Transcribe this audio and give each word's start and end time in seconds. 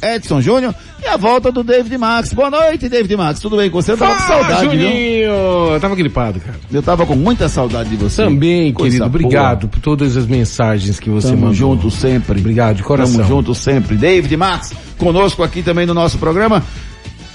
Edson 0.00 0.40
Júnior 0.40 0.72
e 1.02 1.06
a 1.06 1.16
volta 1.16 1.50
do 1.52 1.62
David 1.62 1.98
Max. 1.98 2.32
Boa 2.32 2.48
noite, 2.50 2.88
David 2.88 3.16
Max. 3.16 3.40
Tudo 3.40 3.56
bem 3.56 3.68
com 3.68 3.82
você? 3.82 3.92
Eu 3.92 3.96
tava 3.98 4.14
com 4.14 4.22
saudade, 4.26 4.64
Juninho! 4.64 4.80
viu? 4.80 5.72
Eu 5.74 5.78
tava 5.80 5.94
gripado, 5.96 6.40
cara. 6.40 6.56
Eu 6.72 6.82
tava 6.82 7.04
com 7.04 7.14
muita 7.16 7.48
saudade 7.48 7.90
de 7.90 7.96
você. 7.96 8.22
Também, 8.24 8.72
Coisa 8.72 8.96
querido. 8.98 9.10
boa. 9.10 9.24
Obrigado 9.26 9.68
por 9.68 9.80
todas 9.80 10.16
as 10.16 10.26
mensagens 10.26 10.98
que 10.98 11.10
você 11.10 11.28
Tamo 11.28 11.40
mandou. 11.40 11.54
junto 11.54 11.90
sempre. 11.90 12.38
Obrigado, 12.40 12.76
de 12.76 12.82
coração. 12.82 13.16
Tamo 13.16 13.28
junto 13.28 13.54
sempre. 13.54 13.96
David 13.96 14.36
Max, 14.36 14.72
conosco 14.96 15.42
aqui 15.42 15.62
também 15.62 15.84
no 15.86 15.92
nosso 15.94 16.16
programa. 16.18 16.62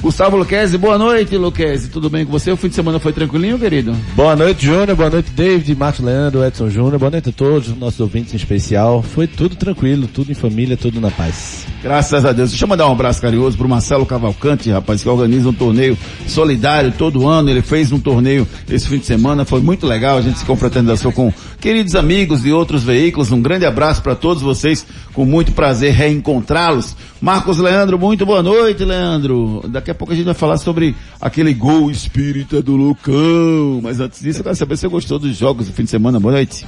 Gustavo 0.01 0.37
Luquezzi, 0.37 0.77
boa 0.77 0.97
noite, 0.97 1.35
Luquezzi. 1.35 1.89
Tudo 1.89 2.09
bem 2.09 2.25
com 2.25 2.31
você? 2.31 2.49
O 2.49 2.55
fim 2.55 2.69
de 2.69 2.75
semana 2.75 2.99
foi 2.99 3.11
tranquilinho, 3.11 3.59
querido? 3.59 3.93
Boa 4.15 4.33
noite, 4.33 4.65
Júnior. 4.65 4.95
Boa 4.95 5.09
noite, 5.09 5.29
David, 5.31 5.75
Marcos 5.75 5.99
Leandro, 5.99 6.45
Edson 6.45 6.69
Júnior. 6.69 6.97
Boa 6.97 7.11
noite 7.11 7.29
a 7.29 7.31
todos, 7.33 7.67
os 7.67 7.77
nossos 7.77 7.99
ouvintes 7.99 8.33
em 8.33 8.37
especial. 8.37 9.03
Foi 9.03 9.27
tudo 9.27 9.57
tranquilo, 9.57 10.07
tudo 10.07 10.31
em 10.31 10.35
família, 10.35 10.77
tudo 10.77 11.01
na 11.01 11.11
paz. 11.11 11.67
Graças 11.83 12.23
a 12.23 12.31
Deus. 12.31 12.49
Deixa 12.51 12.63
eu 12.63 12.69
mandar 12.69 12.87
um 12.87 12.93
abraço 12.93 13.21
carinhoso 13.21 13.57
pro 13.57 13.67
Marcelo 13.67 14.05
Cavalcante, 14.05 14.71
rapaz, 14.71 15.03
que 15.03 15.09
organiza 15.09 15.49
um 15.49 15.53
torneio 15.53 15.97
solidário 16.27 16.93
todo 16.97 17.27
ano. 17.27 17.49
Ele 17.49 17.61
fez 17.61 17.91
um 17.91 17.99
torneio 17.99 18.47
esse 18.69 18.87
fim 18.87 18.99
de 18.99 19.05
semana, 19.05 19.43
foi 19.43 19.59
muito 19.59 19.85
legal. 19.85 20.17
A 20.17 20.21
gente 20.21 20.39
se 20.39 20.45
confraternização 20.45 21.11
com 21.11 21.31
queridos 21.59 21.93
amigos 21.95 22.43
de 22.43 22.53
outros 22.53 22.83
veículos. 22.83 23.31
Um 23.33 23.41
grande 23.41 23.65
abraço 23.65 24.01
para 24.01 24.15
todos 24.15 24.41
vocês, 24.41 24.85
com 25.13 25.25
muito 25.25 25.51
prazer 25.51 25.91
reencontrá-los. 25.91 26.95
Marcos 27.21 27.57
Leandro, 27.57 27.99
muito 27.99 28.25
boa 28.25 28.41
noite, 28.41 28.85
Leandro. 28.85 29.61
Daqui 29.67 29.88
a 29.91 29.95
pouco 29.95 30.13
a 30.13 30.15
gente 30.15 30.25
vai 30.25 30.33
falar 30.33 30.57
sobre 30.57 30.95
aquele 31.19 31.53
gol 31.53 31.89
espírita 31.89 32.61
do 32.61 32.75
Lucão. 32.75 33.81
Mas 33.81 33.99
antes 33.99 34.21
disso, 34.21 34.39
eu 34.39 34.43
quero 34.43 34.55
saber 34.55 34.75
se 34.75 34.81
você 34.81 34.87
gostou 34.87 35.19
dos 35.19 35.35
jogos 35.35 35.67
do 35.67 35.73
fim 35.73 35.83
de 35.83 35.89
semana. 35.89 36.19
Boa 36.19 36.33
noite. 36.33 36.65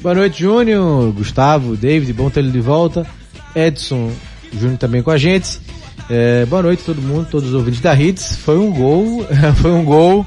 Boa 0.00 0.14
noite, 0.14 0.40
Júnior, 0.40 1.12
Gustavo, 1.12 1.76
David, 1.76 2.12
bom 2.12 2.30
ter 2.30 2.40
ele 2.40 2.50
de 2.50 2.60
volta. 2.60 3.06
Edson, 3.54 4.12
Júnior 4.52 4.78
também 4.78 5.02
com 5.02 5.10
a 5.10 5.18
gente. 5.18 5.58
É, 6.08 6.46
boa 6.46 6.62
noite 6.62 6.84
todo 6.84 7.02
mundo, 7.02 7.26
todos 7.30 7.48
os 7.48 7.54
ouvintes 7.54 7.80
da 7.80 7.94
Hits. 7.94 8.36
Foi 8.36 8.58
um 8.58 8.70
gol, 8.70 9.26
foi 9.60 9.72
um 9.72 9.84
gol 9.84 10.26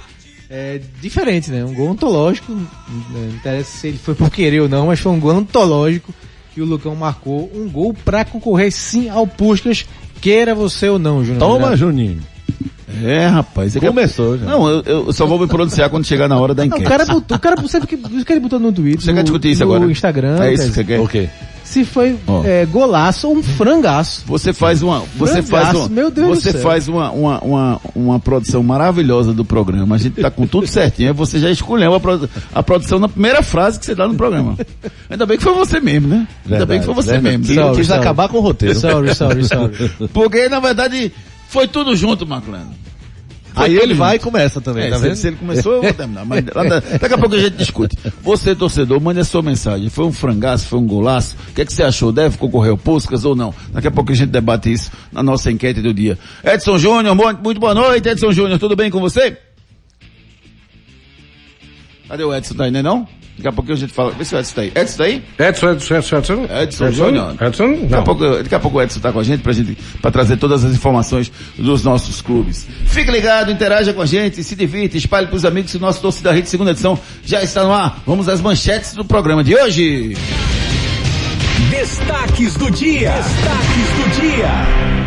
é, 0.49 0.81
diferente, 0.99 1.51
né? 1.51 1.63
Um 1.63 1.73
gol 1.73 1.91
antológico. 1.91 2.51
Não 2.51 3.29
interessa 3.29 3.77
se 3.77 3.87
ele 3.87 3.97
foi 3.97 4.15
por 4.15 4.29
querer 4.29 4.61
ou 4.61 4.67
não, 4.67 4.87
mas 4.87 4.99
foi 4.99 5.11
um 5.11 5.19
gol 5.19 5.31
antológico 5.31 6.13
que 6.53 6.61
o 6.61 6.65
Lucão 6.65 6.95
marcou. 6.95 7.49
Um 7.53 7.69
gol 7.69 7.93
pra 7.93 8.25
concorrer 8.25 8.71
sim 8.71 9.07
ao 9.09 9.27
Puskas, 9.27 9.85
queira 10.21 10.55
você 10.55 10.89
ou 10.89 10.99
não, 10.99 11.23
Júnior. 11.23 11.39
Toma, 11.39 11.75
Juninho. 11.75 12.19
É, 13.03 13.27
rapaz. 13.27 13.75
Começou 13.75 14.37
já. 14.37 14.45
Não, 14.45 14.67
eu, 14.67 14.81
eu 14.83 15.13
só 15.13 15.25
vou 15.25 15.39
me 15.39 15.47
pronunciar 15.47 15.89
quando 15.89 16.05
chegar 16.05 16.27
na 16.27 16.37
hora 16.37 16.53
da 16.53 16.63
Não, 16.63 16.67
enquete. 16.67 16.85
o 16.85 16.89
cara 16.89 17.05
botou, 17.05 17.37
o 17.37 17.39
cara 17.39 17.67
sabe 17.67 17.87
que, 17.87 17.95
isso 17.95 18.25
que 18.25 18.33
ele 18.33 18.39
botou 18.39 18.59
no 18.59 18.71
Twitter. 18.71 19.01
Você 19.01 19.11
no, 19.11 19.17
quer 19.17 19.23
discutir 19.23 19.51
isso 19.51 19.63
no 19.63 19.73
agora? 19.73 19.91
Instagram. 19.91 20.43
É 20.43 20.53
isso 20.53 20.63
que 20.65 20.69
quer 20.69 20.73
você 20.73 20.83
quer? 20.83 20.99
O 20.99 21.07
quê? 21.07 21.29
Se 21.69 21.85
foi 21.85 22.17
Ó. 22.25 22.43
é, 22.43 22.65
golaço 22.65 23.27
ou 23.27 23.37
um 23.37 23.43
frangaço. 23.43 24.23
Você 24.25 24.51
faz 24.53 24.81
uma, 24.81 25.03
você 25.15 25.43
faz 25.43 25.67
Frangaço, 25.67 25.77
uma, 25.81 25.89
meu 25.89 26.09
Deus 26.09 26.27
do 26.29 26.35
você 26.41 26.51
céu. 26.51 26.61
faz 26.61 26.87
uma, 26.87 27.11
uma, 27.11 27.39
uma, 27.43 27.81
uma 27.95 28.19
produção 28.19 28.63
maravilhosa 28.63 29.33
do 29.33 29.45
programa. 29.45 29.95
A 29.95 29.99
gente 29.99 30.19
tá 30.19 30.31
com 30.31 30.47
tudo 30.47 30.65
certinho. 30.65 31.09
Aí 31.09 31.13
você 31.13 31.39
já 31.39 31.51
escolheu 31.51 31.93
a, 31.93 31.99
produ- 31.99 32.27
a 32.55 32.63
produção 32.63 32.97
na 32.97 33.07
primeira 33.07 33.43
frase 33.43 33.77
que 33.79 33.85
você 33.85 33.93
dá 33.93 34.07
no 34.07 34.15
programa. 34.15 34.57
Ainda 35.09 35.25
bem 35.27 35.37
que 35.37 35.43
foi 35.43 35.53
você 35.53 35.79
mesmo, 35.79 36.07
né? 36.07 36.27
Ainda 36.49 36.65
bem 36.65 36.79
que 36.79 36.85
foi 36.85 36.95
você 36.95 37.11
Verdade. 37.11 37.37
mesmo. 37.37 37.53
Eu 37.53 37.63
Sorry, 37.63 37.77
quis 37.77 37.87
sorry. 37.87 38.01
acabar 38.01 38.29
com 38.29 38.37
o 38.37 38.41
roteiro. 38.41 38.79
Sorry, 38.79 39.13
sorry, 39.13 39.43
sorry. 39.45 39.91
Porque 40.11 40.49
na 40.49 40.59
verdade 40.59 41.11
foi 41.49 41.67
tudo 41.67 41.95
junto, 41.95 42.25
Marcolano. 42.25 42.71
Aí 43.55 43.75
ele 43.75 43.93
vai 43.93 44.15
e 44.15 44.19
começa 44.19 44.61
também, 44.61 44.85
É, 44.85 44.89
tá 44.89 44.97
se, 44.97 45.01
vendo? 45.03 45.15
se 45.15 45.27
ele 45.27 45.35
começou, 45.35 45.73
eu 45.73 45.81
vou 45.81 45.93
terminar. 45.93 46.25
Mas 46.25 46.43
daqui 46.99 47.13
a 47.13 47.17
pouco 47.17 47.35
a 47.35 47.39
gente 47.39 47.57
discute. 47.57 47.97
Você, 48.21 48.55
torcedor, 48.55 49.01
mande 49.01 49.19
a 49.19 49.23
sua 49.25 49.41
mensagem. 49.41 49.89
Foi 49.89 50.05
um 50.05 50.11
frangaço, 50.13 50.65
foi 50.67 50.79
um 50.79 50.85
golaço? 50.85 51.35
O 51.49 51.53
que, 51.53 51.61
é 51.61 51.65
que 51.65 51.73
você 51.73 51.83
achou? 51.83 52.11
Deve 52.11 52.37
concorrer 52.37 52.71
ao 52.71 52.77
Puscas 52.77 53.25
ou 53.25 53.35
não? 53.35 53.53
Daqui 53.73 53.87
a 53.87 53.91
pouco 53.91 54.11
a 54.11 54.15
gente 54.15 54.29
debate 54.29 54.71
isso 54.71 54.91
na 55.11 55.21
nossa 55.23 55.51
enquete 55.51 55.81
do 55.81 55.93
dia. 55.93 56.17
Edson 56.43 56.77
Júnior, 56.77 57.15
muito 57.15 57.59
boa 57.59 57.73
noite, 57.73 58.07
Edson 58.07 58.31
Júnior. 58.31 58.59
Tudo 58.59 58.75
bem 58.75 58.89
com 58.89 58.99
você? 58.99 59.37
Cadê 62.07 62.23
o 62.23 62.33
Edson? 62.35 62.55
Tá 62.55 62.63
aí, 62.65 62.71
né 62.71 62.81
não? 62.81 63.07
Daqui 63.39 63.47
a 63.47 63.51
pouco 63.53 63.71
a 63.71 63.75
gente 63.75 63.93
fala. 63.93 64.11
Vê 64.11 64.25
se 64.25 64.35
o 64.35 64.39
Edson 64.39 64.53
tá 64.55 64.61
aí. 64.61 64.71
Edson 64.75 64.97
tá 64.97 65.03
aí? 65.05 65.23
Edson, 65.39 65.71
Edson, 65.71 65.95
Edson, 65.95 66.17
Edson. 66.17 66.47
Edson 66.61 66.91
Júnior. 66.91 67.35
Edson? 67.41 67.71
Daqui 67.71 67.93
a, 67.93 67.97
Não. 67.97 68.03
pouco, 68.03 68.29
daqui 68.43 68.55
a 68.55 68.59
pouco 68.59 68.77
o 68.77 68.81
Edson 68.81 68.99
tá 68.99 69.11
com 69.13 69.19
a 69.19 69.23
gente 69.23 69.41
pra 69.41 69.53
gente, 69.53 69.77
pra 70.01 70.11
trazer 70.11 70.37
todas 70.37 70.65
as 70.65 70.73
informações 70.73 71.31
dos 71.57 71.83
nossos 71.83 72.21
clubes. 72.21 72.67
Fique 72.85 73.09
ligado, 73.09 73.51
interaja 73.51 73.93
com 73.93 74.01
a 74.01 74.05
gente, 74.05 74.43
se 74.43 74.55
divirta, 74.55 74.97
espalhe 74.97 75.27
pros 75.27 75.45
amigos 75.45 75.71
que 75.71 75.77
o 75.77 75.81
nosso 75.81 76.01
Torcida 76.01 76.31
Rede 76.31 76.49
segunda 76.49 76.71
edição 76.71 76.99
já 77.25 77.41
está 77.41 77.63
no 77.63 77.71
ar. 77.73 78.01
Vamos 78.05 78.27
às 78.27 78.41
manchetes 78.41 78.93
do 78.93 79.05
programa 79.05 79.43
de 79.43 79.55
hoje. 79.55 80.17
Destaques 81.69 82.55
do 82.55 82.69
dia. 82.71 83.11
Destaques 83.11 83.89
do 83.95 84.21
dia. 84.21 84.98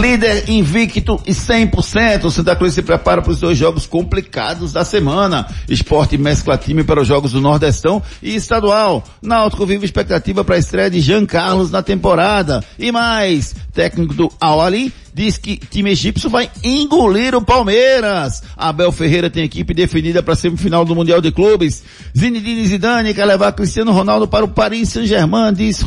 Líder 0.00 0.48
invicto 0.48 1.20
e 1.26 1.32
100%. 1.32 2.24
O 2.24 2.30
Santa 2.30 2.56
Cruz 2.56 2.74
se 2.74 2.82
prepara 2.82 3.22
para 3.22 3.30
os 3.30 3.40
dois 3.40 3.56
jogos 3.56 3.86
complicados 3.86 4.72
da 4.72 4.84
semana. 4.84 5.46
Esporte 5.68 6.18
mescla 6.18 6.58
time 6.58 6.82
para 6.82 7.00
os 7.00 7.08
jogos 7.08 7.32
do 7.32 7.40
Nordestão 7.40 8.02
e 8.22 8.34
estadual. 8.34 9.04
Náutico 9.22 9.64
vive 9.64 9.84
expectativa 9.84 10.42
para 10.44 10.56
a 10.56 10.58
estreia 10.58 10.90
de 10.90 11.00
Jean 11.00 11.24
Carlos 11.24 11.70
na 11.70 11.82
temporada. 11.82 12.64
E 12.78 12.90
mais, 12.90 13.54
técnico 13.72 14.14
do 14.14 14.32
Awali 14.40 14.92
diz 15.16 15.38
que 15.38 15.56
time 15.56 15.92
egípcio 15.92 16.28
vai 16.28 16.50
engolir 16.62 17.34
o 17.34 17.40
Palmeiras. 17.40 18.42
Abel 18.54 18.92
Ferreira 18.92 19.30
tem 19.30 19.44
equipe 19.44 19.72
definida 19.72 20.22
para 20.22 20.36
semifinal 20.36 20.84
do 20.84 20.94
Mundial 20.94 21.22
de 21.22 21.32
Clubes. 21.32 21.82
Zinedine 22.16 22.66
Zidane 22.66 23.14
quer 23.14 23.24
levar 23.24 23.52
Cristiano 23.52 23.92
Ronaldo 23.92 24.28
para 24.28 24.44
o 24.44 24.48
Paris 24.48 24.90
Saint-Germain, 24.90 25.54
diz, 25.54 25.80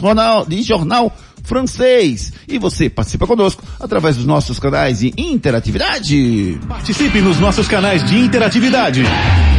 diz 0.47 0.66
jornal 0.66 1.16
francês. 1.49 2.31
E 2.47 2.59
você 2.59 2.87
participa 2.89 3.25
conosco 3.25 3.63
através 3.79 4.15
dos 4.15 4.25
nossos 4.25 4.59
canais 4.59 4.99
de 4.99 5.11
interatividade. 5.17 6.59
Participe 6.67 7.19
nos 7.19 7.39
nossos 7.39 7.67
canais 7.67 8.03
de 8.03 8.15
interatividade. 8.17 9.03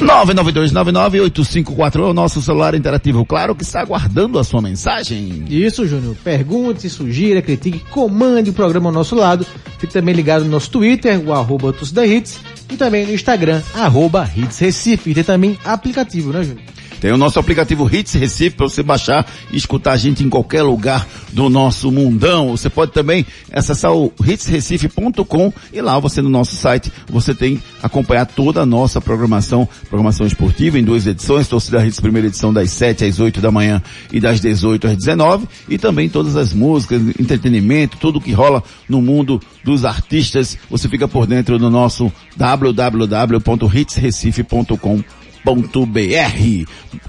992998541 0.00 1.98
é 1.98 2.02
o 2.02 2.14
nosso 2.14 2.40
celular 2.40 2.74
interativo. 2.74 3.24
Claro 3.24 3.54
que 3.54 3.62
está 3.62 3.80
aguardando 3.80 4.38
a 4.38 4.44
sua 4.44 4.62
mensagem. 4.62 5.44
Isso, 5.48 5.86
Júnior. 5.86 6.16
Pergunte, 6.22 6.88
sugira, 6.88 7.42
critique, 7.42 7.80
comande 7.90 8.50
o 8.50 8.52
programa 8.52 8.88
ao 8.88 8.92
nosso 8.92 9.14
lado. 9.14 9.46
Fique 9.78 9.92
também 9.92 10.14
ligado 10.14 10.44
no 10.44 10.50
nosso 10.50 10.70
Twitter, 10.70 11.20
o 11.24 11.32
arroba 11.32 11.74
Hits, 12.04 12.40
e 12.70 12.76
também 12.76 13.06
no 13.06 13.12
Instagram, 13.12 13.62
arroba 13.74 14.28
Hits 14.36 14.58
Recife. 14.58 15.10
E 15.10 15.14
tem 15.14 15.24
também 15.24 15.58
aplicativo, 15.64 16.32
né, 16.32 16.42
Júnior? 16.42 16.62
Tem 17.00 17.12
o 17.12 17.16
nosso 17.16 17.38
aplicativo 17.38 17.88
Hits 17.92 18.14
Recife 18.14 18.56
para 18.56 18.68
você 18.68 18.82
baixar 18.82 19.26
e 19.52 19.56
escutar 19.56 19.92
a 19.92 19.96
gente 19.96 20.24
em 20.24 20.28
qualquer 20.28 20.62
lugar 20.62 21.06
do 21.32 21.48
nosso 21.48 21.92
mundão. 21.92 22.50
Você 22.50 22.68
pode 22.68 22.92
também 22.92 23.24
acessar 23.52 23.92
o 23.92 24.12
hitsrecife.com 24.20 25.52
e 25.72 25.80
lá 25.80 25.98
você 25.98 26.20
no 26.20 26.28
nosso 26.28 26.56
site 26.56 26.92
você 27.08 27.34
tem 27.34 27.62
acompanhar 27.82 28.26
toda 28.26 28.60
a 28.62 28.66
nossa 28.66 29.00
programação, 29.00 29.68
programação 29.88 30.26
esportiva 30.26 30.78
em 30.78 30.84
duas 30.84 31.06
edições, 31.06 31.48
Torcida 31.48 31.86
Hits 31.86 32.00
primeira 32.00 32.28
edição 32.28 32.52
das 32.52 32.70
7 32.70 33.04
às 33.04 33.20
8 33.20 33.40
da 33.40 33.50
manhã 33.50 33.82
e 34.12 34.20
das 34.20 34.40
18 34.40 34.88
às 34.88 34.96
19 34.96 35.46
e 35.68 35.78
também 35.78 36.08
todas 36.08 36.36
as 36.36 36.52
músicas, 36.52 37.00
entretenimento, 37.18 37.96
tudo 37.98 38.20
que 38.20 38.32
rola 38.32 38.62
no 38.88 39.00
mundo 39.00 39.40
dos 39.64 39.84
artistas. 39.84 40.58
Você 40.70 40.88
fica 40.88 41.06
por 41.06 41.24
dentro 41.26 41.56
do 41.58 41.70
nosso 41.70 42.10
www.hitsrecife.com. 42.36 45.17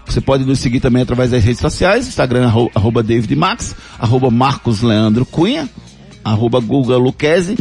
Você 0.06 0.22
pode 0.22 0.44
nos 0.46 0.60
seguir 0.60 0.80
também 0.80 1.02
através 1.04 1.32
das 1.32 1.44
redes 1.44 1.60
sociais, 1.62 2.08
Instagram 2.08 2.46
arro- 2.48 2.72
arroba 2.74 3.04
David 3.04 3.36
Max, 3.36 3.76
arroba 4.00 4.30
Marcos 4.32 4.82
Leandro 4.82 5.26
Cunha, 5.26 5.70
arroba 6.24 6.60
Guga 6.60 6.98
Luquezzi, 6.98 7.56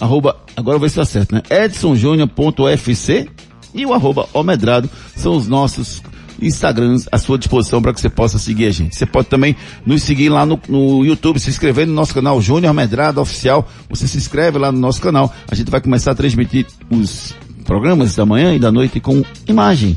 arroba, 0.00 0.36
agora 0.56 0.76
eu 0.76 0.80
vou 0.80 0.86
ver 0.88 0.90
se 0.90 0.96
tá 0.96 1.04
certo, 1.04 1.34
né? 1.34 1.42
edsonjunior.fc 1.50 3.28
e 3.74 3.86
o 3.86 3.92
arroba 3.92 4.28
Omedrado 4.32 4.88
são 5.16 5.36
os 5.36 5.48
nossos 5.48 6.02
Instagrams 6.42 7.08
à 7.12 7.18
sua 7.18 7.38
disposição 7.38 7.80
para 7.80 7.92
que 7.94 8.00
você 8.00 8.08
possa 8.10 8.38
seguir 8.38 8.66
a 8.66 8.70
gente. 8.70 8.94
Você 8.94 9.06
pode 9.06 9.28
também 9.28 9.56
nos 9.86 10.02
seguir 10.02 10.28
lá 10.28 10.44
no, 10.44 10.60
no 10.68 11.04
YouTube, 11.04 11.38
se 11.38 11.48
inscrever 11.48 11.86
no 11.86 11.92
nosso 11.94 12.12
canal 12.12 12.40
Júnior 12.42 12.74
Medrado 12.74 13.20
Oficial. 13.20 13.66
Você 13.88 14.06
se 14.08 14.16
inscreve 14.18 14.58
lá 14.58 14.70
no 14.72 14.78
nosso 14.78 15.00
canal. 15.00 15.32
A 15.50 15.54
gente 15.54 15.70
vai 15.70 15.80
começar 15.80 16.10
a 16.10 16.14
transmitir 16.14 16.66
os 16.90 17.34
programas 17.64 18.14
da 18.16 18.26
manhã 18.26 18.52
e 18.54 18.58
da 18.58 18.70
noite 18.72 18.98
com 19.00 19.24
imagem. 19.48 19.96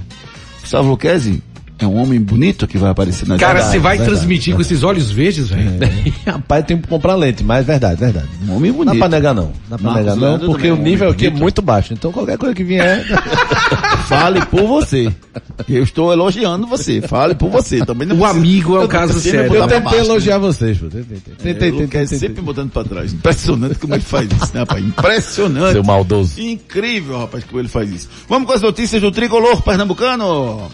Gustavo 0.67 0.89
Luquezzi 0.89 1.41
é 1.79 1.85
um 1.85 1.95
homem 1.95 2.19
bonito 2.19 2.67
que 2.67 2.77
vai 2.77 2.89
aparecer 2.89 3.27
na 3.27 3.37
Cara, 3.37 3.53
verdade. 3.53 3.71
você 3.73 3.79
vai 3.79 3.97
verdade, 3.97 4.17
transmitir 4.17 4.55
com 4.55 4.61
esses 4.61 4.83
olhos 4.83 5.11
verdes, 5.11 5.49
velho? 5.49 5.71
Rapaz, 6.25 6.65
tem 6.65 6.77
que 6.77 6.87
comprar 6.87 7.15
lente, 7.15 7.43
mas 7.43 7.65
verdade, 7.65 7.99
verdade. 7.99 8.27
Um 8.47 8.55
homem 8.55 8.71
Não 8.71 8.79
dá 8.79 8.85
bonito. 8.85 8.99
pra 8.99 9.09
negar 9.09 9.33
não. 9.35 9.43
Não 9.43 9.51
dá 9.69 9.77
pra 9.77 9.83
Marcos 9.91 10.01
negar 10.03 10.15
não, 10.15 10.27
Leandro 10.27 10.47
porque 10.47 10.67
é 10.67 10.73
o 10.73 10.77
nível 10.77 11.09
aqui 11.09 11.25
é 11.27 11.29
bonito. 11.29 11.41
muito 11.43 11.61
baixo. 11.61 11.93
Então 11.93 12.11
qualquer 12.11 12.37
coisa 12.37 12.55
que 12.55 12.63
vier... 12.63 13.05
Fale 14.07 14.45
por 14.45 14.65
você. 14.65 15.13
Eu 15.67 15.83
estou 15.83 16.13
elogiando 16.13 16.65
você. 16.65 17.01
Fale 17.01 17.35
por 17.35 17.49
você. 17.49 17.85
Também 17.85 18.07
não 18.07 18.17
O 18.17 18.25
amigo 18.25 18.77
é 18.77 18.85
o 18.85 18.87
caso 18.87 19.19
sério. 19.19 19.53
Eu 19.53 19.67
tentei 19.67 19.99
né? 19.99 20.05
elogiar 20.05 20.37
vocês, 20.37 20.77
pô. 20.77 20.85
Tentei, 20.87 21.71
tentei, 21.73 22.01
É, 22.01 22.05
sempre 22.05 22.41
botando 22.41 22.71
pra 22.71 22.85
trás. 22.85 23.13
Impressionante 23.13 23.75
como 23.75 23.93
ele 23.93 24.01
faz 24.03 24.29
isso, 24.31 24.51
né, 24.53 24.61
rapaz? 24.61 24.83
Impressionante. 24.83 25.73
Seu 25.73 25.83
maldoso. 25.83 26.39
Incrível, 26.39 27.19
rapaz, 27.19 27.43
como 27.43 27.59
ele 27.59 27.67
faz 27.67 27.91
isso. 27.91 28.09
Vamos 28.29 28.47
com 28.47 28.53
as 28.53 28.61
notícias 28.61 29.01
do 29.01 29.11
tricolor 29.11 29.61
pernambucano. 29.61 30.69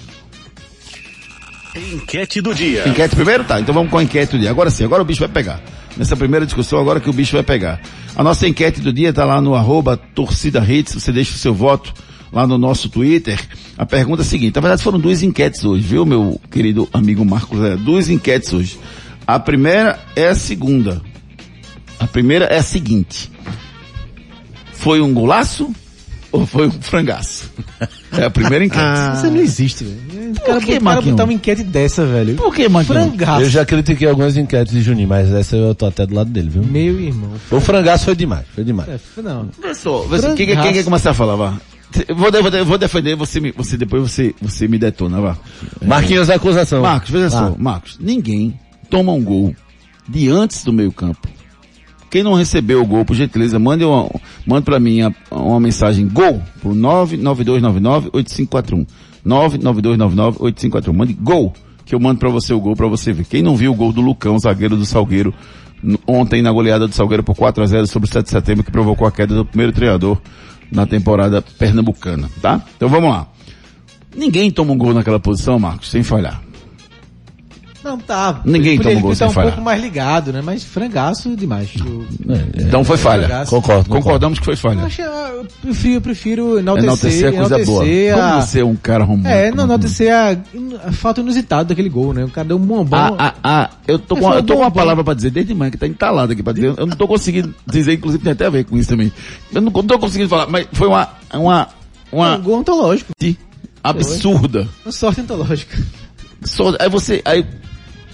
Enquete 1.75 2.41
do 2.41 2.53
dia. 2.53 2.87
Enquete 2.87 3.15
primeiro? 3.15 3.43
Tá, 3.43 3.59
então 3.59 3.73
vamos 3.73 3.89
com 3.89 3.97
a 3.97 4.03
enquete 4.03 4.33
do 4.33 4.39
dia. 4.39 4.49
Agora 4.49 4.69
sim, 4.69 4.83
agora 4.83 5.01
o 5.01 5.05
bicho 5.05 5.19
vai 5.19 5.29
pegar. 5.29 5.61
Nessa 5.97 6.15
primeira 6.15 6.45
discussão, 6.45 6.79
agora 6.79 6.99
que 6.99 7.09
o 7.09 7.13
bicho 7.13 7.33
vai 7.33 7.43
pegar. 7.43 7.81
A 8.15 8.23
nossa 8.23 8.47
enquete 8.47 8.79
do 8.79 8.93
dia 8.93 9.11
tá 9.11 9.25
lá 9.25 9.41
no 9.41 9.55
arroba 9.55 9.97
torcida 9.97 10.63
hits, 10.63 10.93
você 10.93 11.11
deixa 11.11 11.33
o 11.33 11.37
seu 11.37 11.53
voto 11.53 11.93
lá 12.31 12.45
no 12.45 12.57
nosso 12.57 12.89
Twitter. 12.89 13.39
A 13.77 13.85
pergunta 13.85 14.21
é 14.21 14.25
a 14.25 14.27
seguinte, 14.27 14.55
na 14.55 14.61
verdade 14.61 14.83
foram 14.83 14.99
duas 14.99 15.23
enquetes 15.23 15.63
hoje, 15.63 15.83
viu 15.83 16.05
meu 16.05 16.39
querido 16.51 16.87
amigo 16.93 17.23
Marcos? 17.25 17.59
Duas 17.79 18.09
enquetes 18.09 18.53
hoje. 18.53 18.79
A 19.25 19.39
primeira 19.39 19.99
é 20.15 20.27
a 20.27 20.35
segunda. 20.35 21.01
A 21.99 22.07
primeira 22.07 22.45
é 22.45 22.57
a 22.57 22.63
seguinte. 22.63 23.31
Foi 24.73 24.99
um 24.99 25.13
golaço 25.13 25.73
ou 26.33 26.45
foi 26.45 26.67
um 26.67 26.71
frangaço? 26.71 27.49
É 28.15 28.25
a 28.25 28.29
primeira 28.29 28.63
enquete. 28.63 28.83
Você 29.19 29.27
não 29.27 29.37
existe, 29.37 29.83
velho. 29.83 30.33
O 30.33 30.41
cara, 30.41 30.59
que, 30.59 30.67
cara 30.73 30.79
Marquinhos? 30.81 31.11
botar 31.15 31.23
uma 31.23 31.33
enquete 31.33 31.63
dessa, 31.63 32.05
velho. 32.05 32.35
Por 32.35 32.53
que, 32.53 32.69
Marquinhos? 32.69 33.01
Frangaço. 33.07 33.41
Eu 33.41 33.49
já 33.49 33.65
critiquei 33.65 34.07
algumas 34.07 34.37
enquetes 34.37 34.71
de 34.71 34.83
Juninho, 34.83 35.07
mas 35.09 35.31
essa 35.31 35.55
eu 35.55 35.73
tô 35.73 35.87
até 35.87 36.05
do 36.05 36.13
lado 36.13 36.29
dele, 36.29 36.47
viu? 36.49 36.63
Meu 36.63 36.99
irmão. 36.99 37.31
O 37.49 37.59
frangaço 37.59 38.05
foi 38.05 38.15
demais, 38.15 38.45
foi 38.53 38.63
demais. 38.63 38.87
É, 38.87 39.21
não. 39.23 39.49
Só, 39.73 40.05
só, 40.07 40.35
quem, 40.35 40.45
quem 40.45 40.73
quer 40.73 40.83
começar 40.83 41.09
a 41.09 41.13
falar, 41.15 41.35
vá? 41.35 41.57
Eu 42.07 42.15
Vou, 42.15 42.29
de- 42.29 42.39
vou, 42.41 42.65
vou 42.65 42.77
defender, 42.77 43.15
você, 43.15 43.39
me, 43.39 43.51
você 43.51 43.77
depois 43.77 44.11
você, 44.11 44.35
você 44.39 44.67
me 44.67 44.77
detona, 44.77 45.19
vá. 45.19 45.35
Marquinhos 45.83 46.29
a 46.29 46.35
acusação. 46.35 46.83
Marcos, 46.83 47.09
veja 47.09 47.31
só, 47.31 47.47
Ah. 47.47 47.55
Marcos, 47.57 47.97
ninguém 47.99 48.59
toma 48.91 49.11
um 49.11 49.23
gol 49.23 49.55
de 50.07 50.29
antes 50.29 50.63
do 50.63 50.71
meio 50.71 50.91
campo. 50.91 51.27
Quem 52.13 52.21
não 52.21 52.35
recebeu 52.35 52.79
o 52.79 52.85
gol, 52.85 53.03
por 53.03 53.15
gentileza, 53.15 53.57
mande, 53.57 53.83
uma, 53.83 54.07
mande 54.45 54.65
pra 54.65 54.79
mim 54.79 55.01
a- 55.01 55.11
uma 55.31 55.59
mensagem 55.59 56.07
gol 56.07 56.39
pro 56.61 56.75
99299-8541. 56.75 58.85
99299-8541. 59.25 60.93
Mande 60.93 61.13
gol, 61.13 61.51
que 61.83 61.95
eu 61.95 61.99
mando 61.99 62.19
pra 62.19 62.29
você 62.29 62.53
o 62.53 62.59
gol 62.59 62.75
pra 62.75 62.85
você 62.87 63.11
ver. 63.13 63.25
Quem 63.25 63.41
não 63.41 63.55
viu 63.55 63.71
o 63.71 63.75
gol 63.75 63.91
do 63.91 63.99
Lucão, 63.99 64.37
zagueiro 64.37 64.77
do 64.77 64.85
Salgueiro, 64.85 65.33
ontem 66.05 66.43
na 66.43 66.51
goleada 66.51 66.87
do 66.87 66.93
Salgueiro 66.93 67.23
por 67.23 67.35
4 67.35 67.63
a 67.63 67.65
0 67.65 67.87
sobre 67.87 68.07
o 68.07 68.13
7 68.13 68.25
de 68.25 68.29
setembro, 68.31 68.63
que 68.63 68.69
provocou 68.71 69.07
a 69.07 69.11
queda 69.11 69.33
do 69.33 69.43
primeiro 69.43 69.73
treinador 69.73 70.19
na 70.71 70.85
temporada 70.85 71.41
pernambucana, 71.41 72.29
tá? 72.43 72.61
Então 72.77 72.89
vamos 72.89 73.09
lá. 73.09 73.25
Ninguém 74.15 74.51
toma 74.51 74.71
um 74.73 74.77
gol 74.77 74.93
naquela 74.93 75.19
posição, 75.19 75.57
Marcos, 75.57 75.89
sem 75.89 76.03
falhar. 76.03 76.39
Não, 77.83 77.97
tá. 77.97 78.41
Ninguém 78.45 78.77
toma 78.79 78.99
gol 79.01 79.09
ele 79.09 79.09
tá 79.09 79.15
sem 79.15 79.27
um 79.27 79.31
falhar. 79.31 79.51
pouco 79.51 79.63
mais 79.65 79.81
ligado, 79.81 80.31
né? 80.31 80.41
Mas 80.41 80.63
frangaço 80.63 81.35
demais. 81.35 81.69
Eu, 81.77 82.05
Então 82.55 82.83
foi 82.83 82.95
falha. 82.97 83.27
Frangaço. 83.27 83.49
Concordo, 83.51 83.83
concordo. 83.83 84.03
Concordamos 84.03 84.39
que 84.39 84.45
foi 84.45 84.53
eu, 84.53 84.57
falha. 84.57 84.83
acho, 84.85 85.01
eu 85.01 85.45
prefiro, 85.61 85.93
eu 85.95 86.01
prefiro 86.01 86.59
enaltecer, 86.59 86.85
Enaltecer 86.85 87.27
a 87.27 87.31
coisa 87.33 87.65
boa. 87.65 87.85
enaltecer 87.85 88.13
Como 88.13 88.25
a... 88.25 88.41
você 88.41 88.59
é 88.61 88.65
um 88.65 88.75
cara 88.75 89.03
romântico. 89.03 89.33
É, 89.35 89.51
não, 89.51 89.63
enaltecer 89.65 90.13
a, 90.13 90.37
a 90.87 90.91
falta 90.93 91.19
inusitada 91.19 91.65
daquele 91.65 91.89
gol, 91.89 92.13
né? 92.13 92.23
O 92.23 92.29
cara 92.29 92.47
deu 92.47 92.57
um 92.57 92.61
bombom. 92.65 92.95
Ah, 92.95 93.15
ah, 93.19 93.33
ah, 93.43 93.69
eu 93.85 93.99
tô, 93.99 94.15
com, 94.15 94.21
foi 94.29 94.37
eu 94.37 94.43
tô 94.43 94.55
com 94.55 94.61
uma 94.61 94.71
palavra 94.71 95.03
pra 95.03 95.13
dizer 95.13 95.31
desde 95.31 95.53
manhã 95.53 95.69
que 95.69 95.77
tá 95.77 95.85
entalada 95.87 96.31
aqui 96.31 96.41
pra 96.41 96.53
dizer. 96.53 96.73
Eu 96.77 96.85
não 96.85 96.95
tô 96.95 97.07
conseguindo 97.07 97.53
dizer, 97.67 97.93
inclusive 97.93 98.23
tem 98.23 98.31
até 98.31 98.45
a 98.45 98.49
ver 98.49 98.63
com 98.63 98.77
isso 98.77 98.89
também. 98.89 99.11
Eu 99.53 99.61
não 99.61 99.71
tô 99.71 99.99
conseguindo 99.99 100.29
falar, 100.29 100.47
mas 100.47 100.67
foi 100.71 100.87
uma, 100.87 101.09
uma, 101.33 101.67
um 102.13 102.17
uma 102.17 102.37
gol 102.37 102.59
ontológico. 102.59 103.11
absurda. 103.83 104.67
Uma 104.85 104.91
sorte 104.91 105.21
ontológica. 105.21 105.77
Só, 106.45 106.75
aí 106.79 106.89
você, 106.89 107.21
aí, 107.25 107.45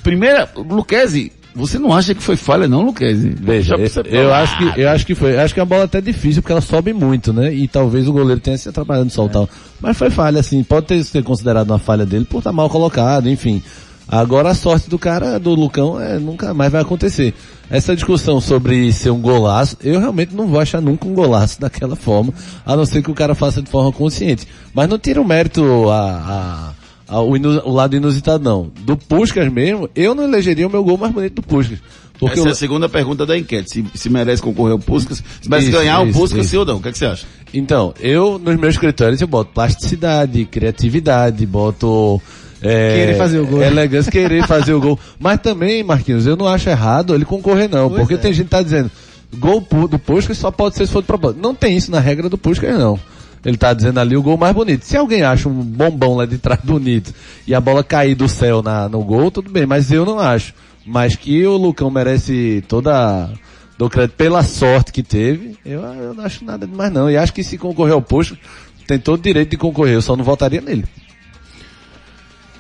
primeira, 0.04 0.50
Luquezzi, 0.56 1.32
você 1.56 1.80
não 1.80 1.92
acha 1.94 2.14
que 2.16 2.22
foi 2.24 2.36
falha 2.36 2.68
não, 2.68 2.82
Luquezzi? 2.84 3.30
Veja, 3.40 3.76
eu, 3.76 4.04
eu 4.22 4.34
acho 4.34 4.58
que, 4.58 4.82
eu 4.82 4.90
acho 4.90 5.06
que 5.06 5.16
foi. 5.16 5.34
Eu 5.36 5.42
acho 5.42 5.54
que 5.54 5.60
a 5.60 5.66
bola 5.66 5.82
é 5.82 5.86
até 5.86 6.00
difícil 6.00 6.42
porque 6.42 6.52
ela 6.52 6.62
sobe 6.62 6.94
muito, 6.94 7.34
né? 7.34 7.54
E 7.54 7.68
talvez 7.68 8.08
o 8.08 8.14
goleiro 8.14 8.40
tenha 8.40 8.58
se 8.58 8.70
atrapalhado 8.70 9.08
em 9.08 9.10
soltar. 9.10 9.48
Mas 9.82 9.98
foi 9.98 10.10
falha, 10.10 10.40
assim. 10.40 10.64
Pode 10.64 10.86
ter 10.88 11.04
sido 11.04 11.24
considerado 11.24 11.70
uma 11.72 11.80
falha 11.80 12.06
dele 12.06 12.26
por 12.26 12.38
estar 12.40 12.52
mal 12.54 12.70
colocado, 12.70 13.30
enfim. 13.30 13.62
Agora 14.12 14.50
a 14.50 14.56
sorte 14.56 14.90
do 14.90 14.98
cara, 14.98 15.40
do 15.40 15.54
Lucão, 15.54 16.00
é, 16.02 16.18
nunca 16.18 16.52
mais 16.52 16.72
vai 16.72 16.82
acontecer. 16.82 17.32
Essa 17.70 17.94
discussão 17.96 18.42
sobre 18.42 18.92
ser 18.92 19.12
um 19.12 19.22
golaço, 19.22 19.78
eu 19.84 20.00
realmente 20.00 20.34
não 20.34 20.48
vou 20.48 20.60
achar 20.60 20.82
nunca 20.82 21.08
um 21.08 21.14
golaço 21.14 21.60
daquela 21.62 21.96
forma, 21.96 22.34
a 22.66 22.76
não 22.76 22.86
ser 22.88 23.04
que 23.04 23.12
o 23.12 23.14
cara 23.14 23.36
faça 23.36 23.62
de 23.62 23.70
forma 23.70 23.92
consciente. 23.92 24.48
Mas 24.74 24.90
não 24.90 24.98
tira 24.98 25.22
o 25.22 25.26
mérito 25.28 25.64
a- 25.92 25.94
a- 26.74 26.74
o, 27.12 27.36
inu- 27.36 27.62
o 27.66 27.72
lado 27.74 27.96
inusitado, 27.96 28.44
não. 28.44 28.72
Do 28.82 28.96
Puskas 28.98 29.52
mesmo, 29.52 29.90
eu 29.96 30.14
não 30.14 30.24
elegeria 30.24 30.68
o 30.68 30.70
meu 30.72 30.84
gol 30.84 30.98
mais 30.98 31.12
bonito 31.14 31.36
do 31.36 31.42
Puskas. 31.44 31.80
Porque 32.20 32.34
Essa 32.38 32.44
o- 32.44 32.50
é 32.50 32.52
a 32.52 32.56
segunda 32.56 32.90
pergunta 32.90 33.26
da 33.26 33.38
enquete. 33.38 33.70
Se, 33.72 33.86
se 33.96 34.10
merece 34.10 34.42
concorrer 34.42 34.74
ao 34.74 34.80
Puskas, 34.80 35.24
se 35.42 35.50
merece 35.50 35.70
Isso, 35.70 35.78
ganhar 35.78 36.02
o 36.02 36.08
isso, 36.08 36.20
Puskas, 36.20 36.42
isso. 36.42 36.50
sim 36.50 36.58
ou 36.58 36.66
não? 36.66 36.76
O 36.78 36.82
que, 36.82 36.90
é 36.90 36.92
que 36.92 36.98
você 36.98 37.06
acha? 37.06 37.26
Então, 37.54 37.94
eu, 38.00 38.38
nos 38.38 38.58
meus 38.58 38.78
critérios, 38.78 39.22
eu 39.22 39.28
boto 39.28 39.52
plasticidade, 39.54 40.44
criatividade, 40.46 41.46
boto... 41.46 42.22
É, 42.62 43.06
Querer 43.06 43.18
fazer 43.18 43.40
o 43.40 43.48
gol. 43.48 43.62
Elegância, 43.64 44.12
querer 44.12 44.46
fazer 44.46 44.74
o 44.74 44.82
gol. 44.82 45.00
Mas 45.18 45.40
também, 45.42 45.82
Marquinhos, 45.82 46.28
eu 46.28 46.36
não 46.36 46.46
acho 46.46 46.70
errado 46.70 47.16
ele 47.16 47.24
concorrer 47.24 47.70
não, 47.70 47.88
Pois 47.88 48.02
porque 48.02 48.16
é. 48.16 48.18
tem 48.18 48.34
gente 48.34 48.48
que 48.48 48.52
tá 48.52 48.62
dizendo, 48.62 48.92
gol 49.38 49.66
do 49.90 49.98
Puskas 49.98 50.38
só 50.38 50.52
pode 50.52 50.76
ser 50.76 50.86
se 50.86 50.92
for 50.92 51.00
de 51.02 51.08
propósito. 51.08 51.42
Não 51.42 51.56
tem 51.56 51.78
isso 51.78 51.90
na 51.90 52.02
regra 52.02 52.28
do 52.28 52.38
Puskas 52.38 52.78
não. 52.78 53.00
Ele 53.44 53.58
tá 53.58 53.74
dizendo 53.74 54.00
ali 54.00 54.16
o 54.16 54.22
gol 54.22 54.38
mais 54.38 54.54
bonito. 54.54 54.86
Se 54.86 54.98
alguém 54.98 55.24
acha 55.24 55.48
um 55.48 55.54
bombom 55.54 56.18
lá 56.18 56.26
de 56.26 56.38
trás 56.38 56.60
bonito 56.62 57.14
e 57.48 57.54
a 57.54 57.62
bola 57.62 57.84
cair 57.84 58.16
do 58.16 58.28
céu 58.28 58.62
na, 58.62 58.90
no 58.90 59.04
gol, 59.04 59.32
tudo 59.32 59.50
bem, 59.50 59.66
mas 59.66 59.92
eu 59.92 60.06
não 60.06 60.20
acho. 60.20 60.54
Mas 60.86 61.16
que 61.16 61.46
o 61.46 61.56
Lucão 61.56 61.90
merece 61.90 62.64
toda 62.68 63.30
do 63.78 63.90
crédito 63.90 64.16
pela 64.18 64.44
sorte 64.44 64.92
que 64.92 65.02
teve, 65.02 65.58
eu, 65.66 65.82
eu 65.82 66.14
não 66.14 66.26
acho 66.26 66.44
nada 66.44 66.68
demais 66.68 66.92
não. 66.92 67.10
E 67.10 67.16
acho 67.16 67.34
que 67.34 67.44
se 67.44 67.58
concorrer 67.58 67.94
ao 67.94 68.02
posto, 68.02 68.38
tem 68.86 69.00
todo 69.00 69.20
o 69.20 69.24
direito 69.24 69.52
de 69.52 69.58
concorrer, 69.58 69.94
eu 69.94 70.02
só 70.02 70.18
não 70.18 70.24
votaria 70.24 70.60
nele. 70.60 70.86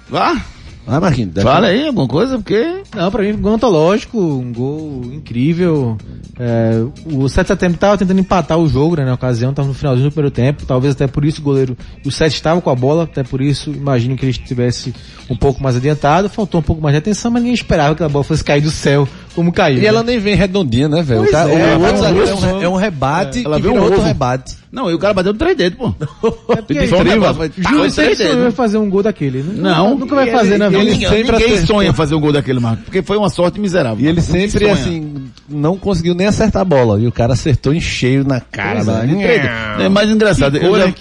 Vá, 0.08 0.42
Marquinhos, 0.88 1.32
deve- 1.32 1.48
fala 1.48 1.68
aí 1.68 1.88
alguma 1.88 2.08
coisa, 2.08 2.38
porque... 2.38 2.82
Não, 2.96 3.12
pra 3.12 3.22
mim, 3.24 3.34
um 3.34 3.42
gol 3.42 3.54
ontológico, 3.54 4.18
um 4.20 4.52
gol 4.52 5.02
incrível. 5.14 5.98
É, 6.40 6.82
o 7.06 7.28
7 7.30 7.46
de 7.46 7.48
setembro 7.50 7.78
tava 7.78 7.98
tentando 7.98 8.20
empatar 8.20 8.58
o 8.58 8.68
jogo, 8.68 8.96
né, 8.96 9.06
na 9.06 9.14
ocasião, 9.14 9.54
tava 9.54 9.68
no 9.68 9.74
finalzinho 9.74 10.10
do 10.10 10.14
primeiro 10.14 10.34
tempo, 10.34 10.66
talvez 10.66 10.96
até 10.96 11.06
por 11.06 11.26
isso 11.26 11.42
o 11.42 11.44
goleiro, 11.44 11.78
o 12.06 12.10
7 12.12 12.34
estava 12.34 12.60
com 12.62 12.70
a 12.70 12.76
bola, 12.76 13.04
até 13.04 13.24
por 13.24 13.42
isso 13.42 13.72
imagino 13.72 14.16
que 14.16 14.24
ele 14.26 14.32
estivesse 14.32 14.94
um 15.30 15.36
pouco 15.36 15.62
mais 15.62 15.76
adiantado, 15.76 16.30
faltou 16.30 16.60
um 16.62 16.64
pouco 16.64 16.82
mais 16.82 16.94
de 16.94 16.98
atenção, 17.00 17.30
mas 17.30 17.42
ninguém 17.44 17.54
esperava 17.54 17.94
que 17.94 18.02
a 18.04 18.10
bola 18.10 18.24
fosse 18.24 18.44
cair 18.44 18.62
do 18.62 18.72
céu, 18.72 19.08
como 19.36 19.52
caiu. 19.52 19.78
E 19.78 19.82
né? 19.82 19.88
ela 19.88 20.04
nem 20.04 20.20
vem 20.20 20.36
redondinha, 20.36 20.88
né, 20.90 21.02
velho? 21.02 21.24
O, 21.24 21.32
cara- 21.32 21.52
é, 21.52 21.76
o 21.78 21.82
outro 21.82 21.98
zagueiro 21.98 22.28
é, 22.30 22.34
um 22.36 22.62
é 22.64 22.70
um 22.70 22.76
rebate 22.76 23.46
Ela 23.46 23.56
que 23.58 23.62
veio 23.62 23.74
um 23.74 23.78
virou 23.78 23.90
outro 23.92 24.06
rebate. 24.06 24.58
Não, 24.72 24.90
e 24.92 24.94
o 24.94 25.00
cara 25.00 25.14
bateu 25.14 25.34
no 25.34 25.40
três 25.40 25.58
dedos, 25.58 25.78
pô. 25.80 25.94
É 26.54 26.56
porque 26.58 26.74
De 26.82 26.88
forma- 26.88 27.10
Triva, 27.12 27.52
Júlio 27.58 27.90
sempre 27.92 28.48
em 28.48 28.52
fazer 28.52 28.78
um 28.78 28.90
gol 28.90 29.02
daquele. 29.02 29.42
né? 29.42 29.54
Não. 29.56 29.98
Nunca 29.98 30.14
vai 30.16 30.30
fazer 30.30 30.50
ele- 30.52 30.58
na 30.60 30.70
vida. 30.70 30.82
ele- 30.84 30.92
sempre 31.08 31.32
Ninguém 31.32 31.54
acertou. 31.54 31.76
sonha 31.78 31.94
fazer 31.94 32.16
um 32.16 32.20
gol 32.20 32.32
daquele, 32.32 32.60
Marco, 32.60 32.84
porque 32.84 33.02
foi 33.02 33.18
uma 33.18 33.30
sorte 33.30 33.60
miserável. 33.60 34.04
E 34.04 34.08
ele 34.08 34.22
sempre, 34.22 34.60
sonha. 34.66 34.74
assim, 34.74 35.14
não 35.48 35.78
conseguiu 35.78 36.14
nem 36.14 36.28
acertar 36.28 36.62
a 36.62 36.66
bola. 36.66 37.00
E 37.00 37.08
o 37.08 37.12
cara 37.12 37.34
acertou 37.34 37.74
em 37.74 37.82
cheio 37.82 38.24
na 38.24 38.40
cara. 38.40 38.80
É, 38.82 38.84
né? 38.84 39.86
É 39.86 39.90
mais 39.90 40.10
engraçado. 40.10 40.58
Eu 40.58 40.78
já, 40.78 40.86
né? 40.88 40.94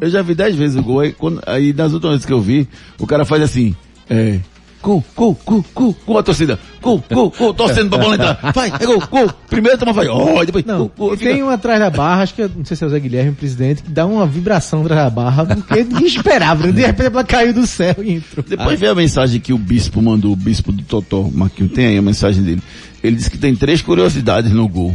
Eu 0.00 0.10
já 0.10 0.22
vi 0.22 0.34
dez 0.34 0.54
vezes 0.56 0.76
o 0.76 0.82
gol, 0.82 1.00
aí, 1.00 1.12
quando- 1.12 1.40
aí 1.46 1.72
nas 1.72 1.92
últimas 1.92 2.14
vezes 2.14 2.26
que 2.26 2.32
eu 2.32 2.40
vi, 2.40 2.66
o 2.98 3.06
cara 3.06 3.24
faz 3.24 3.42
assim, 3.42 3.74
é... 4.10 4.38
Gol, 4.82 5.04
gol, 5.14 5.38
gol, 5.46 5.64
gol, 5.72 5.96
gol, 6.04 6.18
a 6.18 6.22
torcida. 6.24 6.58
Gol, 6.82 7.02
gol, 7.10 7.32
gol, 7.38 7.54
torcendo 7.54 7.88
pra 7.90 7.98
bola 7.98 8.14
entrar. 8.16 8.52
Vai, 8.54 8.72
é 8.78 8.84
gol, 8.84 9.00
gol. 9.10 9.30
Primeiro 9.48 9.78
toma 9.78 9.92
vai, 9.92 10.08
ó, 10.08 10.44
depois, 10.44 10.64
Não, 10.64 10.90
tem 11.16 11.42
um 11.42 11.48
atrás 11.48 11.78
da 11.78 11.88
barra, 11.90 12.22
acho 12.22 12.34
que, 12.34 12.42
é- 12.42 12.50
não 12.54 12.64
sei 12.64 12.76
se 12.76 12.82
é 12.84 12.86
o 12.86 12.90
Zé 12.90 12.98
Guilherme, 13.00 13.32
presidente, 13.32 13.82
que 13.82 13.90
dá 13.90 14.04
uma 14.04 14.26
vibração 14.26 14.82
atrás 14.82 15.04
da 15.04 15.10
barra, 15.10 15.46
porque 15.46 15.84
ninguém 15.84 16.06
esperava, 16.06 16.72
de 16.72 16.80
repente 16.82 17.06
ela 17.12 17.24
caiu 17.24 17.54
do 17.54 17.66
céu 17.66 17.94
e 18.02 18.14
entrou. 18.14 18.44
Depois 18.46 18.78
vê 18.78 18.88
a 18.88 18.94
mensagem 18.94 19.40
que 19.40 19.52
o 19.52 19.58
bispo 19.58 20.02
mandou, 20.02 20.32
o 20.32 20.36
bispo 20.36 20.72
do 20.72 20.82
Totó, 20.82 21.30
Marquinhos, 21.32 21.72
tem 21.72 21.86
aí 21.86 21.96
a 21.96 22.02
mensagem 22.02 22.42
dele. 22.42 22.62
Ele 23.02 23.16
disse 23.16 23.30
que 23.30 23.38
tem 23.38 23.54
três 23.54 23.80
curiosidades 23.80 24.50
no 24.52 24.66
gol. 24.68 24.94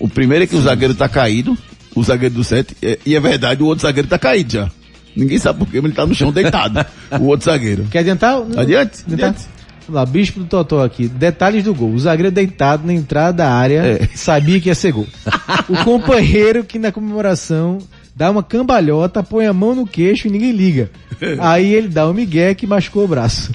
O 0.00 0.08
primeiro 0.08 0.44
é 0.44 0.46
que 0.46 0.56
o 0.56 0.60
zagueiro 0.60 0.94
tá 0.94 1.08
caído, 1.08 1.56
o 1.94 2.02
zagueiro 2.02 2.34
do 2.34 2.44
sete, 2.44 2.76
é- 2.82 2.98
e 3.06 3.14
é 3.14 3.20
verdade, 3.20 3.62
o 3.62 3.66
outro 3.66 3.82
zagueiro 3.82 4.08
tá 4.08 4.18
caído 4.18 4.52
já. 4.52 4.70
Ninguém 5.16 5.38
sabe 5.38 5.58
por 5.60 5.68
quê, 5.68 5.76
mas 5.80 5.86
ele 5.86 5.94
tá 5.94 6.04
no 6.06 6.14
chão 6.14 6.30
deitado, 6.30 6.84
o 7.18 7.24
outro 7.24 7.46
zagueiro. 7.46 7.84
Quer 7.90 8.00
adiantar? 8.00 8.34
Adiante, 8.56 9.02
Adiantar? 9.06 9.30
adiante. 9.30 9.55
Vamos 9.88 10.00
lá, 10.00 10.06
Bispo 10.06 10.40
do 10.40 10.46
Totó 10.46 10.82
aqui. 10.84 11.06
Detalhes 11.08 11.62
do 11.64 11.74
gol. 11.74 11.90
O 11.92 11.98
zagueiro 11.98 12.30
deitado 12.30 12.86
na 12.86 12.92
entrada 12.92 13.38
da 13.38 13.52
área 13.52 14.00
É. 14.02 14.08
sabia 14.14 14.60
que 14.60 14.68
ia 14.68 14.74
ser 14.74 14.92
gol. 14.92 15.06
o 15.68 15.84
companheiro 15.84 16.64
que 16.64 16.78
na 16.78 16.90
comemoração 16.92 17.78
dá 18.14 18.30
uma 18.30 18.42
cambalhota, 18.42 19.22
põe 19.22 19.46
a 19.46 19.52
mão 19.52 19.74
no 19.74 19.86
queixo 19.86 20.26
e 20.26 20.30
ninguém 20.30 20.52
liga. 20.52 20.90
Aí 21.38 21.72
ele 21.72 21.88
dá 21.88 22.08
um 22.08 22.12
migué 22.14 22.54
que 22.54 22.66
machucou 22.66 23.04
o 23.04 23.08
braço. 23.08 23.52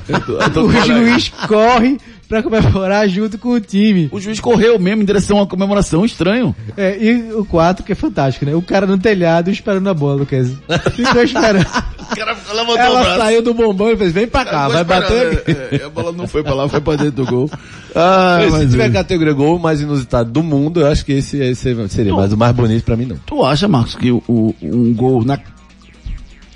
tô 0.53 0.65
o 0.65 0.69
falando. 0.71 0.85
juiz 0.85 1.29
corre 1.47 1.97
pra 2.29 2.41
comemorar 2.41 3.09
junto 3.09 3.37
com 3.37 3.49
o 3.49 3.59
time. 3.59 4.07
O 4.11 4.19
juiz 4.19 4.39
correu 4.39 4.79
mesmo 4.79 5.01
em 5.01 5.05
direção 5.05 5.41
à 5.41 5.45
comemoração, 5.45 6.05
estranho. 6.05 6.55
É, 6.77 6.97
e 6.97 7.33
o 7.33 7.43
4, 7.43 7.83
que 7.83 7.91
é 7.91 7.95
fantástico, 7.95 8.45
né? 8.45 8.55
O 8.55 8.61
cara 8.61 8.87
no 8.87 8.97
telhado 8.97 9.51
esperando 9.51 9.89
a 9.89 9.93
bola, 9.93 10.19
Luquez. 10.19 10.49
Ficou 10.95 11.21
esperando. 11.23 11.65
O 12.11 12.15
cara 12.15 12.37
levantou 12.53 12.73
o 12.75 12.77
Ela 12.77 13.01
braço. 13.03 13.17
saiu 13.19 13.41
do 13.41 13.53
bombom 13.53 13.89
e 13.89 13.97
fez, 13.97 14.11
vem 14.11 14.27
pra 14.27 14.43
cá, 14.45 14.67
vai 14.67 14.83
bater 14.83 15.33
aqui. 15.33 15.51
é, 15.81 15.85
a 15.85 15.89
bola 15.89 16.11
não 16.11 16.27
foi 16.27 16.43
pra 16.43 16.53
lá, 16.53 16.67
foi 16.67 16.81
pra 16.81 16.95
dentro 16.95 17.23
do 17.23 17.25
gol. 17.25 17.49
Ah, 17.93 18.39
Se 18.45 18.51
mas 18.51 18.71
tiver 18.71 18.85
é. 18.85 18.89
categoria 18.89 19.33
gol 19.33 19.59
mais 19.59 19.81
inusitado 19.81 20.31
do 20.31 20.41
mundo, 20.41 20.79
eu 20.79 20.87
acho 20.87 21.03
que 21.03 21.11
esse, 21.11 21.37
esse 21.39 21.75
seria 21.89 22.13
mais 22.15 22.31
o 22.31 22.37
mais 22.37 22.55
bonito 22.55 22.85
pra 22.85 22.95
mim, 22.95 23.05
não. 23.05 23.17
Tu 23.25 23.43
acha, 23.43 23.67
Marcos, 23.67 23.95
que 23.95 24.09
o, 24.09 24.23
o- 24.29 24.55
um 24.61 24.93
gol 24.93 25.25
na 25.25 25.37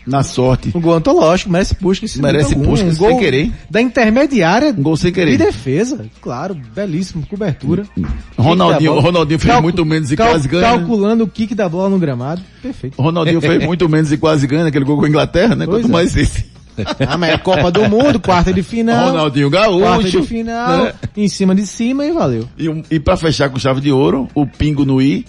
na 0.05 0.21
sorte. 0.24 0.71
Um 0.75 0.81
gol 0.81 0.93
antológico, 0.95 1.51
merece 1.51 1.75
Puskas. 1.75 2.15
Merece. 2.17 2.55
Puskas, 2.55 2.81
um 2.81 2.91
sem 2.91 2.95
gol 3.09 3.17
querer. 3.19 3.51
Da 3.69 3.81
intermediária 3.81 4.69
Um 4.77 4.83
gol 4.83 4.95
sem 4.97 5.12
de 5.12 5.15
querer. 5.15 5.38
defesa. 5.38 6.05
Claro, 6.21 6.55
belíssimo, 6.75 7.25
cobertura. 7.27 7.83
Ronaldinho. 8.38 9.00
Ronaldinho 9.00 9.39
fez 9.39 9.51
Calcu- 9.51 9.63
muito 9.63 9.85
menos 9.85 10.12
e 10.12 10.15
quase 10.17 10.47
ganha. 10.47 10.71
né? 10.71 10.77
Calculando 10.77 11.24
o 11.24 11.27
kick 11.27 11.53
da 11.55 11.67
bola 11.69 11.89
no 11.89 12.00
gramado. 12.00 12.41
Perfeito. 12.62 13.01
Ronaldinho 13.01 13.41
fez 13.41 13.63
muito 13.65 13.88
menos 13.89 14.12
e 14.12 14.17
quase 14.17 14.45
ganha 14.47 14.63
naquele 14.63 14.85
gol 14.85 14.97
com 14.97 15.05
a 15.05 15.09
Inglaterra, 15.09 15.55
né? 15.55 15.65
Pois 15.65 15.81
Quanto 15.83 15.89
é. 15.91 15.93
mais 15.93 16.15
esse. 16.15 16.45
Ah, 17.07 17.17
mas 17.17 17.29
é 17.35 17.38
Copa 17.38 17.71
do 17.71 17.88
Mundo, 17.89 18.19
quarta 18.19 18.51
de 18.51 18.62
final. 18.62 19.12
Ronaldinho 19.12 19.50
Quarta 19.50 19.69
Gaúcho. 19.79 20.19
de 20.19 20.27
final, 20.27 20.83
né? 20.83 20.93
em 21.15 21.29
cima 21.29 21.55
de 21.55 21.65
cima 21.65 22.05
e 22.05 22.12
valeu. 22.12 22.50
E, 22.59 22.69
e 22.95 23.00
pra 23.00 23.15
fechar 23.15 23.47
com 23.50 23.57
chave 23.57 23.79
de 23.79 23.93
ouro, 23.93 24.27
o 24.35 24.45
pingo 24.45 24.83
no 24.83 25.01
i, 25.01 25.25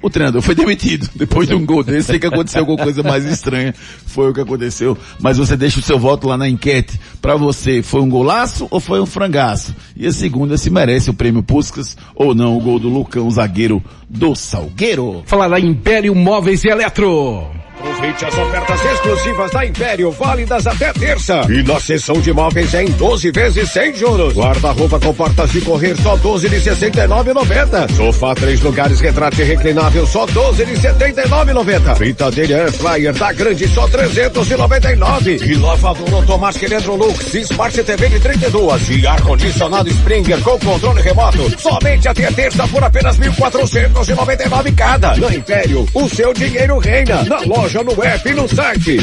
o 0.00 0.10
treinador 0.10 0.42
foi 0.42 0.54
demitido. 0.54 1.08
Depois 1.16 1.48
de 1.48 1.54
um 1.54 1.64
gol 1.64 1.82
desse, 1.82 2.08
sei 2.08 2.18
que 2.18 2.26
aconteceu 2.26 2.60
alguma 2.60 2.82
coisa 2.82 3.02
mais 3.02 3.24
estranha. 3.24 3.74
Foi 4.06 4.30
o 4.30 4.34
que 4.34 4.40
aconteceu. 4.40 4.96
Mas 5.20 5.38
você 5.38 5.56
deixa 5.56 5.80
o 5.80 5.82
seu 5.82 5.98
voto 5.98 6.26
lá 6.26 6.36
na 6.36 6.48
enquete. 6.48 6.98
Pra 7.20 7.36
você, 7.36 7.82
foi 7.82 8.00
um 8.00 8.08
golaço 8.08 8.66
ou 8.70 8.80
foi 8.80 9.00
um 9.00 9.06
frangaço? 9.06 9.74
E 9.96 10.06
a 10.06 10.12
segunda, 10.12 10.56
se 10.56 10.70
merece 10.70 11.10
o 11.10 11.14
prêmio 11.14 11.42
Puskas 11.42 11.96
ou 12.14 12.34
não, 12.34 12.56
o 12.56 12.60
gol 12.60 12.78
do 12.78 12.88
Lucão, 12.88 13.30
zagueiro 13.30 13.82
do 14.08 14.34
Salgueiro. 14.34 15.22
Falar 15.26 15.46
lá 15.46 15.60
Império 15.60 16.14
Móveis 16.14 16.64
e 16.64 16.68
Eletro. 16.68 17.46
Aproveite 17.78 18.24
as 18.24 18.36
ofertas 18.36 18.84
exclusivas 18.84 19.50
da 19.52 19.64
Império, 19.64 20.10
válidas 20.10 20.66
até 20.66 20.92
terça. 20.92 21.42
E 21.48 21.62
na 21.62 21.78
seção 21.78 22.20
de 22.20 22.32
móveis 22.32 22.74
é 22.74 22.82
em 22.82 22.90
12 22.90 23.30
vezes 23.30 23.70
sem 23.70 23.94
juros. 23.94 24.34
Guarda-roupa 24.34 24.98
com 24.98 25.14
portas 25.14 25.52
de 25.52 25.60
correr 25.60 25.96
só 26.02 26.16
12 26.16 26.48
de 26.48 26.56
69,90. 26.56 27.94
Sofá 27.94 28.34
três 28.34 28.60
lugares 28.62 29.00
retrátil 29.00 29.44
e 29.44 29.48
reclinável 29.48 30.04
só 30.08 30.26
12 30.26 30.66
de 30.66 30.72
79,90. 30.74 31.96
Fritadeira 31.96 32.66
Air 32.66 33.12
da 33.12 33.32
Grande 33.32 33.68
só 33.68 33.86
399. 33.86 35.36
E 35.36 35.54
lavador 35.54 36.14
automático 36.14 36.64
Electrolux 36.64 37.34
Smart 37.34 37.84
TV 37.84 38.08
de 38.08 38.18
32 38.18 38.90
e 38.90 39.06
ar-condicionado 39.06 39.88
Springer 39.88 40.40
com 40.42 40.58
controle 40.58 41.00
remoto. 41.00 41.60
Somente 41.60 42.08
até 42.08 42.28
terça 42.32 42.66
por 42.66 42.82
apenas 42.82 43.16
1.499 43.18 44.74
cada. 44.74 45.16
Na 45.16 45.32
Império, 45.32 45.86
o 45.94 46.08
seu 46.08 46.34
dinheiro 46.34 46.78
reina. 46.78 47.22
Na 47.22 47.38
loja, 47.40 47.67
no 47.74 48.02
app 48.02 48.28
e 48.28 48.34
no 48.34 48.48
site. 48.48 48.96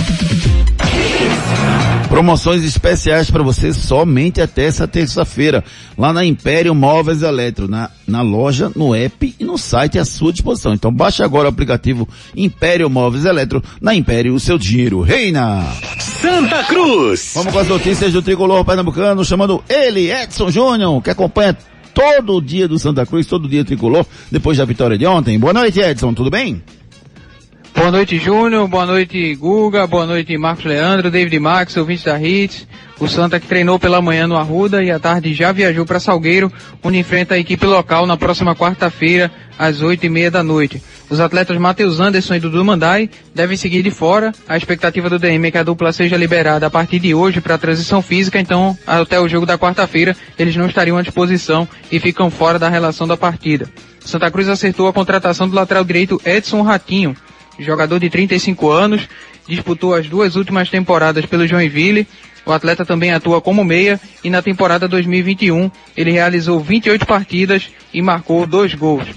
Promoções 2.10 2.64
especiais 2.64 3.30
para 3.30 3.44
você 3.44 3.72
somente 3.72 4.42
até 4.42 4.66
essa 4.66 4.88
terça-feira, 4.88 5.64
lá 5.96 6.12
na 6.12 6.26
Império 6.26 6.74
Móveis 6.74 7.22
Eletro, 7.22 7.68
na, 7.68 7.92
na 8.08 8.24
loja, 8.24 8.72
no 8.76 8.96
app 8.96 9.36
e 9.40 9.44
no 9.44 9.58
site 9.58 10.00
à 10.00 10.06
sua 10.06 10.34
disposição. 10.34 10.74
Então 10.74 10.92
baixe 10.92 11.22
agora 11.22 11.46
o 11.46 11.50
aplicativo 11.50 12.10
Império 12.36 12.90
Móveis 12.90 13.26
Eletro, 13.26 13.62
na 13.80 13.94
Império 13.94 14.34
o 14.34 14.40
seu 14.40 14.58
dinheiro 14.58 15.02
reina. 15.02 15.64
Santa 16.00 16.64
Cruz. 16.64 17.34
Vamos 17.36 17.54
com 17.54 17.60
as 17.60 17.68
notícias 17.68 18.14
do 18.14 18.22
Tricolor 18.22 18.66
Pernambucano, 18.66 19.24
chamando 19.24 19.64
ele, 19.70 20.12
Edson 20.12 20.50
Júnior, 20.50 21.04
que 21.04 21.12
acompanha 21.12 21.56
todo 21.94 22.36
o 22.36 22.42
dia 22.42 22.68
do 22.68 22.80
Santa 22.80 23.06
Cruz, 23.06 23.28
todo 23.28 23.48
dia 23.48 23.64
Tricolor, 23.64 24.06
depois 24.32 24.58
da 24.58 24.66
vitória 24.66 24.98
de 24.98 25.06
ontem. 25.06 25.38
Boa 25.38 25.54
noite, 25.54 25.80
Edson, 25.80 26.14
tudo 26.14 26.32
bem? 26.32 26.64
Boa 27.76 27.92
noite, 27.92 28.18
Júnior. 28.18 28.68
Boa 28.68 28.86
noite, 28.86 29.36
Guga. 29.36 29.86
Boa 29.86 30.06
noite, 30.06 30.36
Marcos 30.38 30.66
Leandro, 30.66 31.12
David 31.12 31.38
Max, 31.40 31.76
ouvintes 31.76 32.06
da 32.06 32.20
Hits. 32.20 32.66
O 33.00 33.08
Santa 33.08 33.40
que 33.40 33.48
treinou 33.48 33.78
pela 33.78 34.02
manhã 34.02 34.26
no 34.26 34.38
Arruda 34.38 34.82
e 34.82 34.90
à 34.90 34.98
tarde 34.98 35.34
já 35.34 35.52
viajou 35.52 35.86
para 35.86 36.00
Salgueiro, 36.00 36.52
onde 36.82 36.98
enfrenta 36.98 37.36
a 37.36 37.38
equipe 37.38 37.66
local 37.66 38.06
na 38.06 38.16
próxima 38.16 38.56
quarta-feira, 38.56 39.30
às 39.60 39.82
oito 39.82 40.06
e 40.06 40.10
meia 40.10 40.32
da 40.32 40.42
noite. 40.42 40.82
Os 41.10 41.20
atletas 41.20 41.58
Matheus 41.58 42.00
Anderson 42.00 42.36
e 42.36 42.40
Dudu 42.40 42.64
Mandai 42.64 43.10
devem 43.36 43.58
seguir 43.58 43.84
de 43.84 43.92
fora. 43.92 44.32
A 44.48 44.56
expectativa 44.56 45.10
do 45.10 45.20
DM 45.20 45.48
é 45.48 45.52
que 45.52 45.58
a 45.58 45.64
dupla 45.64 45.92
seja 45.92 46.16
liberada 46.16 46.66
a 46.66 46.70
partir 46.70 47.00
de 47.00 47.14
hoje 47.14 47.42
para 47.42 47.56
a 47.56 47.60
transição 47.60 48.02
física, 48.02 48.40
então 48.40 48.76
até 48.88 49.20
o 49.20 49.28
jogo 49.28 49.46
da 49.46 49.58
quarta-feira 49.58 50.16
eles 50.40 50.56
não 50.56 50.68
estariam 50.68 50.98
à 50.98 51.02
disposição 51.02 51.68
e 51.92 52.00
ficam 52.00 52.32
fora 52.32 52.58
da 52.58 52.70
relação 52.70 53.06
da 53.06 53.18
partida. 53.18 53.70
Santa 54.00 54.32
Cruz 54.32 54.48
acertou 54.48 54.88
a 54.88 54.94
contratação 54.94 55.50
do 55.50 55.56
lateral 55.56 55.84
direito 55.84 56.22
Edson 56.26 56.62
Ratinho, 56.62 57.16
jogador 57.60 58.00
de 58.00 58.10
35 58.10 58.70
anos, 58.70 59.08
disputou 59.48 59.94
as 59.94 60.08
duas 60.08 60.36
últimas 60.36 60.70
temporadas 60.70 61.26
pelo 61.26 61.48
Joinville. 61.48 62.08
O 62.46 62.52
atleta 62.52 62.86
também 62.86 63.12
atua 63.12 63.42
como 63.42 63.64
meia 63.64 64.00
e 64.24 64.30
na 64.30 64.42
temporada 64.42 64.88
2021 64.88 65.70
ele 65.98 66.12
realizou 66.12 66.60
28 66.60 67.06
partidas 67.06 67.70
e 67.94 68.02
marcou 68.02 68.46
dois 68.46 68.74
gols. 68.74 69.08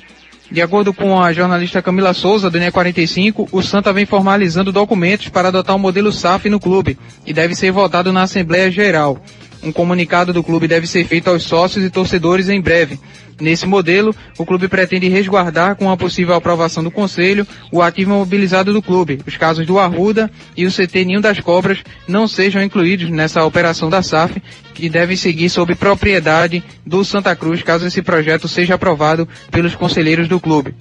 De 0.50 0.62
acordo 0.62 0.95
com 0.95 1.21
a 1.21 1.30
jornalista 1.30 1.83
Camila 1.83 2.14
Souza, 2.14 2.49
do 2.49 2.59
NE45, 2.59 3.49
o 3.52 3.62
Santa 3.62 3.92
vem 3.92 4.07
formalizando 4.07 4.73
documentos 4.73 5.28
para 5.28 5.49
adotar 5.49 5.76
o 5.76 5.78
modelo 5.78 6.11
SAF 6.11 6.49
no 6.49 6.59
clube 6.59 6.99
e 7.26 7.35
deve 7.35 7.54
ser 7.54 7.71
votado 7.71 8.14
na 8.14 8.23
Assembleia 8.23 8.71
Geral. 8.71 9.23
Um 9.62 9.71
comunicado 9.71 10.33
do 10.33 10.42
clube 10.42 10.66
deve 10.66 10.87
ser 10.87 11.04
feito 11.04 11.28
aos 11.28 11.42
sócios 11.42 11.85
e 11.85 11.90
torcedores 11.90 12.49
em 12.49 12.62
breve. 12.62 12.99
Nesse 13.40 13.66
modelo, 13.66 14.14
o 14.37 14.45
clube 14.45 14.66
pretende 14.66 15.09
resguardar, 15.09 15.76
com 15.76 15.90
a 15.90 15.97
possível 15.97 16.35
aprovação 16.35 16.83
do 16.83 16.90
Conselho, 16.90 17.47
o 17.71 17.80
ativo 17.80 18.11
mobilizado 18.11 18.73
do 18.73 18.83
clube. 18.83 19.21
Os 19.26 19.37
casos 19.37 19.66
do 19.66 19.78
Arruda 19.78 20.30
e 20.57 20.66
o 20.66 20.73
CT 20.73 21.04
Ninho 21.04 21.21
das 21.21 21.38
Cobras 21.40 21.78
não 22.07 22.26
sejam 22.26 22.62
incluídos 22.62 23.11
nessa 23.11 23.45
operação 23.45 23.88
da 23.88 24.02
SAF, 24.02 24.42
que 24.75 24.88
deve 24.88 25.16
seguir 25.16 25.49
sob 25.50 25.75
propriedade 25.75 26.62
do 26.85 27.04
Santa 27.04 27.35
Cruz, 27.37 27.62
caso 27.62 27.87
esse 27.87 28.02
projeto 28.02 28.49
seja 28.49 28.75
aprovado 28.75 29.28
pelos 29.50 29.75
conselheiros 29.75 30.28
do 30.28 30.40
clube. 30.40 30.75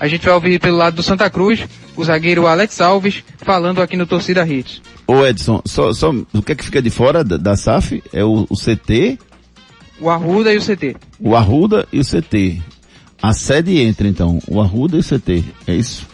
A 0.00 0.06
gente 0.06 0.24
vai 0.24 0.34
ouvir 0.34 0.60
pelo 0.60 0.76
lado 0.76 0.96
do 0.96 1.02
Santa 1.02 1.28
Cruz 1.28 1.66
o 1.96 2.04
zagueiro 2.04 2.46
Alex 2.46 2.80
Alves 2.80 3.24
falando 3.38 3.82
aqui 3.82 3.96
no 3.96 4.06
Torcida 4.06 4.46
Hits. 4.46 4.80
Ô 5.06 5.26
Edson, 5.26 5.60
só, 5.64 5.92
só, 5.92 6.10
o 6.10 6.42
que 6.42 6.52
é 6.52 6.54
que 6.54 6.64
fica 6.64 6.80
de 6.80 6.90
fora 6.90 7.24
da, 7.24 7.36
da 7.36 7.56
SAF? 7.56 8.02
É 8.12 8.22
o, 8.22 8.46
o 8.48 8.54
CT, 8.54 9.18
O 10.00 10.10
Arruda 10.10 10.52
e 10.52 10.58
o 10.58 10.60
CT. 10.60 10.96
o 11.20 11.34
Arruda 11.36 11.86
e 11.92 11.98
o 12.00 12.04
CT. 12.04 12.62
A 13.20 13.32
sede 13.32 13.78
entra 13.80 14.06
então, 14.06 14.38
o 14.46 14.60
Arruda 14.60 14.96
e 14.96 15.00
o 15.00 15.02
CT, 15.02 15.44
é 15.66 15.74
isso? 15.74 16.06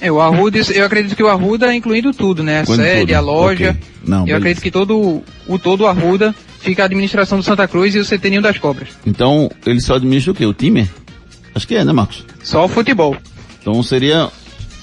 É, 0.00 0.10
o 0.10 0.20
Arruda, 0.20 0.58
eu 0.72 0.86
acredito 0.86 1.14
que 1.14 1.22
o 1.22 1.28
Arruda 1.28 1.72
é 1.72 1.76
incluindo 1.76 2.12
tudo, 2.12 2.42
né? 2.42 2.60
A 2.60 2.64
sede, 2.66 3.00
tudo. 3.08 3.14
a 3.14 3.20
loja. 3.20 3.70
Ok. 3.70 3.80
Não, 4.06 4.18
eu 4.20 4.24
beleza. 4.24 4.38
acredito 4.38 4.62
que 4.62 4.70
todo 4.70 5.22
o 5.46 5.58
todo 5.58 5.86
Arruda 5.86 6.34
fica 6.60 6.82
a 6.82 6.86
administração 6.86 7.38
do 7.38 7.44
Santa 7.44 7.68
Cruz 7.68 7.94
e 7.94 7.98
o 7.98 8.04
CT 8.04 8.30
Ninho 8.30 8.40
das 8.42 8.56
Cobras. 8.58 8.88
Então, 9.04 9.50
ele 9.66 9.80
só 9.80 9.96
administra 9.96 10.32
o 10.32 10.34
quê? 10.34 10.46
O 10.46 10.54
time? 10.54 10.88
Acho 11.54 11.66
que 11.66 11.74
é, 11.74 11.84
né 11.84 11.92
Marcos? 11.92 12.24
Só 12.42 12.64
o 12.64 12.68
futebol. 12.68 13.14
Então 13.60 13.82
seria, 13.82 14.30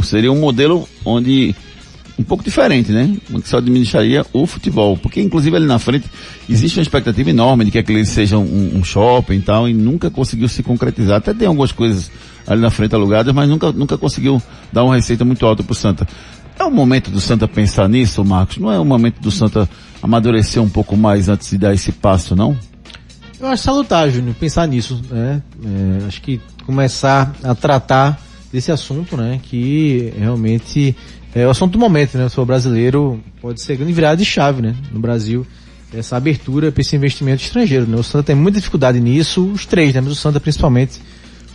seria 0.03 0.31
um 0.31 0.39
modelo 0.39 0.87
onde, 1.03 1.55
um 2.17 2.23
pouco 2.23 2.43
diferente, 2.43 2.91
né? 2.91 3.15
Onde 3.31 3.47
só 3.47 3.57
administraria 3.57 4.25
o 4.33 4.47
futebol. 4.47 4.97
Porque 4.97 5.21
inclusive 5.21 5.55
ali 5.55 5.65
na 5.65 5.79
frente 5.79 6.09
existe 6.49 6.79
uma 6.79 6.83
expectativa 6.83 7.29
enorme 7.29 7.65
de 7.65 7.71
que 7.71 7.77
aquele 7.77 8.05
seja 8.05 8.37
um, 8.37 8.77
um 8.77 8.83
shopping 8.83 9.35
e 9.35 9.41
tal, 9.41 9.69
e 9.69 9.73
nunca 9.73 10.09
conseguiu 10.09 10.49
se 10.49 10.63
concretizar. 10.63 11.17
Até 11.17 11.33
tem 11.33 11.47
algumas 11.47 11.71
coisas 11.71 12.11
ali 12.47 12.61
na 12.61 12.71
frente 12.71 12.95
alugadas, 12.95 13.33
mas 13.33 13.47
nunca, 13.47 13.71
nunca 13.71 13.97
conseguiu 13.97 14.41
dar 14.71 14.83
uma 14.83 14.95
receita 14.95 15.23
muito 15.23 15.45
alta 15.45 15.61
pro 15.63 15.75
Santa. 15.75 16.07
É 16.57 16.63
o 16.63 16.71
momento 16.71 17.11
do 17.11 17.21
Santa 17.21 17.47
pensar 17.47 17.87
nisso, 17.87 18.25
Marcos? 18.25 18.57
Não 18.57 18.71
é 18.71 18.79
o 18.79 18.85
momento 18.85 19.21
do 19.21 19.29
Santa 19.29 19.69
amadurecer 20.01 20.61
um 20.61 20.69
pouco 20.69 20.97
mais 20.97 21.29
antes 21.29 21.49
de 21.49 21.57
dar 21.57 21.73
esse 21.73 21.91
passo, 21.91 22.35
não? 22.35 22.57
Eu 23.39 23.47
acho 23.47 23.61
salutar, 23.63 24.09
Júnior, 24.09 24.35
pensar 24.35 24.67
nisso, 24.67 24.99
né? 25.11 25.43
É, 25.63 26.07
acho 26.07 26.19
que 26.21 26.41
começar 26.65 27.35
a 27.43 27.53
tratar 27.53 28.19
desse 28.51 28.71
assunto, 28.71 29.15
né? 29.15 29.39
Que 29.43 30.11
realmente 30.17 30.95
é 31.35 31.45
o 31.45 31.49
assunto 31.49 31.73
do 31.73 31.79
momento, 31.79 32.17
né? 32.17 32.25
O 32.25 32.29
futebol 32.29 32.45
brasileiro 32.45 33.23
pode 33.41 33.61
ser 33.61 33.75
grande 33.75 33.93
virada 33.93 34.17
de 34.17 34.25
chave, 34.25 34.61
né? 34.61 34.75
No 34.91 34.99
Brasil, 34.99 35.45
essa 35.93 36.17
abertura 36.17 36.71
para 36.71 36.81
esse 36.81 36.95
investimento 36.95 37.43
estrangeiro, 37.43 37.85
né? 37.85 37.97
O 37.97 38.03
Santa 38.03 38.23
tem 38.23 38.35
muita 38.35 38.57
dificuldade 38.57 38.99
nisso, 38.99 39.45
os 39.45 39.65
três, 39.65 39.93
né? 39.93 40.01
Mas 40.01 40.11
o 40.13 40.15
Santa 40.15 40.39
principalmente 40.39 40.99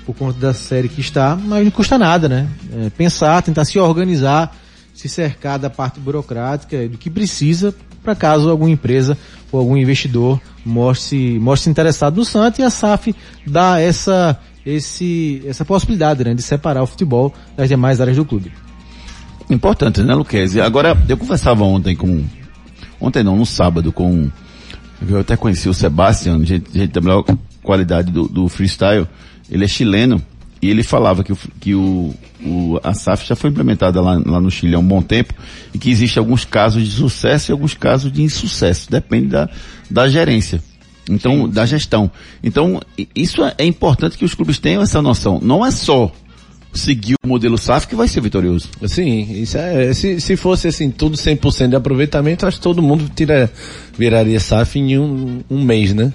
por 0.05 0.15
conta 0.15 0.39
da 0.39 0.53
série 0.53 0.89
que 0.89 1.01
está, 1.01 1.37
mas 1.37 1.65
não 1.65 1.71
custa 1.71 1.99
nada, 1.99 2.29
né? 2.29 2.49
É, 2.73 2.91
pensar, 2.91 3.43
tentar 3.43 3.65
se 3.65 3.79
organizar, 3.79 4.57
se 4.95 5.09
cercar 5.09 5.59
da 5.59 5.71
parte 5.71 6.01
burocrática, 6.01 6.89
do 6.89 6.99
que 6.99 7.11
precisa 7.11 7.75
para 8.03 8.15
caso 8.15 8.51
alguma 8.51 8.71
empresa 8.71 9.17
ou 9.51 9.61
algum 9.61 9.77
investidor 9.77 10.41
mostre, 10.65 11.39
mostre 11.39 11.71
interessado 11.71 12.17
no 12.17 12.25
Santa 12.25 12.61
e 12.61 12.65
a 12.65 12.71
SAF 12.71 13.15
dá 13.47 13.81
essa, 13.81 14.39
esse, 14.67 15.43
essa 15.47 15.65
possibilidade, 15.65 16.25
né? 16.25 16.35
De 16.35 16.43
separar 16.43 16.83
o 16.83 16.87
futebol 16.87 17.33
das 17.57 17.69
demais 17.69 18.01
áreas 18.01 18.17
do 18.17 18.25
clube. 18.25 18.53
Importante, 19.51 20.03
né, 20.03 20.15
Luquezzi? 20.15 20.61
Agora, 20.61 20.97
eu 21.09 21.17
conversava 21.17 21.65
ontem 21.65 21.95
com, 21.95 22.25
ontem 23.01 23.23
não, 23.23 23.37
no 23.37 23.47
sábado, 23.47 23.93
com, 23.93 24.31
eu 25.09 25.21
até 25.21 25.37
conheci 25.37 25.69
o 25.69 25.75
Sebastian, 25.75 26.45
gente, 26.45 26.71
gente 26.73 26.93
da 26.93 27.01
melhor 27.01 27.25
qualidade 27.63 28.11
do, 28.11 28.29
do 28.29 28.49
freestyle, 28.49 29.07
ele 29.51 29.65
é 29.65 29.69
chileno, 29.69 30.23
e 30.63 30.71
ele 30.71 30.85
falava 30.85 31.25
que, 31.25 31.33
o, 31.33 31.39
que 31.59 31.75
o, 31.75 32.15
o, 32.41 32.79
a 32.85 32.95
SAF 32.95 33.27
já 33.27 33.35
foi 33.35 33.51
implementada 33.51 34.01
lá, 34.01 34.21
lá 34.25 34.41
no 34.41 34.49
Chile 34.49 34.77
há 34.77 34.79
um 34.79 34.87
bom 34.87 35.03
tempo, 35.03 35.35
e 35.75 35.79
que 35.79 35.91
existe 35.91 36.21
alguns 36.21 36.45
casos 36.45 36.85
de 36.85 36.91
sucesso 36.91 37.51
e 37.51 37.53
alguns 37.53 37.75
casos 37.75 38.13
de 38.13 38.23
insucesso, 38.23 38.89
depende 38.89 39.27
da, 39.27 39.51
da 39.91 40.09
gerência. 40.09 40.63
Então, 41.11 41.49
da 41.49 41.67
gestão. 41.67 42.09
Então, 42.45 42.81
isso 43.13 43.43
é, 43.43 43.55
é 43.59 43.67
importante 43.67 44.17
que 44.17 44.25
os 44.25 44.35
clubes 44.35 44.61
tenham 44.61 44.83
essa 44.83 45.03
noção. 45.03 45.41
Não 45.43 45.67
é 45.67 45.71
só 45.73 46.13
seguir 46.73 47.15
o 47.25 47.29
modelo 47.29 47.59
SAF 47.59 47.87
que 47.87 47.95
vai 47.95 48.09
ser 48.09 48.21
vitorioso. 48.21 48.69
Sim, 48.87 49.43
isso 49.43 49.59
é, 49.59 49.93
se, 49.93 50.21
se 50.21 50.37
fosse 50.37 50.69
assim, 50.69 50.91
tudo 50.91 51.17
100% 51.17 51.69
de 51.69 51.77
aproveitamento, 51.77 52.47
acho 52.47 52.57
que 52.57 52.63
todo 52.63 52.83
mundo 52.83 53.11
tira, 53.15 53.51
viraria 53.97 54.41
SAF 54.41 54.79
em 54.79 54.99
um, 54.99 55.41
um 55.51 55.63
mês, 55.63 55.93
né? 55.93 56.13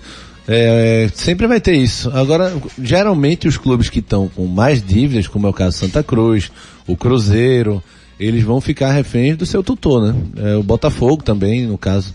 É, 0.48 1.10
sempre 1.14 1.46
vai 1.46 1.60
ter 1.60 1.76
isso. 1.76 2.10
Agora, 2.12 2.54
geralmente 2.82 3.48
os 3.48 3.58
clubes 3.58 3.90
que 3.90 4.00
estão 4.00 4.30
com 4.30 4.48
mais 4.48 4.82
dívidas, 4.82 5.28
como 5.28 5.46
é 5.46 5.50
o 5.50 5.54
caso 5.54 5.78
Santa 5.78 6.02
Cruz, 6.02 6.50
o 6.88 6.96
Cruzeiro, 6.96 7.84
eles 8.20 8.44
vão 8.44 8.62
ficar 8.62 8.92
reféns 8.92 9.38
do 9.38 9.46
seu 9.46 9.62
tutor, 9.62 10.02
né? 10.02 10.16
É, 10.38 10.56
o 10.56 10.64
Botafogo 10.64 11.22
também, 11.22 11.68
no 11.68 11.78
caso 11.78 12.14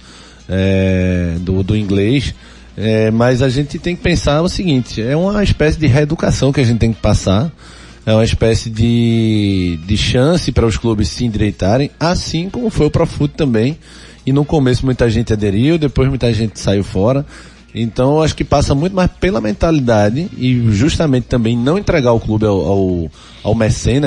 é, 0.48 1.36
do, 1.40 1.62
do 1.62 1.76
inglês. 1.76 2.34
É, 2.74 3.10
mas 3.10 3.42
a 3.42 3.50
gente 3.50 3.78
tem 3.78 3.94
que 3.94 4.02
pensar 4.02 4.40
o 4.40 4.48
seguinte, 4.48 5.02
é 5.02 5.14
uma 5.14 5.44
espécie 5.44 5.78
de 5.78 5.86
reeducação 5.86 6.50
que 6.50 6.60
a 6.60 6.64
gente 6.64 6.78
tem 6.78 6.90
que 6.90 7.00
passar, 7.00 7.52
é 8.04 8.12
uma 8.12 8.24
espécie 8.24 8.68
de, 8.68 9.78
de 9.86 9.96
chance 9.96 10.50
para 10.50 10.66
os 10.66 10.76
clubes 10.76 11.08
se 11.08 11.24
endireitarem, 11.24 11.90
assim 12.00 12.50
como 12.50 12.68
foi 12.68 12.86
o 12.86 12.90
Profut 12.90 13.32
também. 13.34 13.78
E 14.24 14.32
no 14.32 14.44
começo 14.44 14.84
muita 14.84 15.08
gente 15.10 15.32
aderiu, 15.32 15.78
depois 15.78 16.08
muita 16.08 16.32
gente 16.32 16.58
saiu 16.58 16.82
fora. 16.82 17.24
Então 17.74 18.20
acho 18.20 18.36
que 18.36 18.44
passa 18.44 18.74
muito 18.74 18.94
mais 18.94 19.10
pela 19.20 19.40
mentalidade 19.40 20.28
e 20.36 20.60
justamente 20.72 21.24
também 21.24 21.56
não 21.56 21.78
entregar 21.78 22.12
o 22.12 22.20
clube 22.20 22.44
ao, 22.44 22.60
ao, 22.60 23.10
ao 23.42 23.54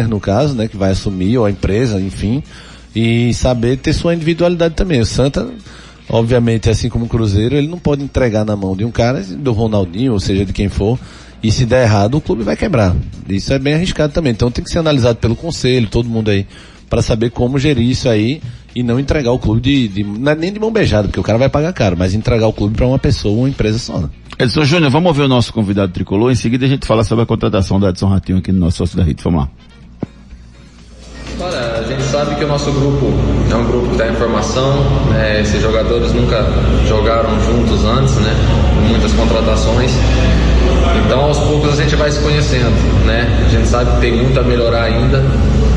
no 0.07 0.19
caso, 0.19 0.53
né, 0.53 0.67
que 0.67 0.77
vai 0.77 0.91
assumir, 0.91 1.37
ou 1.37 1.45
a 1.45 1.51
empresa, 1.51 1.99
enfim, 1.99 2.43
e 2.95 3.33
saber 3.33 3.77
ter 3.77 3.93
sua 3.93 4.13
individualidade 4.13 4.75
também. 4.75 4.99
O 4.99 5.05
Santa, 5.05 5.49
obviamente, 6.07 6.69
assim 6.69 6.89
como 6.89 7.05
o 7.05 7.09
Cruzeiro, 7.09 7.55
ele 7.55 7.67
não 7.67 7.79
pode 7.79 8.03
entregar 8.03 8.45
na 8.45 8.55
mão 8.55 8.75
de 8.75 8.85
um 8.85 8.91
cara, 8.91 9.21
do 9.23 9.51
Ronaldinho, 9.51 10.13
ou 10.13 10.19
seja, 10.19 10.45
de 10.45 10.53
quem 10.53 10.69
for, 10.69 10.99
e 11.47 11.51
se 11.51 11.63
der 11.63 11.83
errado, 11.83 12.15
o 12.15 12.21
clube 12.21 12.41
vai 12.41 12.57
quebrar. 12.57 12.95
Isso 13.29 13.53
é 13.53 13.59
bem 13.59 13.75
arriscado 13.75 14.11
também. 14.11 14.31
Então 14.31 14.49
tem 14.49 14.63
que 14.63 14.69
ser 14.71 14.79
analisado 14.79 15.19
pelo 15.19 15.35
conselho, 15.35 15.87
todo 15.87 16.09
mundo 16.09 16.31
aí, 16.31 16.47
para 16.89 17.03
saber 17.03 17.29
como 17.29 17.59
gerir 17.59 17.87
isso 17.87 18.09
aí 18.09 18.41
e 18.75 18.81
não 18.81 18.99
entregar 18.99 19.31
o 19.31 19.37
clube 19.37 19.61
de, 19.61 19.87
de 19.87 20.03
não 20.03 20.31
é 20.31 20.35
nem 20.35 20.51
de 20.51 20.59
mão 20.59 20.71
beijada, 20.71 21.07
porque 21.07 21.19
o 21.19 21.23
cara 21.23 21.37
vai 21.37 21.47
pagar 21.47 21.71
caro, 21.71 21.95
mas 21.97 22.15
entregar 22.15 22.47
o 22.47 22.53
clube 22.53 22.75
para 22.75 22.87
uma 22.87 22.97
pessoa, 22.97 23.37
uma 23.37 23.49
empresa 23.49 23.77
só. 23.77 23.99
Né? 23.99 24.09
Edson 24.39 24.65
Júnior, 24.65 24.89
vamos 24.89 25.07
ouvir 25.07 25.21
o 25.21 25.27
nosso 25.27 25.53
convidado 25.53 25.91
tricolor, 25.93 26.31
em 26.31 26.35
seguida 26.35 26.65
a 26.65 26.67
gente 26.67 26.87
fala 26.87 27.03
sobre 27.03 27.23
a 27.23 27.27
contratação 27.27 27.79
da 27.79 27.89
Edson 27.89 28.07
Ratinho 28.07 28.39
aqui 28.39 28.51
no 28.51 28.61
nosso 28.61 28.77
sócio 28.77 28.97
da 28.97 29.03
Rede. 29.03 29.21
Vamos 29.23 29.41
lá. 29.41 29.49
Olha, 31.39 31.79
a 31.79 31.83
gente 31.83 32.01
sabe 32.03 32.35
que 32.35 32.43
o 32.43 32.47
nosso 32.47 32.71
grupo 32.71 33.05
é 33.51 33.55
um 33.55 33.65
grupo 33.65 33.87
que 33.87 33.91
está 33.93 34.07
em 34.07 34.15
formação, 34.15 34.73
né? 35.11 35.41
esses 35.41 35.61
jogadores 35.61 36.11
nunca 36.11 36.43
jogaram 36.87 37.39
juntos 37.41 37.83
antes, 37.85 38.15
né? 38.15 38.33
Muitas 38.89 39.11
contratações. 39.13 39.91
Então 41.05 41.21
aos 41.21 41.39
poucos 41.39 41.79
a 41.79 41.83
gente 41.83 41.95
vai 41.95 42.11
se 42.11 42.19
conhecendo, 42.19 42.71
né? 43.05 43.45
A 43.45 43.49
gente 43.49 43.67
sabe 43.67 43.91
que 43.91 44.01
tem 44.01 44.15
muito 44.15 44.39
a 44.39 44.43
melhorar 44.43 44.83
ainda, 44.83 45.23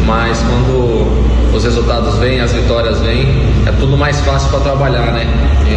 mas 0.07 0.38
quando 0.38 1.29
os 1.55 1.65
resultados 1.65 2.19
vêm, 2.19 2.41
as 2.41 2.53
vitórias 2.53 3.00
vêm, 3.00 3.27
é 3.67 3.73
tudo 3.73 3.97
mais 3.97 4.21
fácil 4.21 4.49
para 4.50 4.61
trabalhar, 4.61 5.12
né? 5.12 5.27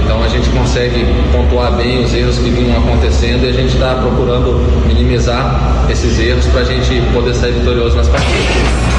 Então 0.04 0.24
a 0.24 0.28
gente 0.28 0.50
consegue 0.50 1.06
pontuar 1.32 1.76
bem 1.76 2.04
os 2.04 2.14
erros 2.14 2.38
que 2.38 2.50
vinham 2.50 2.78
acontecendo 2.78 3.46
e 3.46 3.50
a 3.50 3.54
gente 3.54 3.74
está 3.74 3.96
procurando 3.96 4.88
minimizar 4.88 5.88
esses 5.90 6.20
erros 6.20 6.46
para 6.48 6.62
a 6.62 6.66
gente 6.66 7.02
poder 7.14 7.34
sair 7.34 7.54
vitorioso 7.54 7.98
nas 7.98 8.08
partidas. 8.08 8.92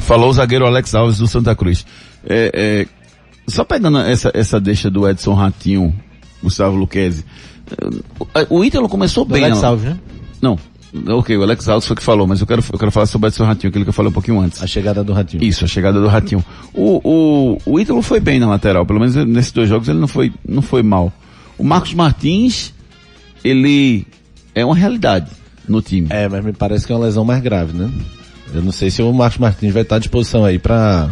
Falou 0.00 0.30
o 0.30 0.32
zagueiro 0.32 0.66
Alex 0.66 0.94
Alves 0.94 1.18
do 1.18 1.26
Santa 1.26 1.54
Cruz. 1.54 1.86
É, 2.28 2.50
é, 2.54 2.86
só 3.48 3.64
pegando 3.64 3.98
essa, 3.98 4.30
essa 4.34 4.60
deixa 4.60 4.90
do 4.90 5.08
Edson 5.08 5.34
Ratinho, 5.34 5.94
Gustavo 6.42 6.76
Luquezzi, 6.76 7.24
o 8.48 8.64
Ítalo 8.64 8.88
começou 8.88 9.24
Do 9.24 9.32
bem. 9.32 9.44
Alex? 9.44 9.62
Alves, 9.62 9.84
né? 9.84 9.98
Não, 10.40 10.58
ok, 11.18 11.36
o 11.36 11.42
Alex 11.42 11.68
Alves 11.68 11.86
foi 11.86 11.96
que 11.96 12.02
falou, 12.02 12.26
mas 12.26 12.40
eu 12.40 12.46
quero, 12.46 12.62
eu 12.72 12.78
quero 12.78 12.90
falar 12.90 13.06
sobre 13.06 13.26
o 13.26 13.30
Edson 13.30 13.44
Ratinho, 13.44 13.70
aquilo 13.70 13.84
que 13.84 13.88
eu 13.90 13.94
falei 13.94 14.10
um 14.10 14.12
pouquinho 14.12 14.40
antes. 14.40 14.62
A 14.62 14.66
chegada 14.66 15.02
do 15.02 15.12
Ratinho. 15.12 15.42
Isso, 15.42 15.64
a 15.64 15.68
chegada 15.68 16.00
do 16.00 16.06
Ratinho. 16.06 16.44
O, 16.74 17.00
o, 17.02 17.58
o 17.64 17.80
Ítalo 17.80 18.02
foi 18.02 18.20
bem 18.20 18.38
na 18.38 18.46
lateral, 18.46 18.84
pelo 18.84 19.00
menos 19.00 19.14
nesses 19.14 19.52
dois 19.52 19.68
jogos 19.68 19.88
ele 19.88 19.98
não 19.98 20.08
foi, 20.08 20.32
não 20.46 20.60
foi 20.60 20.82
mal. 20.82 21.12
O 21.56 21.64
Marcos 21.64 21.94
Martins, 21.94 22.74
ele 23.42 24.06
é 24.54 24.64
uma 24.64 24.74
realidade 24.74 25.30
no 25.66 25.80
time. 25.80 26.08
É, 26.10 26.28
mas 26.28 26.44
me 26.44 26.52
parece 26.52 26.86
que 26.86 26.92
é 26.92 26.96
uma 26.96 27.04
lesão 27.06 27.24
mais 27.24 27.42
grave, 27.42 27.72
né? 27.76 27.90
Eu 28.52 28.62
não 28.62 28.72
sei 28.72 28.90
se 28.90 29.00
o 29.00 29.12
Marcos 29.12 29.38
Martins 29.38 29.72
vai 29.72 29.82
estar 29.82 29.96
à 29.96 29.98
disposição 29.98 30.44
aí 30.44 30.58
pra 30.58 31.10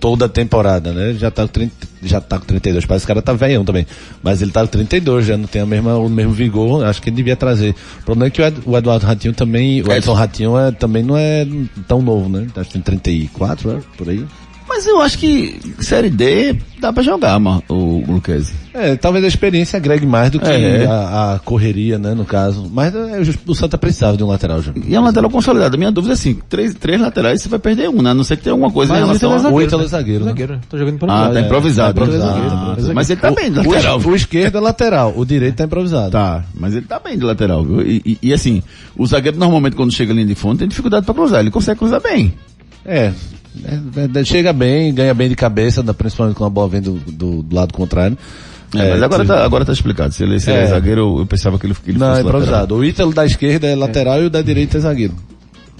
toda 0.00 0.24
a 0.24 0.28
temporada, 0.28 0.92
né? 0.92 1.12
Já 1.14 1.30
tá 1.30 1.42
com 1.42 1.48
30, 1.48 1.72
já 2.02 2.20
tá 2.20 2.38
com 2.38 2.46
32, 2.46 2.86
parece 2.86 3.04
que 3.06 3.12
o 3.12 3.14
cara 3.14 3.22
tá 3.22 3.32
velhão 3.34 3.64
também. 3.64 3.86
Mas 4.22 4.40
ele 4.42 4.50
tá 4.50 4.62
com 4.62 4.66
32, 4.68 5.26
já 5.26 5.36
não 5.36 5.46
tem 5.46 5.60
a 5.62 5.66
mesma, 5.66 5.96
o 5.98 6.08
mesmo 6.08 6.32
vigor, 6.32 6.84
acho 6.84 7.00
que 7.02 7.10
ele 7.10 7.16
devia 7.16 7.36
trazer. 7.36 7.74
O 8.00 8.04
problema 8.04 8.26
é 8.28 8.30
que 8.30 8.40
o, 8.40 8.44
Ed- 8.46 8.62
o 8.64 8.76
Eduardo 8.76 9.06
Ratinho 9.06 9.34
também, 9.34 9.82
o 9.82 9.92
Edson 9.92 10.14
Ratinho 10.14 10.58
é, 10.58 10.72
também 10.72 11.02
não 11.02 11.16
é 11.16 11.46
tão 11.86 12.00
novo, 12.02 12.28
né? 12.28 12.46
Acho 12.56 12.68
que 12.70 12.72
tem 12.72 12.82
34, 12.82 13.72
né? 13.74 13.82
por 13.96 14.08
aí. 14.08 14.24
Mas 14.72 14.86
eu 14.86 15.00
acho 15.00 15.18
que 15.18 15.58
Série 15.80 16.08
D 16.08 16.56
dá 16.78 16.92
pra 16.92 17.02
jogar, 17.02 17.38
ma- 17.40 17.60
o, 17.68 17.74
o 18.08 18.12
Luquezzi. 18.12 18.52
É, 18.72 18.94
talvez 18.94 19.24
a 19.24 19.28
experiência 19.28 19.76
agregue 19.76 20.06
mais 20.06 20.30
do 20.30 20.38
que 20.38 20.46
É. 20.48 20.86
a, 20.86 21.34
a 21.34 21.38
correria, 21.40 21.98
né, 21.98 22.14
no 22.14 22.24
caso. 22.24 22.70
Mas 22.72 22.94
é, 22.94 23.20
o 23.46 23.54
Santa 23.54 23.76
precisava 23.76 24.16
de 24.16 24.22
um 24.22 24.28
lateral, 24.28 24.62
já. 24.62 24.72
E 24.86 24.94
é 24.94 25.00
um 25.00 25.02
lateral 25.02 25.28
consolidado. 25.28 25.74
A 25.74 25.78
minha 25.78 25.90
dúvida 25.90 26.12
é 26.12 26.14
assim, 26.14 26.38
três, 26.48 26.72
três 26.74 27.00
laterais 27.00 27.42
você 27.42 27.48
vai 27.48 27.58
perder 27.58 27.88
um, 27.90 28.00
né? 28.00 28.10
A 28.10 28.14
não 28.14 28.22
ser 28.22 28.36
que 28.36 28.44
tenha 28.44 28.52
alguma 28.54 28.70
coisa 28.70 28.92
Mas 28.92 29.00
em 29.00 29.02
o 29.02 29.06
relação 29.08 29.30
Ítalo 29.32 29.44
é 29.48 29.50
a... 29.50 29.54
O 29.54 29.62
Ítalo 29.62 29.82
é 29.82 29.86
zagueiro, 29.88 30.24
né? 30.24 30.30
Zagueiro, 30.30 30.60
tô 30.70 30.78
jogando 30.78 30.94
Ah, 30.94 30.96
improvisado. 30.96 31.34
tá 31.34 31.40
É. 31.40 31.42
improvisado. 31.42 31.94
Tá 31.94 32.02
improvisado, 32.04 32.30
Ah, 32.30 32.32
tá 32.32 32.62
improvisado. 32.62 32.94
Mas 32.94 33.10
ele 33.10 33.20
tá 33.20 33.30
bem 33.32 33.50
de 33.50 33.56
lateral. 33.58 33.98
O, 34.00 34.08
o 34.08 34.16
esquerdo 34.16 34.56
é 34.56 34.60
lateral, 34.60 35.14
o 35.16 35.24
direito 35.26 35.56
tá 35.56 35.64
improvisado. 35.64 36.10
Tá, 36.12 36.44
mas 36.54 36.74
ele 36.76 36.86
tá 36.86 37.00
bem 37.00 37.18
de 37.18 37.24
lateral, 37.24 37.64
viu? 37.64 37.82
E, 37.82 38.00
e- 38.06 38.18
e 38.22 38.32
assim, 38.32 38.62
o 38.96 39.04
zagueiro 39.04 39.36
normalmente 39.36 39.74
quando 39.74 39.92
chega 39.92 40.12
ali 40.12 40.24
de 40.24 40.36
fundo 40.36 40.58
tem 40.60 40.68
dificuldade 40.68 41.04
pra 41.04 41.14
cruzar, 41.14 41.40
ele 41.40 41.50
consegue 41.50 41.78
cruzar 41.80 42.00
bem. 42.00 42.32
É, 42.86 43.12
é, 43.64 44.20
é, 44.20 44.24
chega 44.24 44.52
bem, 44.52 44.92
ganha 44.94 45.12
bem 45.14 45.28
de 45.28 45.34
cabeça, 45.36 45.82
da- 45.82 45.94
principalmente 45.94 46.36
quando 46.36 46.46
a 46.48 46.50
bola 46.50 46.68
vem 46.68 46.80
do, 46.80 46.92
do- 46.94 47.42
do 47.42 47.54
lado 47.56 47.72
contrário. 47.74 48.16
É, 48.74 48.90
mas 48.92 49.02
agora 49.02 49.22
se- 49.24 49.28
tá, 49.28 49.44
agora 49.44 49.64
tá 49.64 49.72
explicado. 49.72 50.14
Se 50.14 50.22
ele, 50.22 50.38
se 50.38 50.50
ele 50.50 50.60
é 50.60 50.62
É. 50.62 50.66
zagueiro, 50.68 51.00
eu, 51.00 51.18
eu 51.20 51.26
pensava 51.26 51.58
que 51.58 51.66
ele, 51.66 51.74
que 51.74 51.90
ele 51.90 51.98
Não, 51.98 52.06
é 52.06 52.10
fosse 52.10 52.22
lateral. 52.22 52.40
improvisado. 52.42 52.76
O 52.76 52.84
Ítalo 52.84 53.12
da 53.12 53.26
esquerda 53.26 53.66
é 53.66 53.74
lateral 53.74 54.22
e 54.22 54.26
o 54.26 54.30
da 54.30 54.40
direita 54.42 54.76
é 54.78 54.80
zagueiro. 54.80 55.14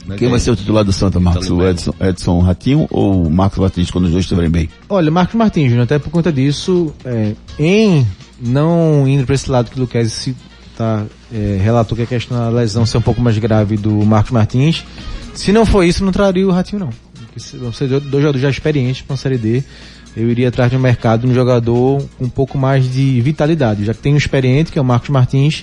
Né, 0.06 0.16
Quem 0.18 0.28
vai 0.28 0.40
ser 0.40 0.50
o 0.50 0.56
titular 0.56 0.83
do 0.83 0.92
Santa, 0.92 1.20
Marcos? 1.20 1.48
O 1.50 1.62
Edson, 1.64 1.94
Edson 2.00 2.40
Ratinho 2.40 2.88
ou 2.90 3.26
o 3.26 3.30
Marcos 3.30 3.59
Batista 3.61 3.92
quando 3.92 4.06
os 4.06 4.11
dois 4.11 4.24
estiverem 4.24 4.50
bem? 4.50 4.68
Olha, 4.88 5.11
Marcos 5.11 5.35
Martins, 5.37 5.72
até 5.78 5.98
por 6.00 6.11
conta 6.11 6.33
disso, 6.33 6.92
é, 7.04 7.35
em 7.59 8.04
não 8.40 9.06
indo 9.06 9.24
para 9.24 9.35
esse 9.35 9.48
lado 9.50 9.70
que 9.70 9.76
o 9.76 9.83
Luquezzi 9.83 10.11
se 10.11 10.37
tá, 10.76 11.04
é, 11.33 11.61
relatou 11.62 11.94
que 11.94 12.02
a 12.02 12.06
questão 12.06 12.37
da 12.38 12.48
lesão 12.48 12.85
ser 12.87 12.96
um 12.98 13.02
pouco 13.02 13.20
mais 13.20 13.37
grave 13.38 13.76
do 13.76 13.90
Marcos 14.04 14.33
Martins, 14.33 14.83
se 15.35 15.52
não 15.52 15.64
for 15.66 15.85
isso, 15.85 16.02
não 16.04 16.11
traria 16.11 16.48
o 16.48 16.50
Ratinho 16.50 16.80
não. 16.80 16.90
Vão 17.55 17.73
ser 17.73 17.88
dois 17.88 18.23
jogadores 18.23 18.40
já 18.40 18.51
experientes 18.51 19.03
para 19.03 19.14
a 19.14 19.16
Série 19.16 19.38
D. 19.38 19.62
Eu 20.16 20.29
iria 20.29 20.49
atrás 20.49 20.71
de 20.71 20.77
um 20.77 20.81
mercado, 20.81 21.29
um 21.29 21.33
jogador 21.33 22.05
com 22.19 22.25
um 22.25 22.29
pouco 22.29 22.59
mais 22.59 22.90
de 22.93 23.21
vitalidade, 23.21 23.85
já 23.85 23.95
que 23.95 24.01
tem 24.01 24.12
um 24.12 24.16
experiente, 24.16 24.73
que 24.73 24.79
é 24.79 24.83
o 24.83 24.85
Marcos 24.85 25.09
Martins, 25.11 25.62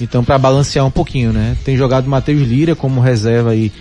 então 0.00 0.22
para 0.22 0.38
balancear 0.38 0.86
um 0.86 0.90
pouquinho, 0.90 1.32
né? 1.32 1.56
Tem 1.64 1.76
jogado 1.76 2.08
Matheus 2.08 2.46
Lira 2.46 2.76
como 2.76 3.00
reserva 3.00 3.50
aí 3.50 3.72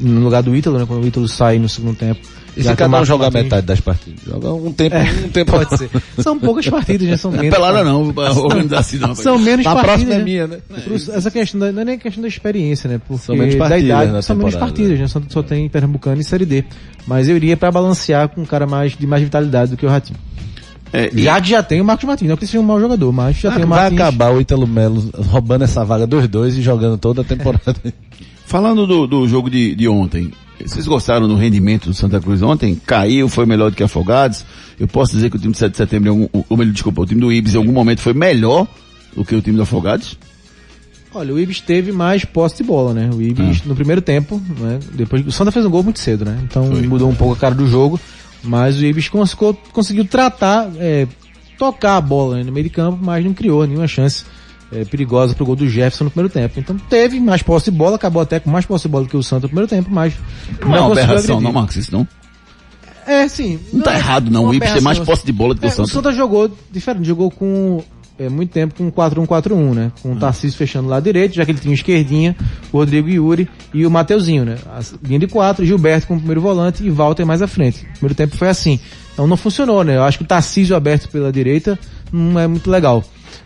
no 0.00 0.20
lugar 0.20 0.42
do 0.42 0.56
Ítalo, 0.56 0.78
né? 0.78 0.84
Quando 0.86 1.04
o 1.04 1.06
Ítalo 1.06 1.28
sai 1.28 1.58
no 1.60 1.68
segundo 1.68 1.96
tempo. 1.96 2.20
E 2.56 2.62
se 2.64 2.74
cada 2.74 3.00
um 3.00 3.04
jogar 3.04 3.26
Martins. 3.26 3.42
metade 3.44 3.66
das 3.66 3.80
partidas? 3.80 4.24
Joga 4.24 4.52
um 4.52 4.72
tempo, 4.72 4.96
É, 4.96 5.02
um 5.24 5.28
tempo. 5.28 5.52
Pode 5.52 5.78
ser. 5.78 5.88
São 6.18 6.38
poucas 6.38 6.68
partidas, 6.68 7.06
né? 7.08 7.16
São 7.16 7.32
é 7.34 7.36
menos. 7.38 7.54
pelada 7.54 7.84
não, 7.84 8.08
organizar 8.08 8.80
assim 8.80 8.98
não. 8.98 9.14
São 9.14 9.38
menos 9.38 9.64
A 9.66 9.70
partidas. 9.74 9.90
próxima 9.94 10.14
é 10.14 10.18
né? 10.18 10.24
minha, 10.24 10.46
né? 10.46 10.58
Pro- 10.84 10.94
Essa 10.94 11.30
questão 11.30 11.60
da, 11.60 11.70
não 11.72 11.82
é 11.82 11.84
nem 11.84 11.98
questão 11.98 12.22
da 12.22 12.28
experiência, 12.28 12.88
né? 12.90 13.00
Porque 13.06 13.22
São 13.24 13.36
menos 13.36 13.54
da 13.54 13.58
partidas 13.60 13.84
idade 13.84 14.12
na 14.12 14.22
são 14.22 14.36
menos 14.36 14.56
partidas, 14.56 14.98
né? 14.98 15.06
Só, 15.08 15.22
só 15.28 15.42
tem 15.42 15.68
Pernambucano 15.68 16.20
e 16.20 16.24
Série 16.24 16.44
D. 16.44 16.64
Mas 17.06 17.28
eu 17.28 17.36
iria 17.36 17.56
pra 17.56 17.70
balancear 17.70 18.28
com 18.28 18.40
um 18.42 18.46
cara 18.46 18.66
mais, 18.66 18.96
de 18.96 19.06
mais 19.06 19.22
vitalidade 19.22 19.70
do 19.70 19.76
que 19.76 19.86
o 19.86 19.88
Ratinho. 19.88 20.18
É, 20.92 21.08
e- 21.14 21.22
Já 21.22 21.40
já 21.40 21.62
tem 21.62 21.80
o 21.80 21.84
Marcos 21.84 22.04
Martins, 22.04 22.28
não 22.28 22.36
que 22.36 22.46
seja 22.46 22.58
um 22.58 22.64
mau 22.64 22.80
jogador, 22.80 23.12
mas 23.12 23.36
já 23.36 23.52
tem 23.52 23.60
o 23.60 23.62
Ah, 23.64 23.66
vai 23.68 23.78
Martins. 23.82 24.00
acabar 24.00 24.32
o 24.34 24.40
Ítalo 24.40 24.66
Melo 24.66 25.08
roubando 25.28 25.62
essa 25.62 25.84
vaga 25.84 26.04
dos 26.04 26.26
dois 26.26 26.56
e 26.58 26.62
jogando 26.62 26.98
toda 26.98 27.20
a 27.20 27.24
temporada. 27.24 27.76
Falando 28.44 28.84
do, 28.88 29.06
do 29.06 29.28
jogo 29.28 29.48
de, 29.48 29.76
de 29.76 29.86
ontem, 29.86 30.32
vocês 30.66 30.86
gostaram 30.86 31.26
do 31.26 31.36
rendimento 31.36 31.86
do 31.86 31.94
Santa 31.94 32.20
Cruz 32.20 32.42
ontem? 32.42 32.80
Caiu, 32.86 33.28
foi 33.28 33.46
melhor 33.46 33.70
do 33.70 33.76
que 33.76 33.82
Afogados. 33.82 34.44
Eu 34.78 34.88
posso 34.88 35.12
dizer 35.12 35.30
que 35.30 35.36
o 35.36 35.38
time 35.38 35.52
do 35.52 35.56
7 35.56 35.72
de 35.72 35.76
setembro, 35.76 36.08
em 36.08 36.10
algum, 36.10 36.44
ou 36.48 36.56
melhor, 36.56 36.72
desculpa, 36.72 37.02
o 37.02 37.06
time 37.06 37.20
do 37.20 37.32
Ibis 37.32 37.54
em 37.54 37.58
algum 37.58 37.72
momento 37.72 38.00
foi 38.00 38.12
melhor 38.12 38.66
do 39.14 39.24
que 39.24 39.34
o 39.34 39.42
time 39.42 39.56
do 39.56 39.62
Afogados? 39.62 40.18
Olha, 41.12 41.34
o 41.34 41.40
Ibis 41.40 41.60
teve 41.60 41.90
mais 41.90 42.24
posse 42.24 42.58
de 42.58 42.62
bola, 42.62 42.94
né? 42.94 43.10
O 43.12 43.20
Ibis 43.20 43.64
no 43.64 43.74
primeiro 43.74 44.00
tempo, 44.00 44.40
né? 44.58 44.78
Depois 44.92 45.26
o 45.26 45.32
Santa 45.32 45.50
fez 45.50 45.66
um 45.66 45.70
gol 45.70 45.82
muito 45.82 45.98
cedo, 45.98 46.24
né? 46.24 46.38
Então 46.44 46.66
mudou 46.66 47.08
um 47.08 47.14
pouco 47.14 47.34
a 47.34 47.36
cara 47.36 47.54
do 47.54 47.66
jogo, 47.66 47.98
mas 48.42 48.76
o 48.76 48.84
Ibis 48.84 49.08
conseguiu, 49.08 49.54
conseguiu 49.72 50.04
tratar, 50.04 50.70
é, 50.76 51.08
tocar 51.58 51.96
a 51.96 52.00
bola 52.00 52.36
né, 52.36 52.44
no 52.44 52.52
meio 52.52 52.64
de 52.64 52.70
campo, 52.70 52.98
mas 53.02 53.24
não 53.24 53.34
criou 53.34 53.66
nenhuma 53.66 53.88
chance 53.88 54.24
é, 54.72 54.84
perigosa 54.84 55.34
pro 55.34 55.44
gol 55.44 55.56
do 55.56 55.68
Jefferson 55.68 56.04
no 56.04 56.10
primeiro 56.10 56.32
tempo. 56.32 56.58
Então 56.60 56.76
teve 56.88 57.18
mais 57.20 57.42
posse 57.42 57.70
de 57.70 57.76
bola, 57.76 57.96
acabou 57.96 58.22
até 58.22 58.38
com 58.40 58.50
mais 58.50 58.64
posse 58.66 58.82
de 58.82 58.88
bola 58.88 59.04
do 59.04 59.10
que 59.10 59.16
o 59.16 59.22
Santa 59.22 59.42
no 59.42 59.48
primeiro 59.48 59.68
tempo, 59.68 59.88
mas 59.90 60.14
Não, 60.60 60.74
é 60.76 60.80
uma 60.80 60.92
aberração, 60.92 61.14
agredir. 61.36 61.40
não, 61.40 61.52
Marcos, 61.52 61.76
isso 61.76 61.92
não. 61.92 62.06
É, 63.06 63.26
sim. 63.28 63.58
Não 63.72 63.80
tá 63.82 63.94
errado 63.94 64.30
não, 64.30 64.46
o 64.46 64.54
Ibis 64.54 64.70
tem 64.72 64.82
mais 64.82 64.98
posse 64.98 65.24
de 65.26 65.32
bola 65.32 65.54
do 65.54 65.60
que 65.60 65.66
É, 65.66 65.68
o 65.68 65.72
Santa. 65.72 65.82
o 65.88 65.92
Santa 65.92 66.12
jogou 66.12 66.50
diferente, 66.70 67.04
jogou 67.06 67.30
com 67.30 67.82
é, 68.18 68.28
muito 68.28 68.50
tempo 68.52 68.74
com 68.74 68.92
4-1-4-1, 68.92 69.74
né? 69.74 69.92
Com 70.02 70.12
o 70.12 70.16
Tarcísio 70.16 70.56
fechando 70.56 70.86
o 70.86 70.90
lado 70.90 71.02
direito, 71.04 71.34
já 71.34 71.44
que 71.44 71.50
ele 71.50 71.58
tinha 71.58 71.72
o 71.72 71.74
esquerdinha, 71.74 72.36
o 72.70 72.76
Rodrigo 72.78 73.08
Yuri 73.08 73.48
e 73.72 73.84
o 73.86 73.90
Mateuzinho, 73.90 74.44
né? 74.44 74.58
A 74.66 74.80
linha 75.02 75.18
de 75.18 75.26
quatro, 75.26 75.64
Gilberto 75.64 76.06
como 76.06 76.20
primeiro 76.20 76.40
volante 76.42 76.84
e 76.84 76.90
Walter 76.90 77.24
mais 77.24 77.40
à 77.42 77.48
frente. 77.48 77.84
O 77.84 77.92
primeiro 77.94 78.14
tempo 78.14 78.36
foi 78.36 78.48
assim. 78.48 78.78
Então 79.14 79.26
não 79.26 79.36
funcionou, 79.36 79.82
né? 79.82 79.96
Eu 79.96 80.04
acho 80.04 80.18
que 80.18 80.24
o 80.24 80.26
Tarcísio 80.26 80.76
aberto 80.76 81.08
pela 81.08 81.32
direita 81.32 81.78
não 82.12 82.38
é 82.38 82.46
muito 82.46 82.70
legal. 82.70 83.02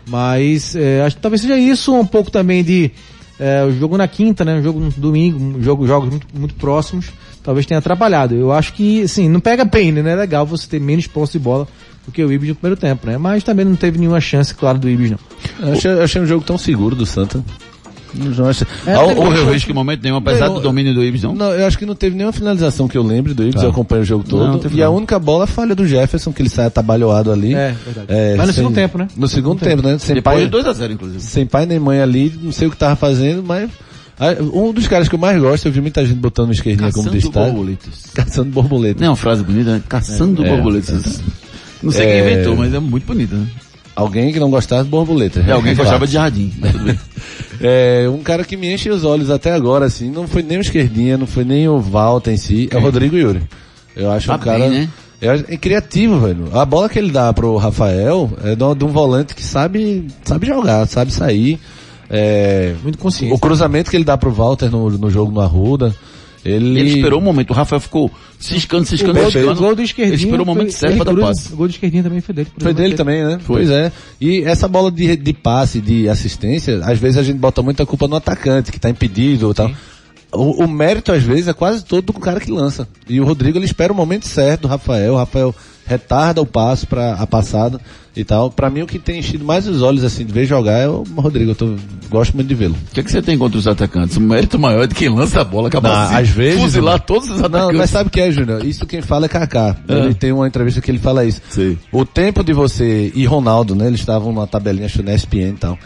Mas 0.07 0.75
é, 0.75 1.01
acho 1.01 1.15
que 1.15 1.21
talvez 1.21 1.41
seja 1.41 1.57
isso, 1.57 1.93
um 1.93 2.05
pouco 2.05 2.29
também 2.31 2.63
de 2.63 2.91
é, 3.39 3.63
o 3.63 3.71
jogo 3.71 3.97
na 3.97 4.07
quinta, 4.07 4.45
né? 4.45 4.59
O 4.59 4.63
jogo 4.63 4.79
no 4.79 4.91
domingo, 4.91 5.61
jogo, 5.61 5.85
jogos 5.85 6.09
muito, 6.09 6.27
muito 6.33 6.55
próximos, 6.55 7.11
talvez 7.43 7.65
tenha 7.65 7.79
atrapalhado. 7.79 8.35
Eu 8.35 8.51
acho 8.51 8.73
que, 8.73 9.03
assim, 9.03 9.29
não 9.29 9.39
pega 9.39 9.65
bem, 9.65 9.91
né? 9.91 10.09
É 10.09 10.15
legal 10.15 10.45
você 10.45 10.67
ter 10.67 10.79
menos 10.79 11.07
posse 11.07 11.33
de 11.33 11.39
bola 11.39 11.67
do 12.05 12.11
que 12.11 12.23
o 12.23 12.31
Ibis 12.31 12.49
no 12.49 12.55
primeiro 12.55 12.79
tempo, 12.79 13.07
né? 13.07 13.17
Mas 13.17 13.43
também 13.43 13.65
não 13.65 13.75
teve 13.75 13.97
nenhuma 13.97 14.21
chance, 14.21 14.53
claro, 14.53 14.77
do 14.77 14.89
Ibis, 14.89 15.11
não. 15.11 15.19
Eu 15.59 15.73
achei, 15.73 15.91
eu 15.91 16.03
achei 16.03 16.21
um 16.21 16.25
jogo 16.25 16.45
tão 16.45 16.57
seguro 16.57 16.95
do 16.95 17.05
Santa. 17.05 17.43
É, 18.85 18.93
Ah, 18.95 19.15
Correu 19.15 19.51
risco 19.51 19.71
em 19.71 19.73
momento 19.73 20.01
nenhum, 20.03 20.15
apesar 20.17 20.47
Não, 20.47 20.55
do 20.55 20.61
domínio 20.61 20.93
do 20.93 21.03
Ibis, 21.03 21.23
não? 21.23 21.33
Não, 21.35 21.51
eu 21.51 21.65
acho 21.67 21.77
que 21.77 21.85
não 21.85 21.95
teve 21.95 22.15
nenhuma 22.15 22.31
finalização 22.33 22.87
que 22.87 22.97
eu 22.97 23.03
lembre 23.03 23.33
do 23.33 23.43
Ibis, 23.43 23.55
Tá. 23.55 23.63
eu 23.63 23.69
acompanho 23.69 24.01
o 24.01 24.05
jogo 24.05 24.23
todo. 24.23 24.45
Não, 24.47 24.71
e 24.71 24.81
a 24.81 24.89
única 24.89 25.17
bola 25.19 25.43
é 25.43 25.45
a 25.45 25.47
falha 25.47 25.75
do 25.75 25.85
Jefferson, 25.87 26.31
que 26.31 26.41
ele 26.41 26.49
sai 26.49 26.65
atabalhoado 26.67 27.31
ali. 27.31 27.53
É, 27.53 27.75
verdade. 27.85 28.07
Mas 28.37 28.47
no 28.47 28.53
segundo 28.53 28.75
tempo, 28.75 28.97
né? 28.97 29.07
No 29.15 29.27
segundo 29.27 29.59
tempo, 29.59 29.81
né? 29.87 29.97
Sem 29.99 30.15
Depois 30.15 30.35
pai, 30.37 30.45
de 30.45 30.51
2x0, 30.69 30.91
inclusive. 30.91 31.21
sem 31.21 31.45
pai 31.45 31.65
nem 31.65 31.79
mãe 31.79 32.01
ali, 32.01 32.33
não 32.41 32.51
sei 32.51 32.67
o 32.67 32.71
que 32.71 32.77
tava 32.77 32.95
fazendo, 32.95 33.43
mas... 33.43 33.69
ah, 34.19 34.35
Um 34.53 34.71
dos 34.73 34.87
caras 34.87 35.07
que 35.09 35.15
eu 35.15 35.19
mais 35.19 35.39
gosto, 35.41 35.65
eu 35.67 35.71
vi 35.71 35.81
muita 35.81 36.05
gente 36.05 36.17
botando 36.17 36.51
esquerdinha 36.51 36.91
como 36.91 37.05
Caçando 37.05 37.21
destaque. 37.21 37.51
borboletas. 37.51 37.93
Caçando 38.13 38.49
borboleta. 38.51 38.99
Não 38.99 39.07
é 39.07 39.09
uma 39.09 39.15
frase 39.15 39.43
bonita, 39.43 39.71
né? 39.71 39.81
Caçando 39.87 40.45
É, 40.45 40.49
borboletas. 40.49 41.21
Não 41.83 41.91
sei 41.91 42.05
quem 42.07 42.15
É. 42.15 42.31
inventou, 42.33 42.55
mas 42.55 42.73
é 42.73 42.79
muito 42.79 43.05
bonita, 43.05 43.35
né? 43.35 43.45
Alguém 43.95 44.33
que 44.33 44.39
não 44.39 44.49
gostava 44.51 44.83
de 44.83 44.89
borboleta. 44.89 45.39
É 45.47 45.51
alguém 45.53 45.73
que 45.75 45.81
gostava 45.81 46.05
de 46.05 46.13
jardim. 46.13 46.51
É, 47.61 48.05
um 48.09 48.21
cara 48.21 48.43
que 48.43 48.57
me 48.57 48.71
enche 48.73 48.89
os 48.89 49.05
olhos 49.05 49.29
até 49.29 49.53
agora, 49.53 49.85
assim, 49.85 50.11
não 50.11 50.27
foi 50.27 50.43
nem 50.43 50.57
o 50.57 50.61
esquerdinha, 50.61 51.17
não 51.17 51.25
foi 51.25 51.45
nem 51.45 51.67
o 51.69 51.79
Walter 51.79 52.31
em 52.31 52.37
si, 52.37 52.67
é 52.69 52.75
o 52.75 52.81
Rodrigo 52.81 53.15
Yuri. 53.15 53.41
Eu 53.95 54.11
acho 54.11 54.27
Tá 54.27 54.35
um 54.35 54.39
cara. 54.39 54.59
bem, 54.69 54.69
né? 54.71 54.89
acho- 55.31 55.45
é 55.47 55.55
criativo, 55.55 56.19
velho. 56.19 56.49
A 56.53 56.65
bola 56.65 56.89
que 56.89 56.99
ele 56.99 57.11
dá 57.11 57.31
pro 57.31 57.55
Rafael 57.55 58.29
é 58.43 58.55
de 58.57 58.63
um, 58.63 58.75
de 58.75 58.83
um 58.83 58.89
volante 58.89 59.33
que 59.33 59.41
sabe, 59.41 60.05
sabe 60.25 60.47
jogar, 60.47 60.85
sabe 60.87 61.13
sair. 61.13 61.57
É, 62.09 62.75
Muito 62.83 62.97
consciente. 62.97 63.33
o 63.33 63.39
cruzamento 63.39 63.89
que 63.89 63.95
ele 63.95 64.03
dá 64.03 64.17
pro 64.17 64.31
Walter 64.31 64.69
no, 64.69 64.89
no 64.91 65.09
jogo 65.09 65.31
no 65.31 65.39
Arruda, 65.39 65.95
ele. 66.45 66.79
Ele 66.79 66.89
esperou 66.95 67.19
o 67.19 67.23
momento, 67.23 67.49
o 67.49 67.53
Rafael 67.53 67.79
ficou 67.79 68.11
ciscando, 68.39 68.85
ciscando, 68.85 69.17
o 69.17 69.21
gol, 69.21 69.31
ciscando. 69.31 69.57
o 69.57 69.61
gol 69.61 69.75
do 69.75 69.81
esquerdinho. 69.81 70.15
Ele 70.15 70.23
esperou 70.23 70.43
o 70.43 70.47
momento 70.47 70.71
foi- 70.71 70.79
certo 70.89 70.95
pra 71.03 71.11
dar 71.13 71.21
passe. 71.21 71.53
O 71.53 71.55
gol 71.57 71.67
do 71.67 71.71
esquerdinho 71.71 72.03
também 72.03 72.21
foi 72.21 72.35
dele. 72.35 72.47
Foi 72.57 72.73
dele 72.73 72.93
também, 72.95 73.23
né? 73.23 73.39
Pois 73.45 73.69
é. 73.69 73.91
E 74.21 74.41
essa 74.43 74.67
bola 74.67 74.91
de, 74.91 75.15
de 75.17 75.33
passe, 75.33 75.81
de 75.81 76.07
assistência, 76.07 76.79
às 76.83 76.99
vezes 76.99 77.17
a 77.17 77.23
gente 77.23 77.37
bota 77.37 77.61
muita 77.61 77.85
culpa 77.85 78.07
no 78.07 78.15
atacante, 78.15 78.71
que 78.71 78.79
tá 78.79 78.89
impedido 78.89 79.47
ou 79.47 79.53
tal. 79.53 79.71
O, 80.31 80.65
o 80.65 80.67
mérito, 80.67 81.11
às 81.11 81.23
vezes, 81.23 81.47
é 81.47 81.53
quase 81.53 81.83
todo 81.85 82.05
do 82.11 82.13
cara 82.13 82.39
que 82.39 82.51
lança. 82.51 82.87
E 83.07 83.19
o 83.21 83.25
Rodrigo, 83.25 83.57
ele 83.57 83.65
espera 83.65 83.93
o 83.93 83.95
momento 83.95 84.27
certo 84.27 84.61
do 84.63 84.67
Rafael. 84.67 85.13
O 85.13 85.17
Rafael 85.17 85.55
retarda 85.85 86.41
o 86.41 86.45
passo 86.45 86.87
para 86.87 87.13
a 87.13 87.27
passada 87.27 87.79
e 88.15 88.23
tal. 88.23 88.49
Pra 88.49 88.69
mim, 88.69 88.81
o 88.81 88.87
que 88.87 88.97
tem 88.97 89.19
enchido 89.19 89.45
mais 89.45 89.67
os 89.67 89.81
olhos, 89.81 90.03
assim, 90.03 90.25
de 90.25 90.33
ver 90.33 90.45
jogar 90.45 90.79
é 90.79 90.87
o 90.87 91.03
Rodrigo. 91.15 91.51
Eu 91.51 91.55
tô, 91.55 91.75
gosto 92.09 92.33
muito 92.33 92.47
de 92.47 92.55
vê-lo. 92.55 92.75
O 92.89 92.93
que, 92.93 92.99
é 92.99 93.03
que 93.03 93.11
você 93.11 93.21
tem 93.21 93.37
contra 93.37 93.57
os 93.59 93.67
atacantes? 93.67 94.17
O 94.17 94.21
mérito 94.21 94.57
maior 94.57 94.83
é 94.83 94.87
de 94.87 94.95
quem 94.95 95.09
lança 95.09 95.41
a 95.41 95.43
bola, 95.43 95.67
acaba 95.67 95.89
Não, 95.89 95.95
assim, 95.95 96.15
às 96.15 96.29
vezes- 96.29 96.61
fuzilar 96.61 96.99
todos 97.01 97.29
os 97.29 97.37
Não, 97.39 97.45
atacantes. 97.45 97.77
mas 97.77 97.89
sabe 97.89 98.07
o 98.07 98.11
que 98.11 98.21
é, 98.21 98.31
Júnior? 98.31 98.65
Isso 98.65 98.85
quem 98.85 99.01
fala 99.01 99.25
é 99.25 99.29
Kaká. 99.29 99.75
Ah. 99.87 99.93
Ele 99.93 100.13
tem 100.13 100.31
uma 100.31 100.47
entrevista 100.47 100.81
que 100.81 100.89
ele 100.89 100.99
fala 100.99 101.23
isso. 101.25 101.41
Sei. 101.49 101.77
O 101.91 102.05
tempo 102.05 102.43
de 102.43 102.53
você, 102.53 103.11
e 103.13 103.25
Ronaldo, 103.25 103.75
né? 103.75 103.87
Eles 103.87 103.99
estavam 103.99 104.31
numa 104.31 104.47
tabelinha, 104.47 104.85
acho 104.87 105.03
na 105.03 105.13
ESPN 105.13 105.49
e 105.49 105.53
tal. 105.53 105.77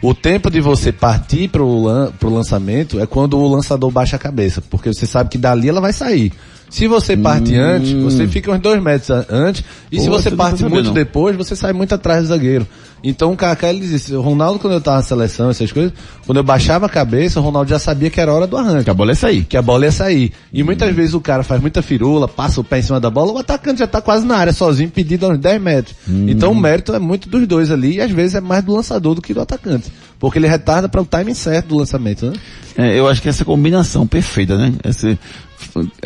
O 0.00 0.14
tempo 0.14 0.48
de 0.48 0.60
você 0.60 0.92
partir 0.92 1.48
pro, 1.48 1.82
lan, 1.82 2.12
pro 2.20 2.32
lançamento 2.32 3.00
é 3.00 3.06
quando 3.06 3.36
o 3.36 3.48
lançador 3.48 3.90
baixa 3.90 4.14
a 4.14 4.18
cabeça, 4.18 4.62
porque 4.70 4.92
você 4.92 5.04
sabe 5.06 5.28
que 5.28 5.36
dali 5.38 5.68
ela 5.68 5.80
vai 5.80 5.92
sair. 5.92 6.32
Se 6.70 6.86
você 6.86 7.16
parte 7.16 7.54
antes, 7.56 7.92
você 7.92 8.26
fica 8.28 8.52
uns 8.52 8.60
dois 8.60 8.82
metros 8.82 9.10
antes, 9.30 9.64
e 9.90 9.96
Pô, 9.96 10.02
se 10.02 10.08
você 10.08 10.30
parte 10.30 10.64
muito 10.64 10.86
não. 10.86 10.92
depois, 10.92 11.34
você 11.36 11.56
sai 11.56 11.72
muito 11.72 11.94
atrás 11.94 12.22
do 12.22 12.28
zagueiro. 12.28 12.66
Então 13.02 13.32
o 13.32 13.36
Kaká, 13.36 13.70
ele 13.70 13.86
disse, 13.86 14.12
o 14.12 14.20
Ronaldo 14.20 14.58
quando 14.58 14.72
eu 14.74 14.80
tava 14.80 14.96
na 14.96 15.02
seleção, 15.04 15.48
essas 15.48 15.70
coisas, 15.70 15.92
quando 16.26 16.38
eu 16.38 16.42
baixava 16.42 16.86
a 16.86 16.88
cabeça, 16.88 17.38
o 17.38 17.42
Ronaldo 17.44 17.70
já 17.70 17.78
sabia 17.78 18.10
que 18.10 18.20
era 18.20 18.32
hora 18.32 18.44
do 18.44 18.56
arranque 18.56 18.84
Que 18.84 18.90
a 18.90 18.94
bola 18.94 19.12
é 19.12 19.14
sair. 19.14 19.44
que 19.44 19.56
a 19.56 19.62
bola 19.62 19.84
ia 19.84 19.92
sair. 19.92 20.32
E 20.52 20.64
muitas 20.64 20.92
vezes 20.94 21.14
o 21.14 21.20
cara 21.20 21.44
faz 21.44 21.60
muita 21.60 21.80
firula, 21.80 22.26
passa 22.26 22.60
o 22.60 22.64
pé 22.64 22.80
em 22.80 22.82
cima 22.82 22.98
da 22.98 23.08
bola, 23.08 23.32
o 23.32 23.38
atacante 23.38 23.78
já 23.78 23.86
tá 23.86 24.00
quase 24.00 24.26
na 24.26 24.36
área 24.36 24.52
sozinho, 24.52 24.90
pedido 24.90 25.26
a 25.26 25.28
uns 25.30 25.38
10 25.38 25.62
metros. 25.62 25.94
Então 26.08 26.50
o 26.50 26.56
mérito 26.56 26.92
é 26.92 26.98
muito 26.98 27.28
dos 27.28 27.46
dois 27.46 27.70
ali, 27.70 27.94
e 27.94 28.00
às 28.00 28.10
vezes 28.10 28.34
é 28.34 28.40
mais 28.40 28.64
do 28.64 28.74
lançador 28.74 29.14
do 29.14 29.22
que 29.22 29.32
do 29.32 29.40
atacante. 29.40 29.92
Porque 30.18 30.36
ele 30.38 30.48
retarda 30.48 30.88
para 30.88 31.00
o 31.00 31.04
timing 31.06 31.34
certo 31.34 31.68
do 31.68 31.76
lançamento, 31.78 32.26
né? 32.26 32.32
É, 32.76 32.98
eu 32.98 33.06
acho 33.08 33.22
que 33.22 33.28
essa 33.28 33.44
combinação 33.44 34.06
perfeita, 34.08 34.58
né? 34.58 34.72
Esse, 34.84 35.16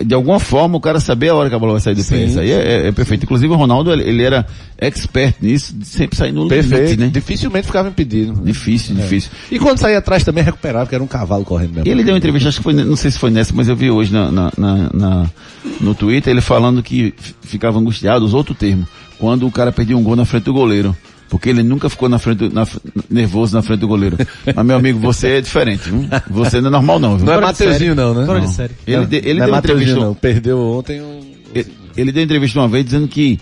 de 0.05 0.15
alguma 0.15 0.39
forma 0.41 0.77
o 0.77 0.81
cara 0.81 0.99
saber 1.01 1.29
a 1.31 1.35
hora 1.35 1.49
que 1.49 1.55
a 1.55 1.59
bola 1.59 1.73
vai 1.73 1.81
sair 1.81 1.95
do 1.95 2.05
pé. 2.05 2.25
Isso 2.25 2.41
aí 2.41 2.51
é, 2.51 2.55
é- 2.85 2.89
é 2.89 2.93
perfeito. 2.93 3.25
Inclusive 3.25 3.53
o 3.53 3.57
Ronaldo, 3.57 3.93
ele, 3.93 4.23
era 4.23 4.47
expert 4.79 5.37
nisso, 5.41 5.75
de 5.75 5.87
sempre 5.87 6.17
sair 6.17 6.33
no 6.33 6.45
limite, 6.49 6.69
Perfeito. 6.69 7.01
né? 7.01 7.11
Dificilmente 7.13 7.67
ficava 7.67 7.89
impedido. 7.89 8.35
Difícil, 8.45 8.95
difícil. 8.95 9.31
E 9.51 9.59
quando 9.59 9.79
saía 9.79 9.99
atrás 9.99 10.25
também 10.25 10.43
recuperava, 10.45 10.87
que 10.89 10.95
era 10.95 11.03
um 11.05 11.07
cavalo 11.07 11.45
correndo 11.45 11.75
mesmo. 11.75 11.87
E 11.89 11.91
ele 11.91 12.03
deu 12.05 12.13
uma 12.15 12.19
entrevista, 12.19 12.49
acho 12.49 12.59
que 12.59 12.65
foi, 12.65 12.73
não 12.73 12.97
sei 12.97 13.11
se 13.11 13.19
foi 13.19 13.31
nessa, 13.31 13.53
mas 13.55 13.69
eu 13.69 13.77
vi 13.77 13.91
hoje 13.91 14.13
na, 14.13 14.31
na, 14.33 14.53
na- 14.57 14.91
na- 14.93 15.31
no 15.81 15.95
Twitter, 15.95 16.31
ele 16.33 16.41
falando 16.41 16.83
que 16.83 17.15
ficava 17.43 17.79
angustiado, 17.79 18.25
usou 18.25 18.39
outro 18.39 18.55
termo, 18.55 18.87
quando 19.19 19.47
o 19.47 19.51
cara 19.51 19.71
perdia 19.73 19.97
um 19.97 20.03
gol 20.03 20.17
na 20.17 20.25
frente 20.25 20.45
do 20.45 20.53
goleiro. 20.53 20.97
Porque 21.33 21.49
ele 21.49 21.63
nunca 21.63 21.89
ficou 21.89 22.11
na 22.11 22.19
frente, 22.19 22.41
do- 22.41 22.55
na 22.55 22.67
nervoso 23.09 23.57
na 23.57 23.63
frente 23.63 23.81
do 23.81 23.89
goleiro. 23.89 24.19
Mas 24.55 24.67
meu 24.67 24.77
amigo, 24.77 24.99
você 24.99 25.29
é 25.29 25.41
diferente, 25.41 25.89
viu? 25.89 26.07
Você 26.29 26.61
não 26.61 26.69
é 26.69 26.71
normal 26.73 26.99
não, 27.01 27.17
viu? 27.17 27.25
Não 27.25 27.33
é 27.33 27.41
Mateuzinho 27.41 27.95
não, 27.95 28.13
né? 28.13 28.27
Fora 28.27 28.41
de 28.41 28.47
Não. 28.49 28.53
série. 28.53 28.75
Ele, 28.87 29.07
de- 29.07 29.17
ele 29.17 29.25
não 29.25 29.31
é 29.31 29.47
deu 29.47 29.47
uma 29.47 29.57
Mateuzinho 29.57 29.83
entrevista, 29.83 30.07
não. 30.07 30.15
Perdeu 30.15 30.59
ontem 30.61 31.01
um... 31.01 31.21
ele, 31.55 31.73
ele 31.97 32.13
deu 32.13 32.23
entrevista 32.23 32.59
uma 32.61 32.69
vez 32.69 32.85
dizendo 32.85 33.09
que, 33.09 33.41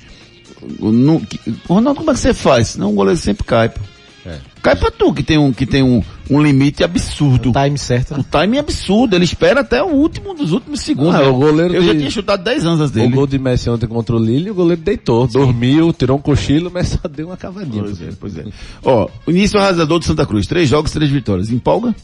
não- 0.78 1.18
que 1.18 1.40
Ronaldo, 1.68 1.98
como 1.98 2.12
é 2.12 2.14
que 2.14 2.20
você 2.20 2.32
faz? 2.32 2.76
Não, 2.76 2.90
o 2.90 2.94
goleiro 2.94 3.18
sempre 3.18 3.42
cai, 3.44 3.68
pô. 3.68 3.80
É. 4.26 4.38
Cai 4.62 4.76
pra 4.76 4.90
tu, 4.90 5.14
que 5.14 5.22
tem 5.22 5.38
um, 5.38 5.50
que 5.50 5.64
tem 5.64 5.82
um, 5.82 6.02
um 6.28 6.42
limite 6.42 6.84
absurdo. 6.84 7.48
O 7.48 7.52
time 7.52 7.78
certo. 7.78 8.12
O 8.14 8.18
né? 8.18 8.24
time 8.30 8.56
é 8.58 8.60
absurdo, 8.60 9.16
ele 9.16 9.24
espera 9.24 9.60
até 9.60 9.82
o 9.82 9.86
último 9.86 10.34
dos 10.34 10.52
últimos 10.52 10.80
segundos. 10.80 11.14
Ah, 11.14 11.20
né? 11.22 11.28
o 11.28 11.34
goleiro 11.34 11.74
Eu 11.74 11.82
já 11.82 11.92
de- 11.94 11.98
tinha 12.00 12.10
chutado 12.10 12.44
10 12.44 12.66
anos 12.66 12.80
antes 12.80 12.90
O 12.92 12.94
dele. 12.94 13.14
gol 13.14 13.26
de 13.26 13.38
Messi 13.38 13.70
ontem 13.70 13.86
contra 13.86 14.14
o 14.14 14.18
Lille, 14.18 14.50
o 14.50 14.54
goleiro 14.54 14.82
deitou, 14.82 15.26
dormiu, 15.26 15.90
tirou 15.94 16.18
um 16.18 16.20
cochilo, 16.20 16.70
mas 16.72 16.88
só 16.88 17.08
deu 17.08 17.28
uma 17.28 17.36
cavadinha. 17.38 17.82
Pois 17.82 18.02
é, 18.02 18.08
pois 18.20 18.36
é. 18.38 18.44
Ó, 18.84 19.08
o 19.26 19.30
início 19.30 19.58
arrasador 19.58 19.98
do 19.98 20.04
Santa 20.04 20.26
Cruz. 20.26 20.46
Três 20.46 20.68
jogos, 20.68 20.90
três 20.90 21.10
vitórias. 21.10 21.50
Empolga? 21.50 21.94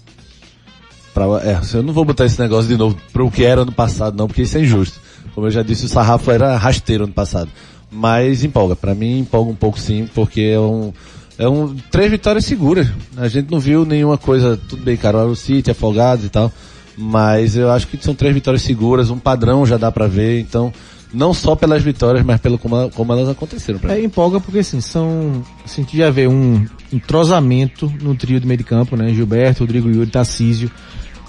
Pra, 1.13 1.25
é, 1.43 1.61
eu 1.75 1.83
não 1.83 1.93
vou 1.93 2.05
botar 2.05 2.25
esse 2.27 2.41
negócio 2.41 2.69
de 2.69 2.77
novo 2.77 2.97
pro 3.13 3.31
que 3.31 3.45
era 3.45 3.63
ano 3.63 3.73
passado, 3.73 4.17
não, 4.17 4.27
porque 4.27 4.43
isso 4.43 4.57
é 4.57 4.61
injusto. 4.63 5.01
Como 5.35 5.47
eu 5.47 5.51
já 5.51 5.63
disse, 5.63 5.85
o 5.87 5.89
sarrafo 5.89 6.31
era 6.31 6.57
rasteiro 6.57 7.05
ano 7.05 7.13
passado. 7.13 7.51
Mas 7.91 8.43
empolga, 8.45 8.75
pra 8.75 8.95
mim 8.95 9.19
empolga 9.21 9.51
um 9.51 9.55
pouco 9.55 9.79
sim, 9.79 10.09
porque 10.15 10.41
é 10.41 10.59
um, 10.61 10.93
é 11.39 11.49
um, 11.49 11.75
três 11.91 12.11
vitórias 12.11 12.45
seguras. 12.45 12.89
A 13.17 13.29
gente 13.29 13.51
não 13.51 13.61
viu 13.61 13.85
nenhuma 13.85 14.19
coisa, 14.19 14.57
tudo 14.69 14.83
bem, 14.83 14.97
cara, 14.97 15.25
o 15.25 15.37
City, 15.37 15.71
afogados 15.71 16.25
e 16.25 16.29
tal, 16.29 16.53
mas 16.97 17.57
eu 17.57 17.71
acho 17.71 17.87
que 17.87 18.03
são 18.03 18.15
três 18.15 18.35
vitórias 18.35 18.63
seguras, 18.63 19.11
um 19.11 19.19
padrão 19.19 19.67
já 19.67 19.77
dá 19.77 19.93
pra 19.93 20.07
ver, 20.07 20.41
então, 20.41 20.73
não 21.13 21.33
só 21.33 21.55
pelas 21.55 21.83
vitórias, 21.83 22.25
mas 22.25 22.41
pelo 22.41 22.59
como, 22.59 22.91
como 22.91 23.13
elas 23.13 23.29
aconteceram 23.29 23.81
É, 23.89 24.01
empolga 24.03 24.41
porque 24.41 24.59
assim, 24.59 24.81
são. 24.81 25.45
Assim, 25.65 25.83
gente 25.83 25.97
já 25.97 26.11
vê 26.11 26.27
um 26.27 26.67
entrosamento 26.93 27.93
no 28.03 28.15
trio 28.15 28.41
do 28.41 28.47
meio 28.47 28.59
de 28.59 28.65
campo, 28.65 28.97
né? 28.97 29.13
Gilberto, 29.13 29.61
Rodrigo 29.61 29.89
Yuri, 29.89 30.11
Tarcísio. 30.11 30.71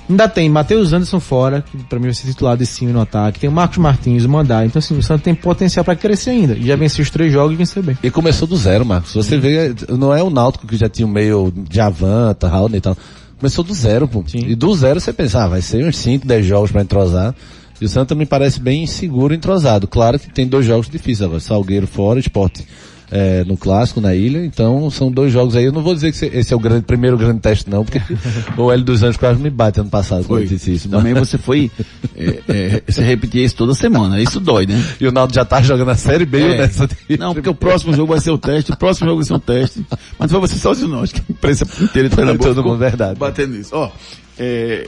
Ainda 0.09 0.29
tem 0.29 0.49
Matheus 0.49 0.93
Anderson 0.93 1.19
fora, 1.19 1.61
que 1.61 1.77
pra 1.83 1.99
mim 1.99 2.05
vai 2.05 2.13
ser 2.13 2.27
titular 2.27 2.55
desse 2.55 2.77
time 2.77 2.93
no 2.93 3.01
ataque. 3.01 3.39
Tem 3.39 3.49
o 3.49 3.53
Marcos 3.53 3.77
Martins, 3.77 4.23
o 4.23 4.29
Mandar. 4.29 4.65
Então 4.65 4.79
assim, 4.79 4.97
o 4.97 5.03
Santos 5.03 5.23
tem 5.23 5.35
potencial 5.35 5.83
pra 5.83 5.95
crescer 5.95 6.29
ainda. 6.29 6.53
E 6.53 6.65
já 6.65 6.75
venceu 6.75 7.03
os 7.03 7.09
três 7.09 7.31
jogos 7.31 7.53
e 7.53 7.55
venceu 7.57 7.83
bem. 7.83 7.97
E 8.01 8.09
começou 8.09 8.47
do 8.47 8.55
zero, 8.55 8.85
Marcos. 8.85 9.13
Você 9.13 9.37
vê, 9.37 9.75
não 9.89 10.13
é 10.13 10.23
o 10.23 10.29
Náutico 10.29 10.65
que 10.65 10.77
já 10.77 10.87
tinha 10.87 11.05
o 11.05 11.09
meio 11.09 11.51
de 11.51 11.81
Avanta, 11.81 12.47
Raul 12.47 12.69
e 12.73 12.79
tal. 12.79 12.97
Começou 13.37 13.63
do 13.63 13.73
zero, 13.73 14.07
pô. 14.07 14.23
Sim. 14.25 14.45
E 14.47 14.55
do 14.55 14.73
zero 14.75 14.99
você 14.99 15.11
pensa, 15.11 15.43
ah, 15.43 15.47
vai 15.47 15.61
ser 15.61 15.85
uns 15.85 15.97
5, 15.97 16.25
10 16.25 16.45
jogos 16.45 16.71
pra 16.71 16.81
entrosar. 16.81 17.35
E 17.79 17.85
o 17.85 17.89
Santa 17.89 18.15
me 18.15 18.25
parece 18.25 18.59
bem 18.59 18.87
seguro 18.87 19.33
e 19.33 19.37
entrosado. 19.37 19.87
Claro 19.87 20.17
que 20.17 20.31
tem 20.31 20.47
dois 20.47 20.65
jogos 20.65 20.89
difíceis 20.89 21.21
agora. 21.21 21.39
Salgueiro 21.39 21.85
fora, 21.85 22.19
esporte 22.19 22.65
é, 23.09 23.43
no 23.45 23.55
clássico, 23.55 24.01
na 24.01 24.13
ilha. 24.15 24.43
Então 24.45 24.89
são 24.89 25.11
dois 25.11 25.31
jogos 25.31 25.55
aí. 25.55 25.65
Eu 25.65 25.71
não 25.71 25.81
vou 25.81 25.93
dizer 25.95 26.11
que 26.11 26.25
esse 26.25 26.53
é 26.53 26.55
o 26.55 26.59
grande, 26.59 26.83
primeiro 26.85 27.17
grande 27.17 27.39
teste 27.39 27.69
não, 27.69 27.83
porque 27.85 28.01
o 28.57 28.71
L 28.71 28.83
dos 28.83 29.03
Anjos 29.03 29.17
quase 29.17 29.41
me 29.41 29.49
bate 29.49 29.79
ano 29.79 29.89
passado 29.89 30.25
quando 30.25 30.41
eu 30.41 30.47
disse 30.47 30.73
isso. 30.73 30.89
Também 30.89 31.13
você 31.13 31.37
foi, 31.37 31.71
é, 32.15 32.39
é, 32.47 32.81
você 32.87 33.01
repetia 33.03 33.43
isso 33.43 33.55
toda 33.55 33.73
semana. 33.73 34.21
Isso 34.21 34.39
dói, 34.39 34.65
né? 34.65 34.83
E 34.99 35.07
o 35.07 35.11
Naldo 35.11 35.33
já 35.33 35.45
tá 35.45 35.61
jogando 35.61 35.89
a 35.89 35.95
Série 35.95 36.25
B 36.25 36.39
É. 36.41 36.57
nessa 36.57 36.87
de- 36.87 37.17
Não, 37.17 37.33
porque 37.33 37.49
o 37.49 37.55
próximo 37.55 37.93
jogo 37.93 38.11
vai 38.13 38.19
ser 38.21 38.31
o 38.31 38.37
teste, 38.37 38.71
o 38.71 38.77
próximo 38.77 39.07
jogo 39.07 39.21
vai 39.21 39.27
ser 39.27 39.33
um 39.33 39.39
teste. 39.39 39.85
Mas 40.19 40.31
foi 40.31 40.39
você 40.39 40.55
sozinho, 40.57 40.89
não. 40.89 41.03
Acho 41.03 41.13
que 41.15 41.21
a 41.21 41.31
imprensa 41.31 41.65
inteira 41.81 42.09
de 42.09 42.15
Pernambuco 42.15 42.45
Todo 42.45 42.63
mundo, 42.63 42.77
verdade. 42.77 43.17
batendo 43.19 43.53
nisso. 43.55 43.69
Ó, 43.73 43.89
é, 44.37 44.87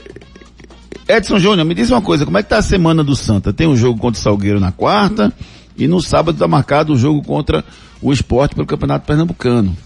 Edson 1.08 1.38
Júnior, 1.38 1.66
me 1.66 1.74
diz 1.74 1.90
uma 1.90 2.00
coisa, 2.00 2.24
como 2.24 2.38
é 2.38 2.42
que 2.42 2.48
tá 2.48 2.58
a 2.58 2.62
semana 2.62 3.02
do 3.02 3.16
Santa? 3.16 3.52
Tem 3.52 3.66
um 3.66 3.76
jogo 3.76 3.98
contra 3.98 4.18
o 4.20 4.22
Salgueiro 4.22 4.60
na 4.60 4.70
quarta 4.70 5.32
e 5.76 5.88
no 5.88 6.00
sábado 6.00 6.38
tá 6.38 6.46
marcado 6.46 6.92
o 6.92 6.96
jogo 6.98 7.22
contra 7.22 7.64
o 8.02 8.12
esporte 8.12 8.54
pelo 8.54 8.66
Campeonato 8.66 9.06
Pernambucano. 9.06 9.76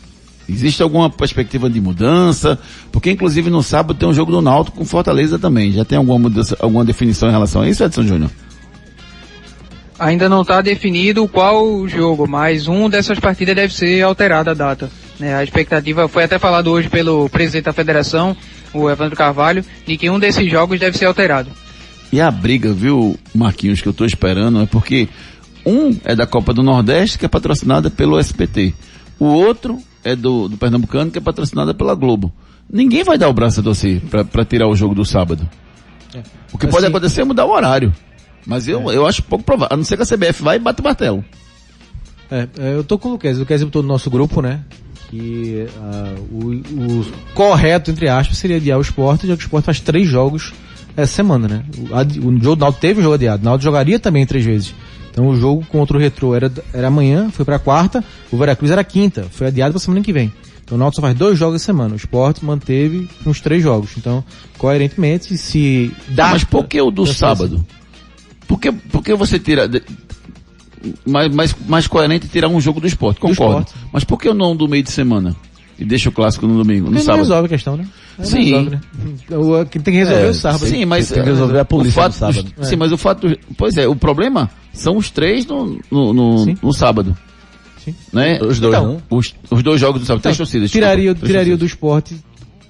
Existe 0.49 0.83
alguma 0.83 1.09
perspectiva 1.09 1.71
de 1.71 1.81
mudança? 1.81 2.59
Porque 2.93 3.11
inclusive 3.11 3.49
no 3.49 3.63
sábado 3.63 3.99
tem 3.99 4.09
um 4.09 4.13
jogo 4.13 4.31
do 4.31 4.43
Náutico 4.43 4.77
com 4.77 4.85
Fortaleza 4.85 5.39
também. 5.39 5.73
Já 5.73 5.85
tem 5.85 5.97
alguma 5.97 6.19
mudança, 6.19 6.57
alguma 6.61 6.85
definição 6.85 7.29
em 7.29 7.33
relação 7.33 7.63
a 7.63 7.69
isso, 7.69 7.83
Edson 7.83 8.03
Júnior? 8.03 8.31
Ainda 9.99 10.29
não 10.29 10.43
está 10.43 10.61
definido 10.61 11.27
qual 11.29 11.67
o 11.67 11.89
jogo, 11.89 12.27
mas 12.27 12.69
um 12.69 12.91
dessas 12.91 13.19
partidas 13.19 13.55
deve 13.55 13.73
ser 13.73 14.03
alterada 14.03 14.51
a 14.51 14.55
data. 14.55 14.91
né? 15.19 15.35
a 15.35 15.43
expectativa 15.43 16.09
foi 16.09 16.25
até 16.25 16.39
falado 16.39 16.71
hoje 16.71 16.89
pelo 16.89 17.29
presidente 17.31 17.65
da 17.65 17.73
federação, 17.73 18.37
o 18.73 18.91
Evandro 18.91 19.17
Carvalho, 19.17 19.65
de 19.87 19.97
que 19.97 20.11
um 20.11 20.19
desses 20.19 20.51
jogos 20.51 20.81
deve 20.81 20.99
ser 20.99 21.07
alterado. 21.07 21.49
E 22.13 22.21
a 22.21 22.31
briga, 22.31 22.73
viu, 22.73 23.19
Marquinhos, 23.35 23.81
que 23.81 23.89
eu 23.89 23.93
tô 23.93 24.05
esperando 24.05 24.61
é 24.61 24.67
porque 24.67 25.09
um 25.67 25.97
é 26.05 26.15
da 26.15 26.27
Copa 26.27 26.53
do 26.53 26.63
Nordeste, 26.63 27.19
que 27.19 27.25
é 27.25 27.29
patrocinada 27.29 27.91
pelo 27.91 28.19
SPT. 28.19 28.75
O 29.19 29.27
outro 29.27 29.79
é 30.03 30.15
do, 30.15 30.49
do 30.49 30.57
Pernambucano, 30.57 31.11
que 31.11 31.19
é 31.19 31.21
patrocinada 31.21 31.73
pela 31.73 31.95
Globo. 31.95 32.33
Ninguém 32.71 33.05
vai 33.05 33.17
dar 33.19 33.29
o 33.29 33.33
braço 33.33 33.61
a 33.61 33.63
torcer 33.63 34.01
pra, 34.11 34.25
pra 34.25 34.45
tirar 34.45 34.69
o 34.69 34.75
jogo 34.77 34.95
do 34.95 35.05
sábado. 35.05 35.49
O 36.53 36.59
que 36.59 36.67
pode 36.67 36.79
Assim- 36.85 36.87
acontecer 36.87 37.21
é 37.23 37.25
mudar 37.25 37.45
o 37.45 37.51
horário. 37.51 37.93
Mas 38.47 38.69
eu, 38.69 38.91
eu 38.91 39.07
acho 39.07 39.23
pouco 39.23 39.45
provável. 39.45 39.75
A 39.75 39.77
não 39.77 39.85
ser 39.85 39.97
que 39.97 40.03
a 40.03 40.07
CBF 40.07 40.43
vai 40.43 40.57
e 40.57 40.59
bate 40.61 40.81
o 40.81 40.85
martelo. 40.85 41.25
É, 42.31 42.49
é, 42.59 42.75
eu 42.75 42.85
tô 42.85 42.99
com 42.99 43.09
o 43.09 43.13
Luquez. 43.13 43.37
O 43.37 43.41
Luquez 43.41 43.63
botou 43.63 43.83
no 43.83 43.89
nosso 43.89 44.11
grupo, 44.11 44.43
né? 44.43 44.61
Que 45.09 45.67
ah, 45.81 46.15
o, 46.31 46.51
o 46.53 47.07
correto, 47.35 47.91
entre 47.91 48.09
aspas, 48.09 48.37
seria 48.37 48.57
adiar 48.57 48.79
o 48.79 48.83
esporte, 48.83 49.27
já 49.27 49.35
que 49.37 49.43
o 49.43 49.47
esporte 49.47 49.65
faz 49.65 49.81
três 49.81 50.09
jogos 50.09 50.53
essa 50.97 51.13
semana, 51.13 51.49
né? 51.49 51.65
O, 51.79 52.29
o 52.29 52.43
jogo 52.43 52.57
do 52.57 52.61
Náutico 52.61 52.81
teve 52.81 53.01
um 53.01 53.03
jogo 53.03 53.15
adiado. 53.15 53.43
O 53.43 53.45
Náutico 53.45 53.65
jogaria 53.65 53.99
também 53.99 54.27
três 54.27 54.45
vezes. 54.45 54.75
Então 55.15 55.29
o 55.29 55.37
jogo 55.37 55.65
contra 55.69 55.97
o 55.97 56.01
Retrô 56.01 56.35
era, 56.35 56.51
era 56.73 56.89
amanhã, 56.89 57.31
foi 57.31 57.45
pra 57.45 57.57
quarta, 57.61 58.03
o 58.33 58.37
Veracruz 58.37 58.73
era 58.73 58.83
quinta, 58.83 59.27
foi 59.31 59.47
adiado 59.47 59.73
pra 59.73 59.79
semana 59.81 60.03
que 60.03 60.13
vem. 60.13 60.33
Então 60.65 60.77
o 60.77 60.79
Náutico 60.79 60.97
só 61.01 61.07
faz 61.07 61.17
dois 61.17 61.39
jogos 61.39 61.57
essa 61.57 61.67
semana. 61.67 61.93
O 61.93 61.97
esporte 61.97 62.45
manteve 62.45 63.09
uns 63.25 63.41
três 63.41 63.63
jogos. 63.63 63.91
Então, 63.97 64.25
coerentemente, 64.59 65.37
se 65.39 65.93
dá... 66.09 66.31
Mas 66.31 66.43
por 66.43 66.67
que 66.67 66.81
o 66.81 66.91
do 66.91 67.07
sábado? 67.07 67.65
Por 68.49 68.59
que, 68.59 68.73
por 68.73 69.03
que 69.05 69.15
você 69.15 69.39
tira... 69.39 69.69
de- 69.69 69.83
Mais, 71.07 71.33
mais, 71.35 71.55
mais 71.69 71.87
coerente 71.87 72.29
tirar 72.29 72.49
um 72.49 72.61
jogo 72.61 72.81
do 72.81 72.87
esporte, 72.87 73.21
concordo. 73.21 73.61
esporte. 73.61 73.89
Mas 73.93 74.05
por 74.05 74.19
que 74.19 74.29
o 74.29 74.35
não 74.35 74.57
do 74.57 74.67
meio 74.69 74.83
de 74.83 74.91
semana? 74.91 75.37
E 75.79 75.85
deixa 75.85 76.09
o 76.09 76.13
clássico 76.13 76.47
no 76.47 76.57
domingo, 76.57 76.87
no 76.87 76.93
Porque 76.93 77.03
sábado? 77.05 77.21
resolve 77.23 77.47
a 77.47 77.49
questão, 77.49 77.77
né? 77.77 77.87
Não 78.19 78.25
Sim. 78.25 78.45
Resolve, 78.45 78.71
né? 78.71 78.81
O, 79.33 79.67
quem 79.67 79.83
tem 79.83 79.93
que 79.95 79.99
resolver 80.01 80.27
é, 80.27 80.31
o 80.31 80.35
sábado. 80.35 80.67
Sim, 80.67 80.85
mas 80.85 81.09
tem 81.09 81.23
que 81.23 81.29
resolver 81.29 81.59
a 81.59 81.65
polícia 81.65 81.91
o 82.01 82.03
fato 82.03 82.13
no 82.13 82.19
sábado. 82.19 82.53
dos- 82.57 82.69
Sim, 82.69 82.77
mas 82.77 82.93
o 82.93 82.97
fato, 82.97 83.29
do- 83.29 83.39
pois 83.57 83.77
é, 83.77 83.87
o 83.89 83.95
problema 83.97 84.51
são 84.75 84.97
os 84.97 85.11
três 85.11 85.47
no, 85.47 85.79
no, 85.91 86.13
no, 86.13 86.45
no 86.63 86.73
sábado. 86.73 87.17
Sim. 87.85 87.95
Né? 88.13 88.39
Os 88.43 88.59
dois, 88.61 88.75
Então? 88.75 88.99
Os, 89.11 89.35
os 89.51 89.63
dois 89.63 89.81
jogos 89.81 90.01
do 90.01 90.07
sábado. 90.07 90.23
Três 90.23 90.37
Então, 90.37 90.45
torcidas. 90.47 90.71
tiraria, 90.71 90.97
desculpa, 91.13 91.21
três 91.21 91.31
tiraria 91.33 91.57
do 91.57 91.67
esporte 91.67 92.17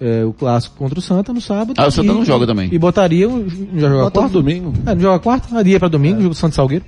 é, 0.00 0.24
o 0.24 0.32
clássico 0.32 0.76
contra 0.76 0.98
o 0.98 1.02
Santa 1.02 1.32
no 1.32 1.40
sábado. 1.40 1.74
Ah, 1.76 1.86
o 1.86 1.90
Santa 1.90 2.10
e- 2.10 2.14
não 2.14 2.24
joga 2.24 2.46
também. 2.46 2.68
E 2.72 2.78
botaria, 2.78 3.28
já 3.28 3.88
joga 3.88 4.02
Bota 4.04 4.20
quarta? 4.20 4.32
domingo. 4.32 4.72
É, 4.86 4.94
não 4.94 5.00
joga 5.00 5.18
quarta, 5.20 5.58
adia 5.58 5.78
pra 5.78 5.88
domingo, 5.88 6.16
jogo 6.20 6.34
do 6.34 6.38
Santo 6.38 6.54
Salgueiro. 6.56 6.84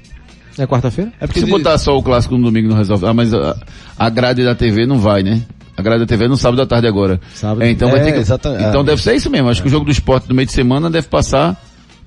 É 0.59 0.66
quarta-feira. 0.66 1.12
É 1.20 1.26
Se 1.26 1.44
botar 1.46 1.76
só 1.79 1.96
o 1.96 2.02
clássico 2.02 2.37
no 2.37 2.44
domingo 2.46 2.68
não 2.70 2.76
resolve. 2.76 3.07
Ah, 3.07 3.12
mas 3.14 3.33
a, 3.35 3.57
a 3.98 4.09
grade 4.09 4.42
da 4.42 4.55
TV 4.55 4.87
não 4.87 4.98
vai, 4.98 5.22
né? 5.22 5.42
A 5.76 5.83
grade 5.83 6.00
da 6.00 6.07
TV 6.07 6.24
é 6.24 6.29
no 6.29 6.37
sábado 6.38 6.62
à 6.62 6.66
tarde 6.66 6.87
agora. 6.88 7.20
Sábado. 7.35 7.62
É, 7.62 7.70
então 7.70 7.90
vai 7.90 8.00
É, 8.00 8.05
ter 8.05 8.12
que, 8.14 8.18
exatamente. 8.20 8.64
Então 8.64 8.81
Ah. 8.81 8.85
deve 8.85 9.02
ser 9.02 9.14
isso 9.14 9.29
mesmo. 9.31 9.50
Acho 9.50 9.61
que 9.61 9.68
o 9.68 9.70
jogo 9.70 9.85
do 9.85 9.90
esporte 9.90 10.26
no 10.29 10.35
meio 10.35 10.46
de 10.46 10.52
semana 10.52 10.88
deve 10.90 11.07
passar 11.09 11.62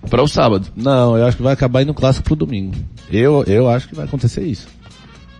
para 0.09 0.21
o 0.23 0.27
sábado. 0.27 0.67
Não, 0.75 1.17
eu 1.17 1.25
acho 1.25 1.37
que 1.37 1.43
vai 1.43 1.53
acabar 1.53 1.81
indo 1.81 1.93
clássico 1.93 2.25
pro 2.25 2.35
domingo. 2.35 2.75
Eu, 3.11 3.43
eu 3.47 3.67
acho 3.69 3.87
que 3.89 3.95
vai 3.95 4.05
acontecer 4.05 4.43
isso. 4.43 4.67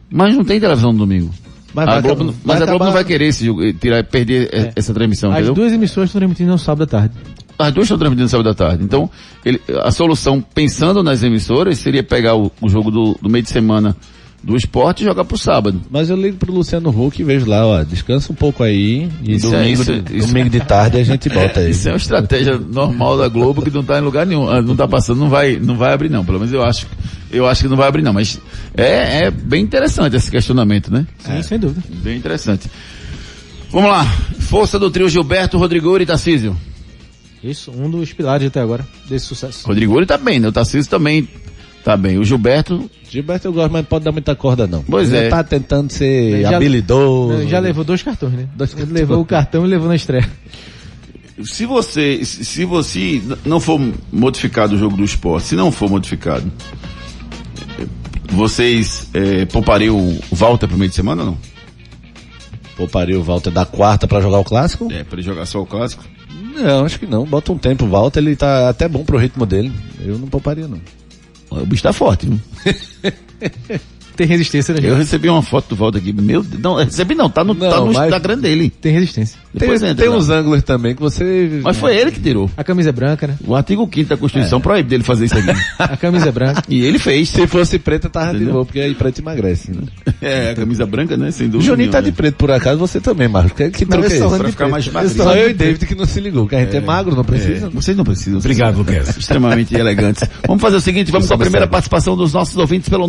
Mas 0.10 0.36
não 0.36 0.44
tem 0.44 0.60
televisão 0.60 0.92
no 0.92 1.00
domingo. 1.00 1.32
Mas 1.74 1.88
a 1.88 2.02
Globo, 2.02 2.08
acabar- 2.08 2.24
não- 2.26 2.34
mas 2.44 2.58
vai 2.60 2.64
a 2.64 2.70
Globo 2.72 2.86
não 2.86 2.92
vai 2.92 3.04
querer 3.04 3.26
esse 3.28 3.46
jogo, 3.46 3.64
eh, 3.64 3.74
tirar, 3.74 4.04
perder 4.04 4.50
eh, 4.52 4.72
essa 4.76 4.92
transmissão, 4.94 5.30
As 5.32 5.38
entendeu? 5.38 5.54
duas 5.54 5.72
emissoras 5.72 6.10
estão 6.10 6.20
transmitindo 6.20 6.50
no 6.52 6.58
sábado 6.58 6.84
à 6.84 6.88
tarde. 6.88 7.14
As 7.60 7.72
duas 7.74 7.86
estão 7.86 7.98
transmitindo 7.98 8.24
no 8.24 8.30
sábado 8.30 8.50
à 8.50 8.54
tarde. 8.56 8.84
Então, 8.84 9.10
ele- 9.46 9.62
a 9.84 9.92
solução, 9.92 10.42
pensando 10.42 11.04
nas 11.04 11.22
emissoras, 11.22 11.78
seria 11.78 12.02
pegar 12.02 12.36
o, 12.36 12.52
o 12.60 12.68
jogo 12.70 12.90
do, 12.90 13.20
do 13.22 13.30
meio 13.30 13.44
de 13.44 13.50
semana 13.52 13.96
do 14.42 14.56
esporte 14.56 15.02
e 15.02 15.06
jogar 15.06 15.26
pro 15.26 15.38
sábado. 15.38 15.82
Mas 15.92 16.10
eu 16.10 16.16
ligo 16.16 16.38
pro 16.38 16.54
Luciano 16.54 16.90
Huck 16.90 17.22
e 17.22 17.26
vejo 17.26 17.46
lá, 17.46 17.66
ó, 17.68 17.84
descansa 17.84 18.32
um 18.32 18.36
pouco 18.36 18.64
aí 18.64 19.10
e 19.22 19.36
Isso 19.36 19.48
é- 19.48 19.58
domingo, 19.60 19.82
isso 19.82 19.92
é- 19.92 20.00
de, 20.00 20.18
isso- 20.18 20.28
domingo 20.28 20.50
de 20.50 20.60
tarde 20.62 20.98
a 20.98 21.04
gente 21.04 21.28
bota 21.30 21.60
aí. 21.60 21.72
Isso 21.72 21.88
é 21.90 21.92
uma 21.92 21.98
estratégia 21.98 22.58
normal 22.58 23.18
da 23.18 23.28
Globo 23.28 23.62
que 23.62 23.70
não 23.70 23.82
está 23.82 23.98
em 24.00 24.02
lugar 24.02 24.26
nenhum. 24.26 24.48
Ah, 24.50 24.62
Não 24.62 24.72
está 24.72 24.88
passando, 24.88 25.20
não 25.20 25.30
vai, 25.30 25.58
não 25.58 25.76
vai 25.76 25.94
abrir 25.94 26.10
não. 26.10 26.24
Pelo 26.24 26.40
menos 26.40 26.54
eu 26.54 26.64
acho, 26.64 26.88
eu 27.30 27.46
acho 27.48 27.64
que 27.64 27.68
não 27.68 27.76
vai 27.78 27.88
abrir 27.90 28.02
não. 28.02 28.14
Mas 28.14 28.40
é, 28.76 29.26
é 29.26 29.32
bem 29.32 29.62
interessante 29.62 30.16
esse 30.16 30.32
questionamento, 30.32 30.92
né? 30.92 31.06
Sim, 31.20 31.42
sem 31.44 31.60
dúvida. 31.60 31.84
Bem 32.02 32.18
interessante. 32.18 32.70
Vamos 33.72 33.90
lá. 33.92 34.06
Força 34.40 34.80
do 34.80 34.90
trio 34.90 35.10
Gilberto, 35.10 35.58
Rodrigo 35.58 35.96
e 36.00 36.06
Tarcísio. 36.06 36.56
Isso, 37.44 37.72
um 37.72 37.90
dos 37.90 38.12
pilares 38.14 38.48
até 38.48 38.60
agora 38.62 38.86
desse 39.08 39.26
sucesso. 39.26 39.68
Rodrigo 39.68 40.06
tá 40.06 40.18
bem, 40.18 40.40
né? 40.40 40.48
O 40.48 40.52
Tarcísio 40.52 40.90
também 40.90 41.28
tá 41.84 41.96
bem. 41.98 42.18
O 42.18 42.24
Gilberto, 42.24 42.90
Gilberto 43.10 43.48
eu 43.48 43.54
gosto, 43.54 43.72
mas 43.72 43.82
não 43.82 43.86
pode 43.88 44.06
dar 44.06 44.12
muita 44.12 44.36
corda 44.36 44.68
não. 44.68 44.84
Pois 44.84 45.12
Ele 45.12 45.26
é. 45.26 45.30
tá 45.30 45.44
tentando 45.44 45.92
ser 45.92 46.42
Já- 46.42 46.56
habilidoso. 46.58 47.48
Já 47.48 47.60
levou 47.60 47.84
dois 47.84 48.02
cartões, 48.04 48.34
né? 48.34 48.48
Dois 48.56 48.74
Ele 48.78 48.92
levou 48.92 49.20
o 49.22 49.26
cartão 49.26 49.66
e 49.66 49.68
levou 49.70 49.88
na 49.88 49.96
estreia. 49.96 50.30
se 51.44 51.66
você, 51.66 52.24
se 52.26 52.66
você 52.66 53.22
não 53.46 53.60
for 53.60 53.80
modificado 54.12 54.76
o 54.76 54.78
jogo 54.78 54.98
do 54.98 55.04
esporte, 55.04 55.48
se 55.48 55.56
não 55.56 55.72
for 55.72 55.90
modificado, 55.90 56.52
vocês 58.32 59.10
é, 59.14 59.46
poupariam 59.46 59.98
o 59.98 60.20
Walter 60.36 60.68
pro 60.68 60.78
meio 60.78 60.90
de 60.90 60.96
semana 60.96 61.24
ou 61.24 61.28
não? 61.32 61.38
Pouparia 62.78 63.20
o 63.20 63.24
Walter 63.24 63.52
da 63.52 63.66
quarta 63.66 64.08
pra 64.08 64.22
jogar 64.22 64.40
o 64.40 64.44
clássico? 64.44 64.88
É, 64.92 65.04
para 65.04 65.16
ele 65.18 65.24
jogar 65.26 65.46
só 65.46 65.62
o 65.62 65.66
clássico? 65.66 66.04
Não, 66.56 66.86
acho 66.86 67.00
que 67.00 67.06
não. 67.06 67.26
Bota 67.26 67.52
um 67.52 67.58
tempo 67.58 67.86
o 67.86 67.90
Walter, 67.90 68.20
ele 68.20 68.36
tá 68.36 68.70
até 68.70 68.88
bom 68.88 69.04
pro 69.04 69.18
ritmo 69.18 69.46
dele. 69.46 69.72
Eu 70.00 70.18
não 70.18 70.28
pouparia 70.28 70.68
não. 70.68 70.80
O 71.50 71.66
bicho 71.66 71.84
tá 71.84 71.94
forte, 71.94 72.28
viu? 72.28 72.40
Tem 74.20 74.28
resistência, 74.28 74.74
né? 74.74 74.82
Eu 74.84 74.96
recebi 74.98 75.30
uma 75.30 75.42
foto 75.42 75.70
do 75.70 75.76
Walter 75.78 76.00
aqui. 76.00 76.12
Meu 76.12 76.44
Deus, 76.44 76.62
não, 76.62 76.76
recebi 76.76 77.16
não, 77.16 77.30
tá 77.30 77.42
no, 77.42 77.56
tá 77.56 77.70
Não, 77.70 77.86
no 77.86 77.94
mas- 77.94 78.04
Instagram 78.08 78.38
dele. 78.38 78.70
Tem 78.70 78.92
resistência. 78.92 79.40
Depois 79.54 79.80
tem 79.80 79.92
entra 79.92 80.06
tem 80.06 80.14
uns 80.14 80.30
ângulos 80.30 80.62
também 80.62 80.94
que 80.94 81.02
você... 81.02 81.62
Mas 81.64 81.78
foi 81.78 81.96
ele 81.96 82.12
que 82.12 82.20
tirou. 82.20 82.52
A 82.58 82.64
camisa 82.66 82.90
é 82.90 82.92
branca, 82.92 83.28
né? 83.28 83.36
O 83.48 83.56
artigo 83.56 83.90
5 83.92 84.10
da 84.10 84.18
Constituição 84.18 84.60
proíbe 84.60 84.90
dele 84.90 85.04
fazer 85.04 85.24
isso 85.26 85.38
aqui. 85.38 85.48
A 85.80 85.96
camisa 85.96 86.28
é 86.28 86.32
branca. 86.34 86.62
e 86.68 86.82
ele 86.84 87.00
fez. 87.00 87.30
Se 87.30 87.48
fosse 87.48 87.80
preta, 87.80 88.10
tava 88.10 88.32
de 88.32 88.36
Entendeu? 88.36 88.54
boa, 88.56 88.66
porque 88.66 88.82
aí 88.82 88.94
preto 88.94 89.20
emagrece, 89.20 89.72
né? 89.72 89.84
É, 90.22 90.52
a 90.52 90.56
camisa 90.56 90.86
branca, 90.86 91.16
né? 91.16 91.32
Sem 91.32 91.48
O 91.48 91.52
dúvida. 91.52 91.72
Juninho 91.72 91.90
tá 91.90 92.02
de 92.02 92.12
preto 92.12 92.36
por 92.36 92.52
acaso, 92.52 92.78
você 92.78 93.00
também, 93.00 93.30
Marcos. 93.30 93.54
Que, 93.54 93.70
que 93.70 93.86
Não, 93.86 94.04
é 94.04 94.08
esse? 94.08 94.18
Pra 94.20 94.38
de 94.46 94.52
ficar 94.52 94.68
mais 94.68 94.86
Eu 94.86 94.92
magrinho. 94.94 95.16
Só 95.16 95.34
eu 95.34 95.50
e 95.50 95.54
David 95.54 95.86
que 95.86 95.96
não 95.96 96.06
se 96.06 96.20
ligou, 96.20 96.46
que 96.46 96.56
a 96.56 96.60
gente 96.60 96.76
é, 96.76 96.82
magro, 96.82 97.16
não 97.16 97.22
É, 97.22 97.26
precisa. 97.26 97.70
vocês 97.70 97.96
não 97.96 98.04
precisam. 98.04 98.40
Obrigado, 98.40 98.78
Luquez. 98.80 99.16
Extremamente 99.18 99.74
elegantes. 99.74 100.30
Vamos 100.46 100.62
fazer 100.62 100.76
o 100.76 100.82
seguinte, 100.82 101.10
vamos 101.12 101.28
com 101.28 101.34
a 101.36 101.38
primeira 101.38 101.66
participação 101.68 102.18
dos 102.18 102.34
nossos 102.34 102.58
ouvintes 102.58 102.90
pelo 102.90 103.08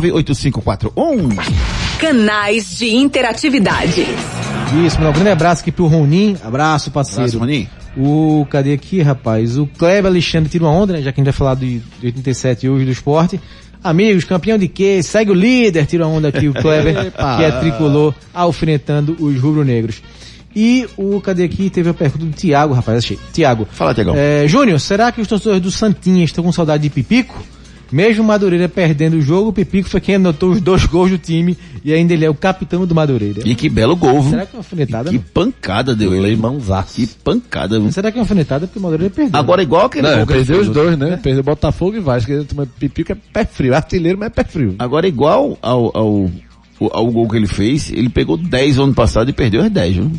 992998541. 0.00 1.98
Canais 1.98 2.78
de 2.78 2.94
interatividade. 2.94 4.06
Isso, 4.84 5.00
meu 5.00 5.10
um 5.10 5.12
grande 5.12 5.30
abraço 5.30 5.62
aqui 5.62 5.72
pro 5.72 5.86
Ronin. 5.86 6.36
Abraço, 6.42 6.90
parceiro. 6.90 7.22
Abraço, 7.22 7.38
Roninho. 7.38 7.68
O, 7.96 8.46
cadê 8.50 8.72
aqui, 8.74 9.00
rapaz? 9.00 9.56
O 9.56 9.66
Kleber 9.66 10.10
Alexandre 10.10 10.50
tira 10.50 10.64
uma 10.64 10.72
onda, 10.72 10.92
né? 10.92 11.02
Já 11.02 11.12
que 11.12 11.20
a 11.20 11.24
gente 11.24 11.32
vai 11.32 11.38
falar 11.38 11.54
de, 11.54 11.78
de 12.00 12.06
87 12.06 12.68
hoje 12.68 12.84
do 12.84 12.90
esporte. 12.90 13.40
Amigos, 13.82 14.24
campeão 14.24 14.58
de 14.58 14.68
quê? 14.68 15.02
Segue 15.02 15.30
o 15.30 15.34
líder, 15.34 15.86
tira 15.86 16.06
uma 16.06 16.16
onda 16.16 16.28
aqui 16.28 16.48
o 16.48 16.52
Kleber, 16.52 17.12
que 17.12 17.44
é 17.44 17.50
tricolor, 17.60 18.12
alfinetando 18.34 19.16
os 19.18 19.40
rubro-negros. 19.40 20.02
E 20.54 20.86
o, 20.96 21.20
cadê 21.20 21.44
aqui? 21.44 21.70
Teve 21.70 21.90
a 21.90 21.94
pergunta 21.94 22.24
do 22.24 22.32
Tiago, 22.32 22.74
rapaz, 22.74 22.98
achei. 22.98 23.18
Tiago. 23.32 23.66
Fala, 23.70 23.94
Tiagão. 23.94 24.14
É, 24.16 24.48
Júnior, 24.48 24.80
será 24.80 25.12
que 25.12 25.20
os 25.20 25.28
torcedores 25.28 25.62
do 25.62 25.70
Santinha 25.70 26.24
estão 26.24 26.42
com 26.42 26.50
saudade 26.50 26.82
de 26.82 26.90
Pipico? 26.90 27.42
Mesmo 27.90 28.24
o 28.24 28.26
Madureira 28.26 28.68
perdendo 28.68 29.16
o 29.16 29.22
jogo, 29.22 29.50
o 29.50 29.52
Pipico 29.52 29.88
foi 29.88 30.00
quem 30.00 30.16
anotou 30.16 30.50
os 30.50 30.60
dois 30.60 30.84
gols 30.86 31.10
do 31.10 31.18
time 31.18 31.56
e 31.84 31.92
ainda 31.92 32.12
ele 32.12 32.24
é 32.24 32.30
o 32.30 32.34
capitão 32.34 32.84
do 32.86 32.94
Madureira. 32.94 33.42
E 33.44 33.54
que 33.54 33.68
belo 33.68 33.94
gol, 33.94 34.22
viu? 34.22 34.30
Será 34.30 34.46
que 34.46 34.54
é 34.54 34.56
uma 34.56 34.60
alfinetada? 34.60 35.10
Que 35.10 35.16
não? 35.16 35.24
pancada 35.32 35.94
deu 35.94 36.12
ele. 36.12 36.22
Leimãozaço. 36.22 36.94
Que 36.96 37.06
pancada, 37.06 37.78
viu? 37.78 37.92
Será 37.92 38.10
que 38.10 38.18
é 38.18 38.20
uma 38.20 38.24
alfinetada 38.24 38.66
porque 38.66 38.78
o 38.78 38.82
Madureira 38.82 39.14
perdeu? 39.14 39.38
Agora 39.38 39.62
igual 39.62 39.86
aquele 39.86 40.08
Não, 40.08 40.16
gol 40.16 40.26
que 40.26 40.32
ele 40.32 40.44
perdeu 40.44 40.60
os 40.62 40.68
dois, 40.68 40.98
né? 40.98 41.16
Perdeu 41.22 41.42
Botafogo 41.42 41.96
e 41.96 42.00
Vasco. 42.00 42.32
Pipico 42.78 43.12
é 43.12 43.16
pé 43.32 43.44
frio. 43.44 43.74
Artilheiro, 43.74 44.18
mas 44.18 44.26
é 44.26 44.30
pé 44.30 44.44
frio. 44.44 44.74
Agora 44.78 45.06
igual 45.06 45.56
ao, 45.62 45.96
ao, 45.96 46.30
ao, 46.80 46.92
ao 46.92 47.06
gol 47.10 47.28
que 47.28 47.36
ele 47.36 47.46
fez, 47.46 47.90
ele 47.92 48.08
pegou 48.08 48.36
10 48.36 48.78
ano 48.78 48.94
passado 48.94 49.30
e 49.30 49.32
perdeu 49.32 49.62
as 49.62 49.70
10, 49.70 49.94
viu? 49.94 50.12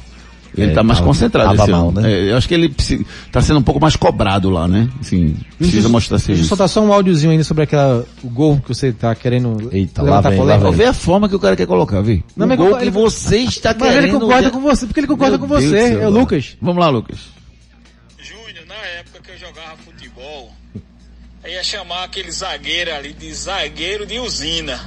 Ele 0.58 0.72
É, 0.72 0.74
tá 0.74 0.82
mais 0.82 0.98
tava- 1.00 1.08
concentrado 1.10 1.50
tava 1.52 1.62
esse 1.64 1.72
mal, 1.72 1.90
ano. 1.90 2.02
né? 2.02 2.12
É, 2.12 2.32
eu 2.32 2.38
acho 2.38 2.48
que 2.48 2.54
ele 2.56 2.68
precisa, 2.70 3.06
tá 3.32 3.42
sendo 3.42 3.60
um 3.60 3.64
pouco 3.64 3.80
mais 3.80 3.96
cobrado 3.96 4.50
lá, 4.50 4.68
né? 4.68 4.90
Assim, 5.00 5.36
precisa 5.58 5.88
mostrar 5.88 6.18
Deixa 6.18 6.32
eu 6.32 6.36
serviço. 6.36 6.50
soltar 6.50 6.68
só 6.68 6.82
um 6.82 6.92
áudiozinho 6.92 7.32
ainda 7.32 7.44
sobre 7.44 7.64
aquela, 7.64 8.04
o 8.24 8.28
gol 8.30 8.60
que 8.60 8.70
você 8.70 8.92
tá 8.92 9.14
querendo 9.14 9.70
Eita, 9.72 10.02
lá 10.02 10.20
vem, 10.20 10.40
lá 10.44 10.58
Vê 10.72 10.86
a 10.86 10.94
forma 10.94 11.30
que 11.30 11.36
o 11.36 11.40
cara 11.40 11.56
quer 11.56 11.68
colocar, 11.68 12.02
vê. 12.02 12.24
Não, 12.36 12.46
o 12.46 12.50
mas 12.50 12.58
gol 12.58 12.72
ele- 12.78 12.86
que 12.86 12.90
você 12.90 13.38
está 13.38 13.76
Mas 13.78 13.90
querendo... 13.90 14.04
ele 14.06 14.20
concorda 14.20 14.50
com 14.50 14.60
você, 14.62 14.86
porque 14.88 15.00
ele 15.00 15.08
concorda 15.08 15.38
Meu 15.38 15.48
com 15.48 15.56
Deus 15.60 15.70
você, 15.70 15.88
céu, 15.90 16.02
é 16.02 16.08
o. 16.08 16.10
Lucas. 16.10 16.58
Vamos 16.60 16.84
lá, 16.84 16.90
Lucas. 16.90 17.18
Júnior, 18.20 18.66
na 18.68 18.76
época 19.00 19.20
que 19.24 19.32
eu 19.32 19.38
jogava 19.38 19.78
futebol, 19.86 20.52
eu 21.44 21.52
ia 21.52 21.64
chamar 21.64 22.04
aquele 22.06 22.32
zagueiro 22.32 22.94
ali 22.96 23.14
de 23.14 23.32
zagueiro 23.34 24.06
de 24.08 24.20
usina. 24.20 24.80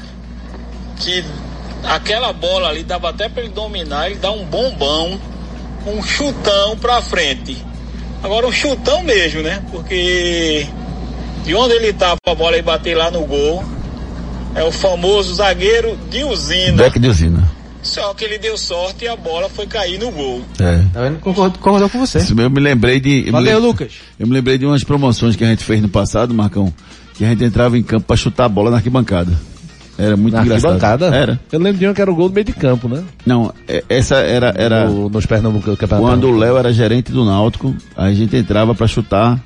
Que 0.99 1.25
aquela 1.85 2.33
bola 2.33 2.69
ali 2.69 2.83
dava 2.83 3.09
até 3.11 3.29
para 3.29 3.43
ele 3.45 3.53
dominar, 3.53 4.11
ele 4.11 4.19
dá 4.19 4.31
um 4.31 4.45
bombão, 4.45 5.19
um 5.87 6.03
chutão 6.03 6.77
pra 6.77 7.01
frente. 7.03 7.57
Agora 8.23 8.47
um 8.47 8.53
chutão 8.53 9.03
mesmo, 9.03 9.43
né? 9.43 9.63
Porque 9.71 10.67
de 11.45 11.55
onde 11.55 11.75
ele 11.75 11.93
tava 11.93 12.19
a 12.27 12.35
bola 12.35 12.57
e 12.57 12.63
bater 12.63 12.97
lá 12.97 13.11
no 13.11 13.25
gol, 13.25 13.65
é 14.55 14.63
o 14.63 14.71
famoso 14.71 15.35
zagueiro 15.35 15.99
de 16.11 16.25
usina. 16.25 16.83
Beck 16.83 16.99
de 16.99 17.09
usina. 17.09 17.51
Só 17.83 18.13
que 18.13 18.25
ele 18.25 18.39
deu 18.39 18.59
sorte 18.59 19.07
e 19.07 19.09
a 19.09 19.17
bola 19.17 19.49
foi 19.49 19.67
cair 19.67 19.99
no 19.99 20.11
gol. 20.11 20.43
É. 20.59 20.83
Tá 20.93 21.01
vendo? 21.01 21.19
Concordo, 21.21 21.59
concordou 21.59 21.89
com 21.89 21.99
você. 21.99 22.19
Isso 22.19 22.39
Eu 22.39 22.51
me 22.51 22.61
lembrei 22.61 23.01
de. 23.01 23.21
eu 23.21 23.25
me 23.27 23.31
Valeu, 23.31 23.59
Lucas. 23.59 23.93
Eu 24.19 24.27
me 24.27 24.35
lembrei 24.35 24.59
de 24.59 24.67
umas 24.67 24.85
promoções 24.85 25.35
que 25.35 25.45
a 25.45 25.47
gente 25.47 25.65
fez 25.65 25.81
no 25.81 25.89
passado, 25.89 26.35
Marcão, 26.35 26.73
que 27.15 27.25
a 27.25 27.29
gente 27.29 27.43
entrava 27.43 27.79
em 27.79 27.83
campo 27.83 28.07
pra 28.07 28.17
chutar 28.17 28.45
a 28.45 28.49
bola 28.49 28.71
na 28.71 28.77
arquibancada. 28.77 29.33
Era 30.01 30.17
muito 30.17 30.35
Na 30.35 30.43
engraçado. 30.43 30.71
arquibancada? 30.73 31.15
Era. 31.15 31.41
Eu 31.53 31.61
lembro 31.61 31.79
de 31.79 31.87
um 31.89 31.93
que 31.95 32.01
era 32.01 32.11
o 32.11 32.15
gol 32.15 32.29
do 32.29 32.35
meio 32.35 32.45
de 32.47 32.53
campo, 32.53 32.89
né? 32.89 33.03
Não, 33.27 33.53
é- 33.69 33.85
essa 33.89 34.17
era, 34.17 34.53
era 34.57 34.87
No- 34.89 35.09
nos 35.11 35.27
Pernambuco, 35.27 35.77
campeonato. 35.77 36.09
quando 36.09 36.29
o 36.29 36.37
Léo 36.39 36.57
era 36.57 36.73
gerente 36.73 37.13
do 37.13 37.25
Náutico, 37.25 37.75
a 37.97 38.11
gente 38.13 38.35
entrava 38.37 38.75
pra 38.75 38.87
chutar 38.87 39.39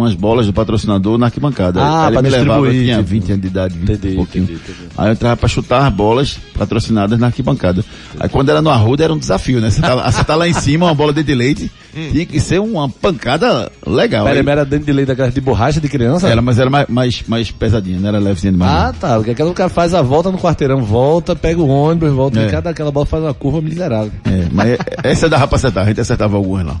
umas 0.00 0.14
bolas 0.14 0.46
do 0.46 0.52
patrocinador 0.52 1.16
na 1.18 1.26
arquibancada. 1.26 1.80
Ah, 1.82 2.06
Aí 2.08 2.14
ele 2.14 2.22
me 2.22 2.28
levava, 2.30 2.66
eu 2.66 2.72
tinha 2.72 2.96
tipo. 2.98 3.08
20 3.08 3.30
anos 3.32 3.42
de 3.42 3.46
idade, 3.48 3.78
20 3.78 3.90
Entendi, 3.92 4.12
e 4.12 4.16
pouquinho. 4.16 4.44
entendi, 4.44 4.60
entendi. 4.62 4.88
Aí 4.98 5.08
eu 5.08 5.12
entrava 5.12 5.36
pra 5.36 5.48
chutar 5.48 5.86
as 5.86 5.92
bolas 5.92 6.38
patrocinadas 6.58 7.18
na 7.18 7.26
arquibancada. 7.26 7.84
Aí 8.18 8.28
quando 8.28 8.48
era 8.50 8.60
no 8.60 8.70
Arruda 8.70 9.04
era 9.04 9.12
um 9.12 9.18
desafio, 9.18 9.60
né? 9.60 9.70
Você 9.70 9.80
tá, 9.80 9.94
você 10.10 10.24
tá 10.24 10.34
lá 10.34 10.48
em 10.48 10.52
cima, 10.52 10.86
uma 10.86 10.94
bola 10.94 11.12
de 11.12 11.34
leite, 11.34 11.70
tinha 12.12 12.26
que 12.26 12.40
ser 12.40 12.60
uma 12.60 12.88
pancada 12.88 13.70
legal. 13.86 14.24
Pera, 14.26 14.40
Aí- 14.40 14.48
era 14.48 14.64
dentro 14.64 14.86
de 14.86 14.92
lei 14.92 15.04
daquela 15.06 15.30
de 15.30 15.40
borracha 15.40 15.80
de 15.80 15.88
criança? 15.88 16.28
Era, 16.28 16.40
mas 16.42 16.58
era 16.58 16.68
mais, 16.70 16.88
mais, 16.88 17.22
mais 17.28 17.50
pesadinha, 17.50 17.98
não 18.00 18.08
era 18.08 18.18
levezinha 18.18 18.52
demais. 18.52 18.70
Ah, 18.72 18.94
tá. 18.98 19.14
Porque 19.16 19.30
aquela 19.30 19.50
o 19.50 19.54
cara 19.54 19.68
faz 19.68 19.94
a 19.94 20.02
volta 20.02 20.30
no 20.30 20.38
quarteirão, 20.38 20.82
volta, 20.82 21.34
pega 21.36 21.60
o 21.60 21.68
ônibus, 21.68 22.10
volta 22.12 22.40
É. 22.40 22.46
e 22.46 22.50
cada 22.50 22.70
aquela 22.70 22.90
bola 22.90 23.06
faz 23.06 23.22
uma 23.22 23.34
curva 23.34 23.60
miserável. 23.60 24.12
É, 24.24 24.46
mas 24.52 24.78
essa 25.02 25.28
dava 25.28 25.46
pra 25.46 25.56
acertar, 25.56 25.84
a 25.84 25.86
gente 25.88 26.00
acertava 26.00 26.36
algumas 26.36 26.64
lá. 26.66 26.76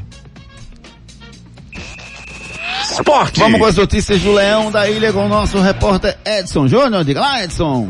Esporte. 3.00 3.40
Vamos 3.40 3.58
com 3.58 3.64
as 3.64 3.76
notícias 3.76 4.20
do 4.20 4.32
Leão 4.32 4.70
da 4.70 4.88
Ilha 4.88 5.10
com 5.10 5.24
o 5.24 5.28
nosso 5.28 5.58
repórter 5.58 6.18
Edson 6.24 6.68
Júnior. 6.68 7.02
Diga 7.02 7.20
lá, 7.20 7.42
Edson. 7.42 7.88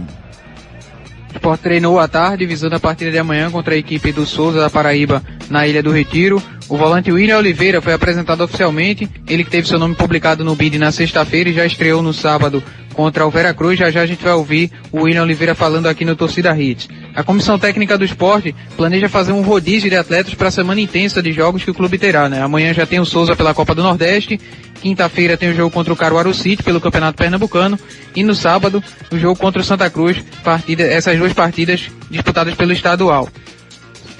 O 1.30 1.34
Sport 1.34 1.60
treinou 1.60 1.98
à 1.98 2.06
tarde, 2.06 2.46
visando 2.46 2.76
a 2.76 2.80
partida 2.80 3.10
de 3.10 3.18
amanhã 3.18 3.50
contra 3.50 3.74
a 3.74 3.76
equipe 3.76 4.12
do 4.12 4.24
Souza 4.24 4.60
da 4.60 4.70
Paraíba 4.70 5.22
na 5.50 5.66
Ilha 5.66 5.82
do 5.82 5.90
Retiro. 5.90 6.40
O 6.68 6.76
volante 6.76 7.10
William 7.10 7.38
Oliveira 7.38 7.82
foi 7.82 7.92
apresentado 7.92 8.44
oficialmente. 8.44 9.10
Ele 9.28 9.42
que 9.42 9.50
teve 9.50 9.66
seu 9.66 9.78
nome 9.78 9.96
publicado 9.96 10.44
no 10.44 10.54
BID 10.54 10.78
na 10.78 10.92
sexta-feira 10.92 11.50
e 11.50 11.52
já 11.52 11.66
estreou 11.66 12.00
no 12.00 12.14
sábado 12.14 12.62
contra 12.94 13.26
o 13.26 13.30
Veracruz. 13.30 13.76
Já 13.76 13.90
já 13.90 14.02
a 14.02 14.06
gente 14.06 14.22
vai 14.22 14.32
ouvir 14.34 14.70
o 14.92 15.02
William 15.02 15.22
Oliveira 15.22 15.52
falando 15.54 15.86
aqui 15.86 16.04
no 16.04 16.14
Torcida 16.14 16.56
Hits. 16.56 16.88
A 17.12 17.24
comissão 17.24 17.58
técnica 17.58 17.98
do 17.98 18.04
esporte 18.04 18.54
planeja 18.76 19.08
fazer 19.08 19.32
um 19.32 19.42
rodízio 19.42 19.90
de 19.90 19.96
atletas 19.96 20.34
para 20.34 20.46
a 20.46 20.52
semana 20.52 20.80
intensa 20.80 21.20
de 21.20 21.32
jogos 21.32 21.64
que 21.64 21.70
o 21.72 21.74
clube 21.74 21.98
terá. 21.98 22.28
Né? 22.28 22.40
Amanhã 22.40 22.72
já 22.72 22.86
tem 22.86 23.00
o 23.00 23.04
Souza 23.04 23.34
pela 23.34 23.52
Copa 23.52 23.74
do 23.74 23.82
Nordeste. 23.82 24.40
Quinta-feira 24.80 25.36
tem 25.36 25.50
o 25.50 25.54
jogo 25.54 25.72
contra 25.72 25.92
o 25.92 25.96
Caruaru 25.96 26.32
City 26.32 26.62
pelo 26.62 26.80
Campeonato 26.80 27.18
Pernambucano. 27.18 27.76
E 28.14 28.22
no 28.22 28.34
sábado, 28.34 28.82
o 29.10 29.18
jogo 29.18 29.38
contra 29.38 29.60
o 29.60 29.64
Santa 29.64 29.90
Cruz. 29.90 30.22
Partida, 30.44 30.84
essas 30.84 31.18
duas 31.18 31.32
partidas 31.32 31.90
disputadas 32.08 32.54
pelo 32.54 32.72
estadual. 32.72 33.28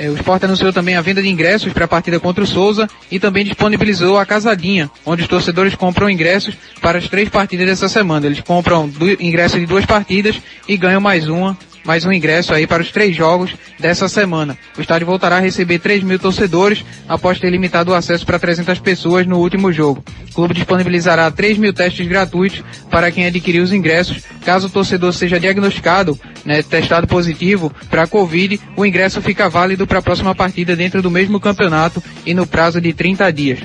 É, 0.00 0.08
o 0.08 0.14
Sport 0.14 0.44
anunciou 0.44 0.72
também 0.72 0.96
a 0.96 1.02
venda 1.02 1.20
de 1.20 1.28
ingressos 1.28 1.74
para 1.74 1.84
a 1.84 1.88
partida 1.88 2.18
contra 2.18 2.42
o 2.42 2.46
Souza 2.46 2.88
e 3.10 3.20
também 3.20 3.44
disponibilizou 3.44 4.16
a 4.16 4.24
Casadinha, 4.24 4.90
onde 5.04 5.20
os 5.20 5.28
torcedores 5.28 5.74
compram 5.74 6.08
ingressos 6.08 6.56
para 6.80 6.96
as 6.96 7.06
três 7.06 7.28
partidas 7.28 7.66
dessa 7.66 7.86
semana. 7.86 8.24
Eles 8.24 8.40
compram 8.40 8.88
do, 8.88 9.10
ingresso 9.22 9.60
de 9.60 9.66
duas 9.66 9.84
partidas 9.84 10.40
e 10.66 10.74
ganham 10.78 11.02
mais 11.02 11.28
uma, 11.28 11.54
mais 11.85 12.05
um 12.05 12.12
ingresso 12.12 12.53
aí 12.53 12.66
para 12.66 12.83
os 12.83 12.90
três 12.90 13.16
jogos 13.16 13.55
dessa 13.79 14.09
semana. 14.09 14.57
O 14.77 14.81
estádio 14.81 15.07
voltará 15.07 15.37
a 15.37 15.40
receber 15.40 15.79
3 15.79 16.03
mil 16.03 16.19
torcedores 16.19 16.85
após 17.09 17.38
ter 17.38 17.51
limitado 17.51 17.90
o 17.90 17.95
acesso 17.95 18.25
para 18.27 18.38
300 18.38 18.79
pessoas 18.79 19.27
no 19.27 19.38
último 19.38 19.73
jogo. 19.73 20.05
O 20.31 20.35
clube 20.35 20.55
disponibilizará 20.55 21.31
3 21.31 21.59
mil 21.59 21.73
testes 21.73 22.07
gratuitos 22.07 22.62
para 22.90 23.11
quem 23.11 23.27
adquirir 23.27 23.61
os 23.61 23.73
ingressos. 23.73 24.23
Caso 24.45 24.66
o 24.66 24.71
torcedor 24.71 25.12
seja 25.12 25.40
diagnosticado, 25.40 26.19
né, 26.45 26.62
testado 26.62 27.07
positivo 27.07 27.73
para 27.88 28.03
a 28.03 28.07
Covid, 28.07 28.61
o 28.77 28.85
ingresso 28.85 29.21
fica 29.21 29.49
válido 29.49 29.87
para 29.87 29.99
a 29.99 30.03
próxima 30.03 30.35
partida 30.35 30.77
dentro 30.77 31.03
do 31.03 31.11
mesmo 31.11 31.40
campeonato 31.40 32.03
e 32.25 32.35
no 32.35 32.47
prazo 32.47 32.81
de 32.81 32.93
30 32.93 33.33
dias. 33.33 33.61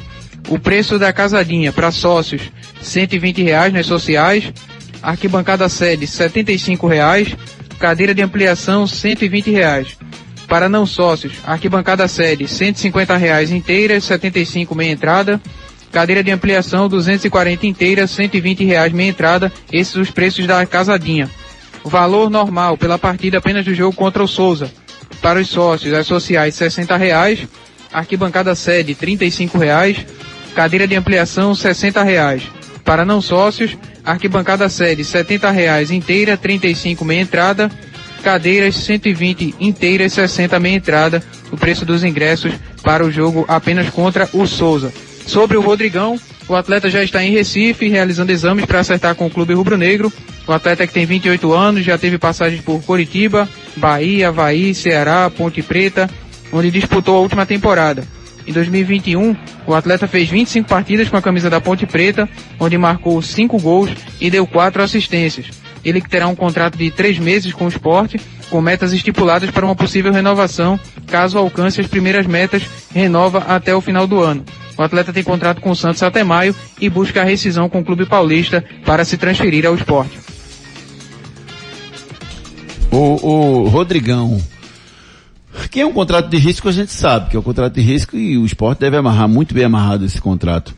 O 0.48 0.60
preço 0.60 1.00
da 1.00 1.12
casadinha 1.12 1.72
para 1.72 1.92
sócios, 1.92 2.52
120 2.82 3.42
reais 3.42 3.74
nas 3.74 3.86
sociais. 3.86 4.54
Arquibancada 5.02 5.68
sede, 5.70 6.08
75 6.08 6.88
reais. 6.88 7.36
Cadeira 7.80 8.14
de 8.14 8.22
ampliação, 8.22 8.88
120 8.88 9.52
reais. 9.52 9.98
Para 10.48 10.70
não 10.70 10.86
sócios, 10.86 11.34
arquibancada 11.46 12.08
sede, 12.08 12.48
150 12.48 13.18
reais 13.18 13.52
inteira, 13.52 14.00
75 14.00 14.76
meia 14.76 14.92
entrada. 14.92 15.42
Cadeira 15.92 16.24
de 16.24 16.32
ampliação, 16.32 16.88
240 16.88 17.66
inteira, 17.66 18.06
120 18.06 18.64
reais 18.64 18.94
meia 18.94 19.10
entrada. 19.10 19.52
Esses 19.72 19.96
os 19.96 20.12
preços 20.12 20.46
da 20.46 20.66
casadinha. 20.66 21.30
Valor 21.84 22.30
normal 22.30 22.78
pela 22.78 22.98
partida 22.98 23.38
apenas 23.38 23.66
do 23.66 23.74
jogo 23.74 23.96
contra 23.96 24.24
o 24.24 24.28
Souza. 24.28 24.72
Para 25.22 25.40
os 25.40 25.48
sócios, 25.48 25.94
as 25.94 26.06
sociais, 26.06 26.56
60 26.56 26.98
reais. 26.98 27.48
Arquibancada 27.92 28.56
sede, 28.56 28.94
35 28.94 29.58
reais. 29.58 30.06
Cadeira 30.54 30.88
de 30.88 30.96
ampliação, 30.96 31.56
60 31.56 32.04
reais. 32.04 32.44
Para 32.84 33.06
não 33.06 33.22
sócios, 33.22 33.76
arquibancada 34.06 34.70
sede, 34.70 35.04
70 35.04 35.50
reais 35.52 35.92
inteira, 35.92 36.38
35 36.38 37.04
meia 37.04 37.22
entrada. 37.22 37.72
Cadeiras 38.24 38.76
120 38.76 39.56
inteiras, 39.60 40.14
60 40.14 40.60
meia 40.60 40.76
entrada. 40.76 41.24
O 41.52 41.58
preço 41.58 41.86
dos 41.86 42.04
ingressos 42.04 42.54
para 42.84 43.06
o 43.06 43.12
jogo 43.12 43.46
apenas 43.48 43.90
contra 43.90 44.30
o 44.34 44.46
Souza. 44.46 44.94
Sobre 45.26 45.58
o 45.58 45.62
Rodrigão, 45.62 46.20
o 46.48 46.56
atleta 46.56 46.90
já 46.90 47.04
está 47.04 47.24
em 47.24 47.32
Recife 47.32 47.88
realizando 47.88 48.32
exames 48.32 48.66
para 48.66 48.80
acertar 48.80 49.16
com 49.16 49.26
o 49.26 49.30
clube 49.30 49.54
rubro-negro. 49.54 50.14
O 50.48 50.52
atleta 50.52 50.86
que 50.86 50.94
tem 50.94 51.06
28 51.06 51.54
anos 51.54 51.84
já 51.84 51.98
teve 51.98 52.20
passagens 52.20 52.62
por 52.62 52.84
Coritiba, 52.84 53.50
Bahia, 53.76 54.30
Havaí, 54.30 54.76
Ceará, 54.76 55.30
Ponte 55.36 55.64
Preta, 55.64 56.10
onde 56.52 56.70
disputou 56.70 57.18
a 57.18 57.22
última 57.22 57.46
temporada. 57.46 58.04
Em 58.48 58.54
2021, 58.54 59.36
o 59.66 59.74
atleta 59.74 60.08
fez 60.08 60.30
25 60.30 60.70
partidas 60.70 61.10
com 61.10 61.18
a 61.18 61.22
camisa 61.22 61.50
da 61.50 61.60
Ponte 61.60 61.86
Preta, 61.86 62.30
onde 62.60 62.78
marcou 62.78 63.22
5 63.22 63.60
gols 63.60 63.90
e 64.22 64.30
deu 64.30 64.46
4 64.46 64.84
assistências. 64.84 65.48
Ele 65.84 66.02
terá 66.02 66.28
um 66.28 66.36
contrato 66.36 66.78
de 66.78 66.92
3 66.92 67.20
meses 67.20 67.54
com 67.54 67.66
o 67.66 67.70
esporte, 67.70 68.20
com 68.50 68.62
metas 68.62 68.94
estipuladas 68.94 69.50
para 69.50 69.66
uma 69.66 69.76
possível 69.76 70.12
renovação, 70.12 70.80
caso 71.08 71.38
alcance 71.38 71.82
as 71.82 71.88
primeiras 71.88 72.28
metas, 72.28 72.64
renova 72.94 73.40
até 73.40 73.76
o 73.76 73.82
final 73.82 74.06
do 74.06 74.22
ano. 74.22 74.44
O 74.78 74.82
atleta 74.82 75.14
tem 75.14 75.24
contrato 75.24 75.62
com 75.62 75.72
o 75.72 75.76
Santos 75.76 76.04
até 76.04 76.24
maio 76.24 76.56
e 76.80 76.90
busca 76.90 77.22
a 77.22 77.24
rescisão 77.24 77.70
com 77.70 77.80
o 77.80 77.86
clube 77.86 78.06
paulista 78.06 78.64
para 78.86 79.06
se 79.06 79.18
transferir 79.18 79.66
ao 79.66 79.76
esporte. 79.76 80.20
O, 82.92 83.28
o 83.28 83.68
Rodrigão, 83.68 84.42
que 85.72 85.80
é 85.80 85.86
um 85.86 85.94
contrato 85.94 86.30
de 86.30 86.38
risco, 86.38 86.68
a 86.68 86.72
gente 86.72 86.92
sabe 86.92 87.30
que 87.30 87.36
é 87.36 87.40
um 87.40 87.44
contrato 87.44 87.74
de 87.74 87.82
risco 87.82 88.16
e 88.18 88.38
o 88.38 88.46
esporte 88.46 88.80
deve 88.80 88.98
amarrar 88.98 89.28
muito 89.28 89.54
bem 89.54 89.64
amarrado 89.66 90.06
esse 90.06 90.20
contrato. 90.22 90.76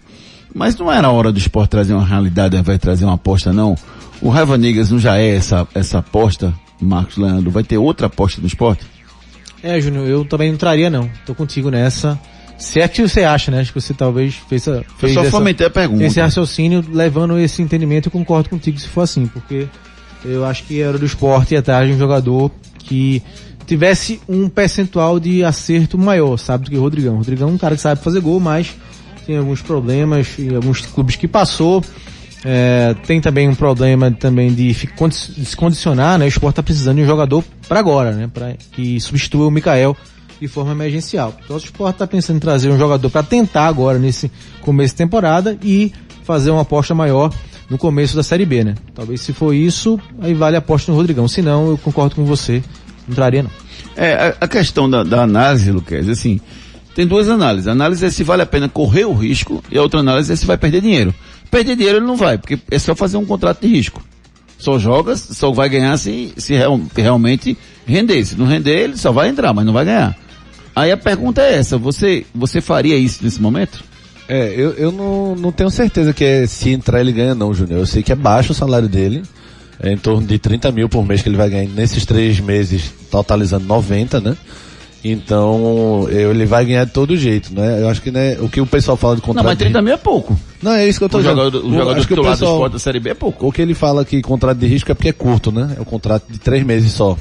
Mas 0.53 0.75
não 0.77 0.91
era 0.91 1.09
hora 1.09 1.31
do 1.31 1.37
esporte 1.37 1.69
trazer 1.71 1.93
uma 1.93 2.05
realidade 2.05 2.59
de 2.61 2.77
trazer 2.77 3.05
uma 3.05 3.13
aposta, 3.15 3.51
não. 3.53 3.75
O 4.21 4.29
Raiva 4.29 4.57
Negas 4.57 4.89
não 4.91 4.97
já 4.99 5.17
é 5.17 5.35
essa, 5.35 5.67
essa 5.75 5.99
aposta, 5.99 6.53
Marcos 6.81 7.17
Leandro? 7.17 7.51
Vai 7.51 7.63
ter 7.63 7.77
outra 7.77 8.07
aposta 8.07 8.41
do 8.41 8.47
esporte? 8.47 8.85
É, 9.61 9.79
Júnior, 9.79 10.07
eu 10.07 10.25
também 10.25 10.51
não 10.51 10.57
traria 10.57 10.89
não. 10.89 11.09
Tô 11.25 11.35
contigo 11.35 11.69
nessa. 11.69 12.17
Se 12.57 12.79
é 12.79 12.87
que 12.87 13.01
você 13.07 13.23
acha, 13.23 13.51
né? 13.51 13.59
Acho 13.59 13.71
que 13.73 13.79
você 13.79 13.93
talvez 13.93 14.35
fez, 14.49 14.67
a, 14.67 14.77
Eu 14.77 14.85
fez 14.97 15.13
só 15.13 15.21
essa- 15.21 15.29
fomentei 15.31 15.67
a 15.67 15.69
pergunta. 15.69 16.03
esse 16.03 16.19
raciocínio 16.19 16.83
levando 16.91 17.37
esse 17.37 17.61
entendimento, 17.61 18.07
eu 18.07 18.11
concordo 18.11 18.49
contigo 18.49 18.79
se 18.79 18.87
for 18.87 19.01
assim, 19.01 19.27
porque 19.27 19.67
eu 20.25 20.43
acho 20.43 20.63
que 20.63 20.81
era 20.81 20.97
do 20.97 21.05
esporte 21.05 21.53
ir 21.53 21.57
atrás 21.57 21.87
de 21.87 21.93
um 21.93 21.99
jogador 21.99 22.49
que 22.79 23.21
tivesse 23.67 24.21
um 24.27 24.47
percentual 24.47 25.19
de 25.19 25.43
acerto 25.43 25.97
maior, 25.97 26.37
sabe, 26.37 26.63
do 26.65 26.71
que 26.71 26.77
o 26.77 26.81
Rodrigão. 26.81 27.15
O 27.15 27.17
Rodrigão 27.17 27.49
é 27.49 27.51
um 27.51 27.57
cara 27.57 27.75
que 27.75 27.81
sabe 27.81 28.01
fazer 28.01 28.21
gol, 28.21 28.39
mas 28.39 28.73
tem 29.25 29.37
alguns 29.37 29.61
problemas 29.61 30.39
em 30.39 30.55
alguns 30.55 30.81
clubes 30.81 31.17
que 31.17 31.27
passou. 31.27 31.83
É, 32.45 32.95
tem 33.05 33.19
também 33.19 33.49
um 33.49 33.55
problema 33.55 34.09
também 34.09 34.53
de, 34.53 34.73
se 34.73 35.57
condicionar, 35.57 36.17
né? 36.17 36.25
O 36.25 36.27
esporte 36.29 36.55
tá 36.55 36.63
precisando 36.63 36.95
de 36.95 37.03
um 37.03 37.05
jogador 37.05 37.43
para 37.67 37.79
agora, 37.79 38.11
né? 38.13 38.29
Pra, 38.33 38.53
que 38.71 38.99
substitua 39.01 39.47
o 39.47 39.51
Mikael 39.51 39.97
de 40.39 40.47
forma 40.47 40.71
emergencial. 40.71 41.35
Então 41.43 41.57
o 41.57 41.59
esporte 41.59 41.95
está 41.95 42.07
pensando 42.07 42.37
em 42.37 42.39
trazer 42.39 42.69
um 42.69 42.77
jogador 42.77 43.09
para 43.09 43.23
tentar 43.23 43.67
agora 43.67 43.99
nesse 43.99 44.31
começo 44.61 44.93
de 44.93 44.97
temporada 44.99 45.57
e 45.61 45.91
fazer 46.23 46.51
uma 46.51 46.61
aposta 46.61 46.95
maior 46.95 47.33
no 47.69 47.77
começo 47.77 48.15
da 48.15 48.23
Série 48.23 48.45
B, 48.45 48.63
né? 48.63 48.75
Talvez 48.95 49.21
se 49.21 49.33
for 49.33 49.53
isso, 49.53 49.99
aí 50.21 50.33
vale 50.33 50.55
a 50.55 50.59
aposta 50.59 50.91
no 50.91 50.97
Rodrigão. 50.97 51.27
Se 51.27 51.41
não, 51.41 51.71
eu 51.71 51.77
concordo 51.77 52.15
com 52.15 52.23
você, 52.23 52.63
não 53.07 53.15
traria 53.15 53.43
não. 53.43 53.51
É, 53.97 54.13
a, 54.39 54.45
a 54.45 54.47
questão 54.47 54.89
da, 54.89 55.03
da 55.03 55.23
análise, 55.23 55.71
Luquez, 55.71 56.07
assim, 56.07 56.39
tem 56.95 57.05
duas 57.07 57.27
análises. 57.27 57.67
A 57.67 57.71
análise 57.71 58.05
é 58.05 58.09
se 58.11 58.23
vale 58.23 58.43
a 58.43 58.45
pena 58.45 58.69
correr 58.69 59.05
o 59.05 59.13
risco 59.13 59.63
e 59.71 59.77
a 59.77 59.81
outra 59.81 59.99
análise 59.99 60.31
é 60.31 60.35
se 60.35 60.45
vai 60.45 60.57
perder 60.57 60.81
dinheiro. 60.81 61.13
Perder 61.49 61.75
dinheiro 61.75 61.97
ele 61.97 62.05
não 62.05 62.15
vai, 62.15 62.37
porque 62.37 62.59
é 62.69 62.77
só 62.79 62.93
fazer 62.95 63.17
um 63.17 63.25
contrato 63.25 63.61
de 63.61 63.67
risco. 63.67 64.01
só 64.59 64.77
joga, 64.79 65.15
só 65.15 65.51
vai 65.51 65.67
ganhar 65.69 65.97
se, 65.97 66.33
se 66.37 66.53
real- 66.53 66.79
realmente 66.95 67.57
render. 67.85 68.23
Se 68.25 68.35
não 68.37 68.45
render, 68.45 68.77
ele 68.77 68.97
só 68.97 69.11
vai 69.11 69.29
entrar, 69.29 69.53
mas 69.53 69.65
não 69.65 69.73
vai 69.73 69.85
ganhar. 69.85 70.15
Aí 70.75 70.91
a 70.91 70.97
pergunta 70.97 71.41
é 71.41 71.55
essa, 71.55 71.77
você, 71.77 72.25
você 72.35 72.61
faria 72.61 72.95
isso 72.97 73.23
nesse 73.23 73.41
momento? 73.41 73.83
É, 74.29 74.53
eu, 74.55 74.73
eu 74.73 74.91
não, 74.91 75.35
não 75.35 75.51
tenho 75.51 75.69
certeza 75.71 76.13
que 76.13 76.23
é, 76.23 76.45
se 76.45 76.69
entrar 76.69 76.99
ele 76.99 77.11
ganha 77.13 77.33
não, 77.33 77.53
Júnior. 77.53 77.79
Eu 77.79 77.85
sei 77.85 78.03
que 78.03 78.11
é 78.11 78.15
baixo 78.15 78.51
o 78.51 78.55
salário 78.55 78.87
dele. 78.89 79.23
É 79.79 79.91
em 79.91 79.97
torno 79.97 80.25
de 80.25 80.39
30 80.39 80.71
mil 80.71 80.89
por 80.89 81.05
mês 81.05 81.21
que 81.21 81.29
ele 81.29 81.37
vai 81.37 81.49
ganhar 81.49 81.69
nesses 81.69 82.05
três 82.05 82.39
meses, 82.39 82.91
totalizando 83.11 83.65
90, 83.65 84.19
né? 84.19 84.35
Então, 85.03 86.07
ele 86.09 86.45
vai 86.45 86.65
ganhar 86.65 86.83
de 86.85 86.91
todo 86.91 87.15
jeito, 87.15 87.53
né? 87.53 87.81
Eu 87.81 87.87
acho 87.87 88.01
que 88.01 88.11
né, 88.11 88.37
o 88.41 88.49
que 88.49 88.59
o 88.59 88.65
pessoal 88.65 88.97
fala 88.97 89.15
de 89.15 89.21
contrato... 89.21 89.43
Não, 89.43 89.51
mas 89.51 89.57
30 89.57 89.79
de... 89.79 89.85
mil 89.85 89.93
é 89.93 89.97
pouco. 89.97 90.37
Não, 90.61 90.71
é 90.73 90.87
isso 90.87 90.99
que 90.99 91.05
eu 91.05 91.09
tô 91.09 91.17
O 91.17 91.21
dizendo. 91.21 91.37
jogador, 91.37 91.65
o 91.65 91.71
jogador 91.71 91.97
acho 91.97 92.07
que 92.07 92.13
o 92.13 92.15
titular 92.15 92.35
do 92.35 92.39
pessoal... 92.39 92.55
esporte 92.55 92.73
da 92.73 92.79
Série 92.79 92.99
B 92.99 93.09
é 93.11 93.13
pouco. 93.13 93.47
O 93.47 93.51
que 93.51 93.61
ele 93.61 93.73
fala 93.73 94.03
que 94.03 94.21
contrato 94.21 94.57
de 94.57 94.65
risco 94.65 94.91
é 94.91 94.95
porque 94.95 95.09
é 95.09 95.13
curto, 95.13 95.51
né? 95.51 95.75
É 95.77 95.81
um 95.81 95.85
contrato 95.85 96.25
de 96.29 96.39
três 96.39 96.65
meses 96.65 96.91
só. 96.91 97.15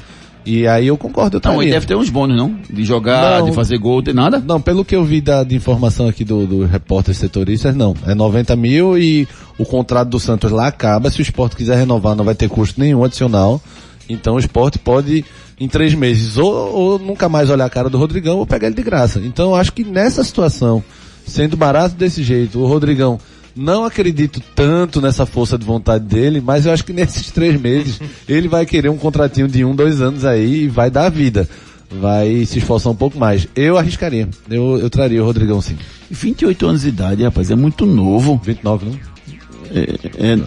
E 0.49 0.65
aí 0.65 0.87
eu 0.87 0.97
concordo, 0.97 1.35
eu 1.37 1.41
Não, 1.43 1.51
ele 1.55 1.57
traria. 1.57 1.73
deve 1.73 1.85
ter 1.87 1.95
uns 1.97 2.09
bônus, 2.09 2.37
não? 2.37 2.55
De 2.69 2.85
jogar, 2.85 3.39
Não. 3.39 3.49
de 3.49 3.51
fazer 3.53 3.77
gol, 3.77 4.01
tem 4.01 4.13
nada? 4.13 4.39
Não, 4.39 4.61
pelo 4.61 4.85
que 4.85 4.95
eu 4.95 5.03
vi 5.03 5.19
da, 5.19 5.43
de 5.43 5.53
informação 5.55 6.07
aqui 6.07 6.23
do, 6.23 6.47
do 6.47 6.65
repórter 6.65 7.13
setoristas, 7.13 7.75
não. 7.75 7.93
É 8.05 8.15
90 8.15 8.55
mil 8.55 8.97
e 8.97 9.27
o 9.57 9.65
contrato 9.65 10.07
do 10.07 10.19
Santos 10.21 10.49
lá 10.49 10.67
acaba. 10.67 11.09
Se 11.09 11.19
o 11.19 11.21
esporte 11.21 11.57
quiser 11.57 11.75
renovar, 11.77 12.15
não 12.15 12.23
vai 12.23 12.33
ter 12.33 12.47
custo 12.47 12.79
nenhum 12.79 13.03
adicional. 13.03 13.61
Então 14.07 14.35
o 14.35 14.39
esporte 14.39 14.79
pode, 14.79 15.25
em 15.59 15.67
três 15.67 15.93
meses, 15.93 16.37
ou, 16.37 16.53
ou 16.53 16.97
nunca 16.99 17.27
mais 17.27 17.49
olhar 17.49 17.65
a 17.65 17.69
cara 17.69 17.89
do 17.89 17.97
Rodrigão 17.97 18.37
ou 18.37 18.45
pegar 18.47 18.67
ele 18.67 18.75
de 18.77 18.83
graça. 18.83 19.19
Então 19.19 19.49
eu 19.49 19.55
acho 19.55 19.73
que 19.73 19.83
nessa 19.83 20.23
situação, 20.23 20.81
sendo 21.25 21.57
barato 21.57 21.93
desse 21.95 22.23
jeito, 22.23 22.57
o 22.59 22.65
Rodrigão 22.65 23.19
não 23.57 23.83
acredito 23.83 24.41
tanto 24.55 25.01
nessa 25.01 25.25
força 25.25 25.57
de 25.57 25.65
vontade 25.65 26.05
dele, 26.05 26.39
mas 26.39 26.65
eu 26.65 26.71
acho 26.71 26.85
que 26.85 26.93
nesses 26.93 27.31
três 27.31 27.59
meses 27.59 27.99
ele 28.29 28.47
vai 28.47 28.65
querer 28.65 28.89
um 28.89 28.97
contratinho 28.97 29.47
de 29.47 29.65
um, 29.65 29.75
dois 29.75 29.99
anos 29.99 30.23
aí 30.23 30.63
e 30.63 30.67
vai 30.67 30.91
dar 30.91 31.09
vida. 31.09 31.49
Vai 31.89 32.45
se 32.45 32.59
esforçar 32.59 32.91
um 32.91 32.95
pouco 32.95 33.17
mais. 33.17 33.47
Eu 33.55 33.77
arriscaria. 33.77 34.29
Eu, 34.49 34.77
eu 34.77 34.89
traria 34.89 35.21
o 35.21 35.25
Rodrigão 35.25 35.61
sim. 35.61 35.77
28 36.11 36.65
anos 36.67 36.81
de 36.81 36.89
idade, 36.89 37.23
rapaz, 37.23 37.49
é 37.49 37.55
muito 37.55 37.85
novo. 37.85 38.39
29, 38.43 38.85
não? 38.85 38.99
É, 39.71 40.33
é, 40.33 40.37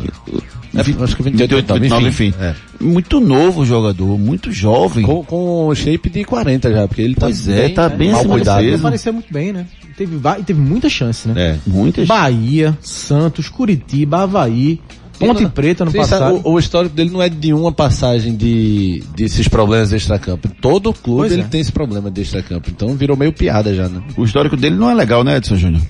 É, 0.75 0.81
acho 0.81 1.17
que 1.17 1.23
28, 1.23 1.57
28, 1.57 1.75
29, 1.81 2.09
enfim. 2.09 2.35
É. 2.41 2.55
Muito 2.81 3.21
novo 3.21 3.63
o 3.63 3.67
jogador, 3.67 4.19
muito 4.19 4.53
jovem. 4.53 5.05
Com, 5.05 5.25
com 5.25 5.75
shape 5.75 6.09
de 6.11 6.25
40 6.25 6.71
já, 6.73 6.87
porque 6.89 7.03
ele 7.03 7.15
Pois 7.19 7.45
tá 7.47 7.53
é, 7.53 7.57
bem, 7.57 7.75
tá 7.75 7.89
né, 7.89 7.97
bem 7.97 8.13
mal 8.13 8.25
cuidado. 8.25 8.61
peso. 8.61 8.77
Apareceu 8.77 9.13
muito 9.13 9.33
bem, 9.33 9.53
né? 9.53 9.67
Teve, 9.97 10.17
e 10.39 10.43
teve 10.45 10.61
muita 10.61 10.89
chance, 10.89 11.29
né? 11.29 11.35
É. 11.37 11.59
Muitas. 11.67 12.07
Bahia, 12.07 12.77
Santos, 12.81 13.49
Curitiba, 13.49 14.23
Havaí, 14.23 14.81
Ponte 15.19 15.47
Preta 15.49 15.85
no 15.85 15.91
Sim, 15.91 15.99
passado. 15.99 16.37
sabe, 16.37 16.41
o, 16.49 16.53
o 16.53 16.59
histórico 16.59 16.95
dele 16.95 17.11
não 17.11 17.21
é 17.21 17.29
de 17.29 17.53
uma 17.53 17.71
passagem 17.71 18.35
de 18.35 19.03
desses 19.15 19.47
problemas 19.47 19.91
de 19.91 19.97
extracampo. 19.97 20.49
Todo 20.61 20.93
clube 20.95 21.21
Pois 21.21 21.33
ele 21.33 21.43
é. 21.43 21.45
tem 21.45 21.61
esse 21.61 21.71
problema 21.71 22.11
de 22.11 22.23
extracampo. 22.23 22.71
Então 22.71 22.95
virou 22.95 23.17
meio 23.17 23.33
piada 23.33 23.75
já, 23.75 23.87
né? 23.89 24.01
O 24.17 24.25
histórico 24.25 24.57
dele 24.57 24.77
não 24.77 24.89
é 24.91 24.95
legal, 24.95 25.23
né, 25.23 25.37
Edson 25.37 25.57
Júnior? 25.57 25.83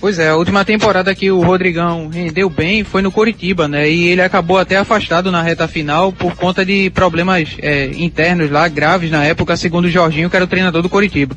Pois 0.00 0.18
é, 0.18 0.30
a 0.30 0.36
última 0.36 0.64
temporada 0.64 1.14
que 1.14 1.30
o 1.30 1.42
Rodrigão 1.42 2.08
rendeu 2.08 2.48
bem 2.48 2.82
foi 2.82 3.02
no 3.02 3.12
Coritiba, 3.12 3.68
né? 3.68 3.90
E 3.90 4.08
ele 4.08 4.22
acabou 4.22 4.56
até 4.56 4.78
afastado 4.78 5.30
na 5.30 5.42
reta 5.42 5.68
final 5.68 6.10
por 6.10 6.34
conta 6.34 6.64
de 6.64 6.88
problemas 6.88 7.50
é, 7.58 7.90
internos 7.94 8.50
lá, 8.50 8.66
graves 8.66 9.10
na 9.10 9.22
época, 9.24 9.56
segundo 9.58 9.84
o 9.84 9.90
Jorginho, 9.90 10.30
que 10.30 10.36
era 10.36 10.44
o 10.44 10.48
treinador 10.48 10.80
do 10.80 10.88
Coritiba. 10.88 11.36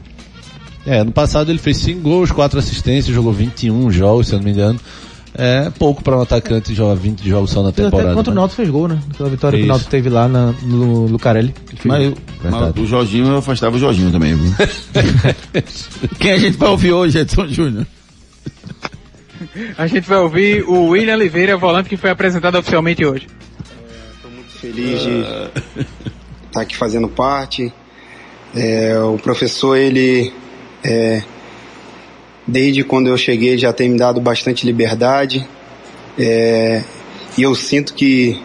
É, 0.85 0.99
ano 0.99 1.11
passado 1.11 1.51
ele 1.51 1.59
fez 1.59 1.77
5 1.77 1.99
gols, 1.99 2.31
4 2.31 2.57
assistências, 2.57 3.13
jogou 3.13 3.33
21 3.33 3.91
jogos, 3.91 4.27
se 4.27 4.33
eu 4.33 4.37
não 4.39 4.45
me 4.45 4.51
engano. 4.51 4.79
É 5.35 5.69
pouco 5.79 6.03
para 6.03 6.15
um 6.15 6.21
atacante 6.21 6.75
jogar 6.75 6.93
20 6.93 7.27
jogos 7.27 7.49
só 7.49 7.63
na 7.63 7.71
Fez 7.71 7.87
até 7.87 7.97
temporada. 7.97 8.15
contra 8.15 8.31
o? 8.31 8.35
Náutico 8.35 8.55
fez 8.57 8.69
gol, 8.69 8.87
né? 8.87 8.99
Aquela 9.11 9.29
vitória 9.29 9.57
que 9.57 9.63
Isso. 9.63 9.65
o 9.65 9.73
Náutico 9.73 9.91
teve 9.91 10.09
lá 10.09 10.27
na, 10.27 10.53
no 10.61 11.07
Lucarelli. 11.07 11.53
Mas, 11.85 12.09
gol. 12.09 12.17
mas 12.43 12.77
o 12.77 12.85
Jorginho 12.85 13.27
eu 13.27 13.37
afastava 13.37 13.75
o 13.75 13.79
Jorginho 13.79 14.11
também, 14.11 14.35
viu? 14.35 14.53
Quem 16.19 16.33
a 16.33 16.37
gente 16.37 16.55
vai 16.55 16.69
ouvir 16.69 16.91
hoje, 16.93 17.17
Edson 17.17 17.47
Júnior? 17.47 17.87
A 19.77 19.87
gente 19.87 20.07
vai 20.07 20.19
ouvir 20.19 20.63
o 20.67 20.87
William 20.89 21.15
Oliveira, 21.15 21.57
volante 21.57 21.89
que 21.89 21.97
foi 21.97 22.09
apresentado 22.09 22.57
oficialmente 22.57 23.05
hoje. 23.05 23.27
feliz 24.59 25.01
de 25.01 25.25
estar 26.47 26.61
aqui 26.61 26.75
fazendo 26.75 27.07
parte. 27.07 27.71
É, 28.55 28.97
o 28.99 29.17
professor, 29.17 29.75
ele, 29.75 30.31
é, 30.83 31.23
desde 32.47 32.83
quando 32.83 33.07
eu 33.07 33.17
cheguei, 33.17 33.57
já 33.57 33.73
tem 33.73 33.89
me 33.89 33.97
dado 33.97 34.21
bastante 34.21 34.65
liberdade. 34.65 35.45
É, 36.17 36.83
e 37.37 37.41
eu 37.41 37.55
sinto 37.55 37.93
que, 37.93 38.39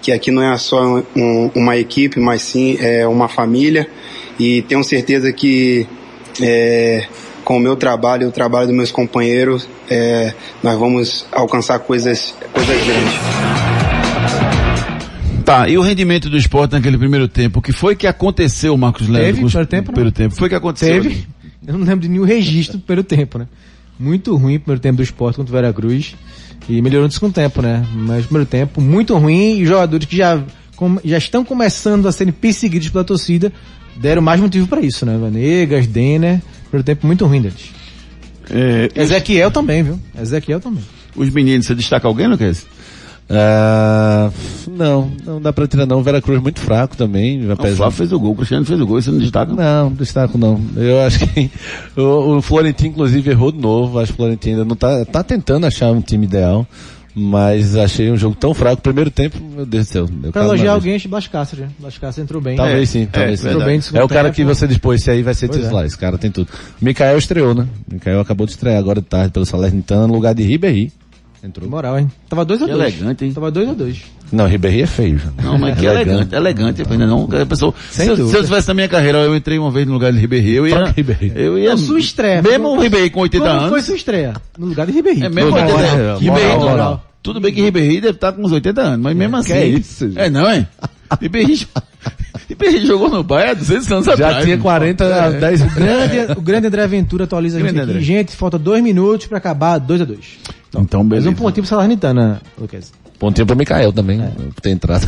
que 0.00 0.10
aqui 0.12 0.30
não 0.30 0.42
é 0.42 0.56
só 0.56 0.82
um- 1.14 1.50
uma 1.54 1.76
equipe, 1.76 2.18
mas 2.18 2.42
sim 2.42 2.76
é 2.80 3.06
uma 3.06 3.28
família. 3.28 3.86
E 4.38 4.62
tenho 4.62 4.82
certeza 4.82 5.30
que 5.32 5.86
é, 6.40 7.06
com 7.50 7.56
o 7.56 7.60
meu 7.60 7.74
trabalho 7.74 8.22
e 8.22 8.26
o 8.26 8.30
trabalho 8.30 8.68
dos 8.68 8.76
meus 8.76 8.92
companheiros, 8.92 9.68
é, 9.90 10.32
nós 10.62 10.78
vamos 10.78 11.26
alcançar 11.32 11.80
coisas, 11.80 12.32
coisas 12.52 12.76
grandes. 12.86 13.12
Tá, 15.44 15.68
e 15.68 15.76
o 15.76 15.80
rendimento 15.80 16.30
do 16.30 16.36
esporte 16.36 16.70
naquele 16.74 16.96
primeiro 16.96 17.26
tempo? 17.26 17.58
O 17.58 17.62
que 17.62 17.72
foi 17.72 17.96
que 17.96 18.06
aconteceu, 18.06 18.76
Marcos 18.76 19.08
Leandro? 19.08 19.34
Teve 19.48 19.52
com 19.58 19.64
tempo, 19.64 19.86
primeiro 19.86 20.12
tempo? 20.12 20.36
Foi 20.36 20.48
que 20.48 20.54
aconteceu? 20.54 21.02
Teve. 21.02 21.26
Eu 21.66 21.76
não 21.76 21.80
lembro 21.80 21.98
de 22.02 22.08
nenhum 22.08 22.22
registro 22.22 22.78
do 22.78 22.84
primeiro 22.84 23.02
tempo, 23.02 23.36
né? 23.36 23.48
Muito 23.98 24.36
ruim 24.36 24.54
o 24.54 24.60
primeiro 24.60 24.80
tempo 24.80 24.98
do 24.98 25.02
esporte 25.02 25.34
contra 25.34 25.50
o 25.52 25.56
Veracruz. 25.60 26.14
E 26.68 26.80
melhorou 26.80 27.08
no 27.08 27.12
segundo 27.12 27.32
tempo, 27.34 27.60
né? 27.62 27.84
Mas 27.92 28.20
o 28.26 28.28
primeiro 28.28 28.48
tempo 28.48 28.80
muito 28.80 29.18
ruim 29.18 29.58
e 29.58 29.66
jogadores 29.66 30.06
que 30.06 30.16
já, 30.16 30.40
com- 30.76 31.00
já 31.04 31.18
estão 31.18 31.44
começando 31.44 32.06
a 32.06 32.12
serem 32.12 32.32
perseguidos 32.32 32.90
pela 32.90 33.02
torcida 33.02 33.52
deram 33.96 34.22
mais 34.22 34.40
motivo 34.40 34.68
pra 34.68 34.80
isso, 34.80 35.04
né? 35.04 35.18
Vanegas, 35.20 35.88
Denner. 35.88 36.40
Primeiro 36.70 36.86
tempo 36.86 37.06
muito 37.06 37.26
ruim 37.26 37.42
deles. 37.42 37.70
É, 38.48 38.88
Ezequiel 38.94 39.50
também, 39.50 39.82
viu? 39.82 40.00
Ezequiel 40.20 40.60
também. 40.60 40.82
os 41.16 41.30
meninos, 41.30 41.66
você 41.66 41.74
destaca 41.74 42.06
alguém, 42.06 42.26
Lucas? 42.26 42.66
Ah, 43.32 44.28
não, 44.66 45.12
não 45.24 45.40
dá 45.40 45.52
pra 45.52 45.66
tirar 45.68 45.86
não. 45.86 46.00
O 46.00 46.02
Veracruz 46.02 46.42
muito 46.42 46.58
fraco 46.58 46.96
também. 46.96 47.46
Já 47.46 47.52
O 47.52 47.76
Flávio 47.76 47.90
fez 47.92 48.12
o 48.12 48.18
gol, 48.18 48.32
o 48.32 48.36
Cristiano 48.36 48.64
fez 48.64 48.80
o 48.80 48.86
gol, 48.86 49.00
você 49.00 49.10
não 49.12 49.20
destaca? 49.20 49.52
Não, 49.52 49.92
destaco 49.92 50.36
não. 50.36 50.60
Eu 50.76 51.00
acho 51.00 51.20
que 51.20 51.48
o, 51.96 52.38
o 52.38 52.42
Florentino 52.42 52.90
inclusive 52.90 53.30
errou 53.30 53.52
de 53.52 53.58
novo. 53.58 54.00
Acho 54.00 54.12
que 54.12 54.14
o 54.14 54.16
Florentino 54.16 54.54
ainda 54.54 54.64
não 54.64 54.74
tá, 54.74 55.04
tá 55.04 55.22
tentando 55.22 55.64
achar 55.64 55.92
um 55.92 56.00
time 56.00 56.26
ideal. 56.26 56.66
Mas 57.14 57.74
achei 57.76 58.10
um 58.10 58.16
jogo 58.16 58.36
tão 58.36 58.54
fraco. 58.54 58.80
Primeiro 58.80 59.10
tempo, 59.10 59.36
meu 59.42 59.66
Deus 59.66 59.86
do 59.86 59.90
céu. 59.90 60.08
Pra 60.32 60.44
elogiar 60.44 60.72
alguém, 60.72 60.94
acho 60.94 61.08
Blas 61.08 61.26
Cáceres. 61.26 61.64
né? 61.66 61.70
Blas 61.78 61.98
Cáceres 61.98 62.24
entrou 62.24 62.40
bem. 62.40 62.56
Talvez 62.56 62.82
É, 62.88 62.92
sim, 62.92 63.06
talvez 63.10 63.40
sim. 63.40 63.46
verdade. 63.48 63.72
Entrou 63.74 63.92
bem 63.92 64.00
É 64.00 64.04
o 64.04 64.08
cara 64.08 64.28
tempo. 64.28 64.36
que 64.36 64.44
você 64.44 64.66
dispôs, 64.68 65.00
esse 65.00 65.10
aí 65.10 65.22
vai 65.22 65.34
ser 65.34 65.48
Pois 65.48 65.58
é. 65.58 65.62
titular. 65.64 65.84
Esse 65.86 65.98
cara 65.98 66.16
tem 66.18 66.30
tudo. 66.30 66.48
Mikael 66.80 67.18
estreou, 67.18 67.54
né? 67.54 67.66
Mikael 67.90 68.20
acabou 68.20 68.46
de 68.46 68.52
estrear 68.52 68.78
agora 68.78 69.00
de 69.00 69.06
tarde 69.08 69.32
pelo 69.32 69.44
Salernitana 69.44 70.06
no 70.06 70.14
lugar 70.14 70.34
de 70.34 70.42
Ribéry. 70.44 70.92
Entrou. 71.42 71.68
Moral, 71.70 71.98
hein? 71.98 72.10
Tava 72.28 72.44
2x2. 72.44 72.64
Que 72.66 72.70
elegante, 72.70 73.24
hein? 73.24 73.32
Tava 73.32 73.50
2x2. 73.50 73.96
Não, 74.30 74.46
Ribéry 74.46 74.82
é 74.82 74.86
feio. 74.86 75.18
já. 75.18 75.30
Não, 75.42 75.58
mas 75.58 75.78
que 75.78 75.86
elegante, 75.86 76.34
elegante, 76.34 76.82
ainda 76.88 77.06
não. 77.06 77.26
A 77.40 77.46
pessoa, 77.46 77.74
se, 77.90 78.06
eu, 78.06 78.14
se 78.28 78.36
eu 78.36 78.44
tivesse 78.44 78.68
na 78.68 78.74
minha 78.74 78.88
carreira, 78.88 79.18
eu 79.18 79.34
entrei 79.34 79.58
uma 79.58 79.70
vez 79.70 79.86
no 79.86 79.94
lugar 79.94 80.12
de 80.12 80.18
Ribéry, 80.18 80.52
eu 80.54 80.68
ia. 80.68 80.84
Ribéry. 80.86 81.32
Eu 81.36 81.58
ia. 81.58 81.70
Não, 81.70 81.78
sua 81.78 81.98
estreia. 81.98 82.42
Mesmo 82.42 82.68
o 82.68 82.80
Ribéry 82.80 83.08
com 83.10 83.20
80 83.20 83.44
Como 83.44 83.58
anos. 83.58 83.70
foi 83.70 83.82
sua 83.82 83.96
estreia? 83.96 84.34
No 84.58 84.66
lugar 84.66 84.86
de 84.86 84.92
Ribéry. 84.92 85.22
É 85.24 85.28
mesmo 85.28 85.50
Moral, 85.50 85.66
80 85.66 85.82
moral, 85.88 86.06
anos. 86.10 86.20
Ribéry, 86.20 86.58
moral. 86.58 87.06
Tudo 87.22 87.40
bem 87.40 87.52
que 87.52 87.60
Ribéry 87.62 88.00
deve 88.00 88.14
estar 88.14 88.32
com 88.32 88.42
uns 88.42 88.52
80 88.52 88.80
anos, 88.80 89.00
mas 89.00 89.16
mesmo 89.16 89.36
assim. 89.36 89.48
Que 89.52 89.58
é 89.58 89.66
isso, 89.66 90.12
É 90.16 90.30
não, 90.30 90.48
é? 90.48 90.66
Ribéry, 91.20 91.66
Ribéry 92.48 92.86
jogou 92.86 93.08
no 93.10 93.22
Bahia 93.24 93.50
há 93.50 93.54
200 93.54 93.90
anos 93.92 94.06
Já 94.06 94.12
atrás. 94.14 94.44
tinha 94.44 94.58
40 94.58 95.24
a 95.24 95.30
10 95.30 95.60
O 95.62 95.66
grande, 95.74 96.32
o 96.38 96.40
grande 96.40 96.66
André 96.68 96.86
Ventura 96.86 97.24
atualiza 97.24 97.58
a 97.58 97.60
gente 97.60 97.70
aqui. 97.70 97.80
André. 97.80 98.00
Gente, 98.00 98.36
falta 98.36 98.58
dois 98.58 98.82
minutos 98.82 99.26
pra 99.26 99.38
acabar 99.38 99.80
2x2. 99.80 100.18
Então, 100.76 101.00
Mais 101.00 101.08
beleza. 101.24 101.30
um 101.30 101.34
pontinho 101.34 101.62
pro 101.64 101.68
Salernitana, 101.68 102.40
Lucas. 102.58 102.92
Pontinho 103.18 103.46
pro 103.46 103.56
Mikael 103.56 103.92
também, 103.92 104.18
por 104.54 104.60
ter 104.62 104.70
entrado. 104.70 105.06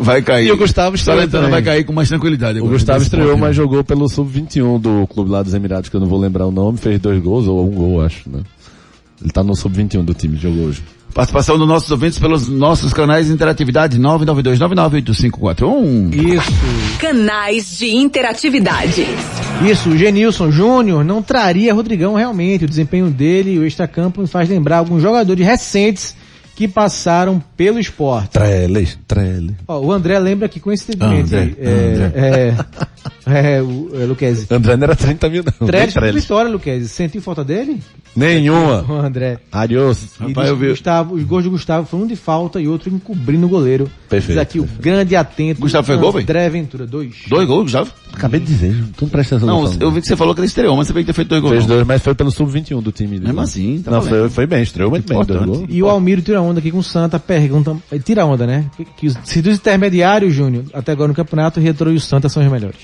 Vai 0.00 0.22
cair. 0.22 0.48
E 0.48 0.52
o 0.52 0.56
Gustavo 0.56 0.96
estreou 0.96 1.28
também. 1.28 1.50
vai 1.50 1.62
cair 1.62 1.84
com 1.84 1.92
mais 1.92 2.08
tranquilidade. 2.08 2.60
O 2.60 2.66
Gustavo 2.66 3.02
estreou, 3.02 3.30
ponto. 3.30 3.40
mas 3.40 3.54
jogou 3.54 3.84
pelo 3.84 4.08
Sub-21 4.08 4.80
do 4.80 5.06
clube 5.06 5.30
lá 5.30 5.42
dos 5.42 5.54
Emirados, 5.54 5.88
que 5.88 5.96
eu 5.96 6.00
não 6.00 6.08
vou 6.08 6.18
lembrar 6.18 6.46
o 6.46 6.50
nome, 6.50 6.78
fez 6.78 6.98
dois 7.00 7.22
gols, 7.22 7.46
ou 7.46 7.64
um 7.66 7.70
gol, 7.70 8.02
acho, 8.02 8.28
né? 8.28 8.40
Ele 9.22 9.30
tá 9.30 9.44
no 9.44 9.54
Sub-21 9.54 10.02
do 10.04 10.14
time, 10.14 10.36
jogou 10.36 10.64
hoje. 10.64 10.82
Participação 11.14 11.58
dos 11.58 11.66
nossos 11.66 11.90
ouvintes 11.90 12.18
pelos 12.18 12.48
nossos 12.48 12.92
canais 12.92 13.26
de 13.26 13.32
interatividade 13.32 13.98
992998541. 13.98 16.14
Isso. 16.14 16.50
Canais 16.98 17.78
de 17.78 17.90
interatividade. 17.94 19.06
Isso, 19.68 19.90
o 19.90 19.96
Genilson 19.98 20.50
Júnior 20.50 21.04
não 21.04 21.22
traria 21.22 21.74
Rodrigão 21.74 22.14
realmente. 22.14 22.64
O 22.64 22.68
desempenho 22.68 23.10
dele 23.10 23.54
e 23.54 23.58
o 23.58 23.66
extracampo 23.66 24.20
me 24.20 24.26
faz 24.26 24.48
lembrar 24.48 24.78
alguns 24.78 25.02
jogadores 25.02 25.44
recentes 25.44 26.14
que 26.54 26.68
passaram 26.68 27.42
pelo 27.56 27.78
esporte. 27.78 28.30
Treles, 28.32 28.98
Treles. 29.08 29.52
Ó, 29.66 29.80
o 29.80 29.90
André 29.92 30.18
lembra 30.18 30.46
que 30.48 30.60
coincidentemente, 30.60 31.34
André, 31.34 31.54
é, 31.58 32.12
é, 32.14 32.54
É, 33.26 33.62
o 33.62 33.90
é, 33.94 34.04
Luquezzi. 34.04 34.46
André 34.50 34.76
não 34.76 34.84
era 34.84 34.96
30 34.96 35.28
mil, 35.28 35.44
não. 35.44 35.68
Nem 35.68 35.86
Trellis. 35.88 36.22
vitória, 36.22 36.50
Luquezzi. 36.50 36.88
Sentiu 36.88 37.22
falta 37.22 37.44
dele? 37.44 37.80
Nenhuma. 38.14 38.84
O 38.90 38.92
André. 38.94 39.38
Adiós. 39.52 40.08
E 40.20 40.28
Rapaz, 40.28 40.48
eu 40.48 40.56
vi- 40.56 40.68
Gustavo, 40.70 41.14
os 41.14 41.22
gols 41.22 41.44
de 41.44 41.48
Gustavo 41.50 41.86
foram 41.86 42.04
um 42.04 42.06
de 42.06 42.16
falta 42.16 42.60
e 42.60 42.66
outro 42.66 42.92
encobrindo 42.92 43.46
o 43.46 43.48
goleiro. 43.48 43.90
Perfeito, 44.08 44.38
Diz 44.38 44.38
aqui 44.38 44.58
o 44.60 44.68
grande 44.80 45.14
atento. 45.14 45.60
Gustavo 45.60 45.86
fez 45.86 46.00
gol, 46.00 46.12
velho? 46.12 46.24
André 46.24 46.48
Ventura, 46.48 46.86
dois. 46.86 47.14
Dois 47.28 47.46
gols, 47.46 47.62
Gustavo? 47.64 47.92
Acabei 48.12 48.40
de 48.40 48.46
dizer, 48.46 48.74
tu 48.96 49.04
não 49.04 49.08
presta 49.08 49.36
atenção. 49.36 49.62
Não, 49.62 49.72
eu 49.80 49.90
vi 49.92 50.00
que 50.00 50.08
você 50.08 50.16
falou 50.16 50.34
que 50.34 50.40
ele 50.40 50.46
estreou, 50.48 50.76
mas 50.76 50.86
você 50.88 50.92
veio 50.92 51.06
ter 51.06 51.12
feito 51.12 51.28
dois 51.28 51.40
gols. 51.40 51.54
Fez 51.54 51.66
dois, 51.66 51.86
mas 51.86 52.02
foi 52.02 52.14
pelo 52.14 52.30
sub-21 52.30 52.82
do 52.82 52.90
time. 52.90 53.20
Mesmo 53.20 53.40
assim, 53.40 53.80
tá 53.82 53.90
Não, 53.92 54.02
foi, 54.02 54.28
foi 54.28 54.46
bem, 54.46 54.62
estreou 54.62 54.90
muito 54.90 55.06
bem. 55.08 55.24
Dois 55.24 55.44
gols. 55.46 55.64
E 55.68 55.82
o 55.82 55.88
Almiro 55.88 56.20
tira 56.20 56.40
onda 56.42 56.58
aqui 56.58 56.70
com 56.70 56.78
o 56.78 56.82
Santa, 56.82 57.18
pergunta, 57.18 57.76
tira 58.04 58.24
onda, 58.26 58.46
né? 58.46 58.66
Que, 58.76 58.84
que 58.84 59.06
os, 59.06 59.16
se 59.24 59.40
dos 59.40 59.56
intermediários, 59.56 60.34
Júnior, 60.34 60.64
até 60.74 60.90
agora 60.92 61.08
no 61.08 61.14
campeonato, 61.14 61.60
o 61.60 61.62
Retro 61.62 61.92
e 61.92 61.96
o 61.96 62.00
Santa 62.00 62.28
são 62.28 62.42
os 62.44 62.50
melhores. 62.50 62.78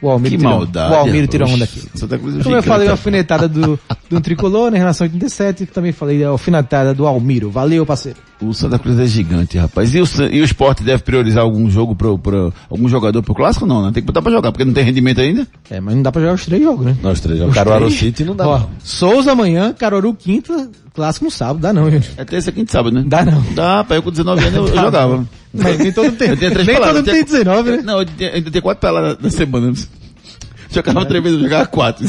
O 0.00 0.08
Almiro 0.10 0.30
Que 0.30 0.38
tira, 0.38 0.48
maldade. 0.50 0.92
o 0.94 0.96
Almiro 0.96 1.26
tira 1.26 1.46
onda 1.46 1.64
aqui. 1.64 1.82
Santa 1.94 2.16
Cruz 2.18 2.38
é 2.38 2.42
Como 2.42 2.54
eu 2.54 2.62
falei, 2.62 2.86
a 2.86 2.90
rapaz. 2.90 3.00
alfinetada 3.00 3.48
do, 3.48 3.78
do 4.08 4.20
tricolor, 4.20 4.70
né, 4.70 4.76
em 4.76 4.80
relação 4.80 5.06
a 5.06 5.10
87, 5.10 5.66
também 5.66 5.90
falei 5.92 6.22
a 6.24 6.28
alfinetada 6.28 6.94
do 6.94 7.06
Almiro. 7.06 7.50
Valeu, 7.50 7.84
parceiro. 7.84 8.18
O 8.40 8.54
Santa 8.54 8.78
Cruz 8.78 8.98
é 9.00 9.06
gigante, 9.06 9.58
rapaz. 9.58 9.92
E 9.92 10.00
o, 10.00 10.04
e 10.30 10.40
o 10.40 10.44
esporte 10.44 10.84
deve 10.84 11.02
priorizar 11.02 11.42
algum 11.42 11.68
jogo 11.68 11.96
pro, 11.96 12.16
pro 12.16 12.54
algum 12.70 12.88
jogador 12.88 13.20
pro 13.20 13.34
clássico? 13.34 13.66
Não, 13.66 13.82
né? 13.84 13.90
Tem 13.92 14.00
que 14.00 14.06
botar 14.06 14.22
pra 14.22 14.30
jogar, 14.30 14.52
porque 14.52 14.64
não 14.64 14.72
tem 14.72 14.84
rendimento 14.84 15.20
ainda. 15.20 15.44
É, 15.68 15.80
mas 15.80 15.96
não 15.96 16.02
dá 16.02 16.12
pra 16.12 16.20
jogar 16.22 16.34
os 16.34 16.44
três 16.44 16.62
jogos, 16.62 16.86
né? 16.86 16.96
Nós 17.02 17.18
três. 17.20 17.40
O 17.40 17.46
Os 17.46 17.54
Caruaru 17.54 17.86
três? 17.86 17.98
City 17.98 18.24
não 18.24 18.36
dá. 18.36 18.46
Ó, 18.46 18.58
não. 18.60 18.70
Souza 18.84 19.32
amanhã, 19.32 19.72
Caruaru 19.76 20.14
quinta, 20.14 20.70
clássico 20.94 21.24
no 21.24 21.30
sábado. 21.32 21.58
Dá 21.60 21.72
não, 21.72 21.84
Júnior. 21.86 22.04
É 22.16 22.24
terça, 22.24 22.52
quinta 22.52 22.70
e 22.70 22.72
sábado, 22.72 22.94
né? 22.94 23.02
Dá 23.04 23.24
não. 23.24 23.42
Dá, 23.54 23.82
pra 23.82 23.96
eu 23.96 24.02
com 24.04 24.10
19 24.12 24.40
anos 24.40 24.54
eu, 24.54 24.68
eu 24.68 24.74
Dá 24.74 24.82
jogava. 24.82 25.26
Mas 25.52 25.78
nem 25.78 25.90
todo 25.92 26.12
tem, 26.16 26.28
Eu 26.28 26.36
tinha 26.36 26.50
três 26.52 26.66
nem 26.66 26.76
peladas, 26.76 26.96
todo 26.98 27.08
eu 27.08 27.12
tem 27.14 27.24
tinha- 27.24 27.38
19, 27.44 27.70
né? 27.72 27.82
Não, 27.84 28.00
eu 28.02 28.06
ainda 28.34 28.50
tem 28.52 28.62
quatro 28.62 28.80
peladas 28.80 29.18
na 29.20 29.30
semana. 29.30 29.72
Jogava 30.70 31.06
três 31.06 31.24
vezes, 31.24 31.38
eu 31.38 31.44
jogava 31.44 31.66
quatro. 31.66 32.06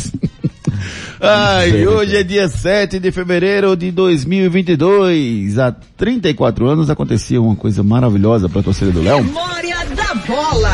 Ai, 1.21 1.85
hoje 1.85 2.15
é 2.15 2.23
dia 2.23 2.47
7 2.47 2.97
de 2.97 3.11
fevereiro 3.11 3.75
de 3.75 3.91
2022. 3.91 5.59
Há 5.59 5.75
34 5.97 6.65
anos 6.65 6.89
acontecia 6.89 7.41
uma 7.41 7.57
coisa 7.57 7.83
maravilhosa 7.83 8.47
pra 8.47 8.63
torcida 8.63 8.89
do 8.91 9.01
Léo. 9.01 9.23
Memória 9.23 9.85
da 9.95 10.13
bola. 10.25 10.73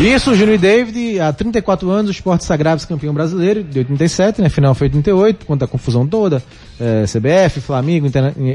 Isso, 0.00 0.34
Júnior 0.34 0.54
e 0.54 0.58
David, 0.58 1.20
há 1.20 1.30
34 1.30 1.90
anos, 1.90 2.08
o 2.08 2.12
Esporte 2.12 2.44
Sagrados 2.44 2.86
campeão 2.86 3.12
brasileiro, 3.12 3.62
de 3.62 3.80
87, 3.80 4.40
né? 4.40 4.48
Final 4.48 4.74
foi 4.74 4.86
88, 4.86 5.36
por 5.40 5.46
conta 5.46 5.66
da 5.66 5.70
confusão 5.70 6.06
toda, 6.06 6.42
eh, 6.80 7.04
CBF, 7.06 7.60
Flamengo, 7.60 8.06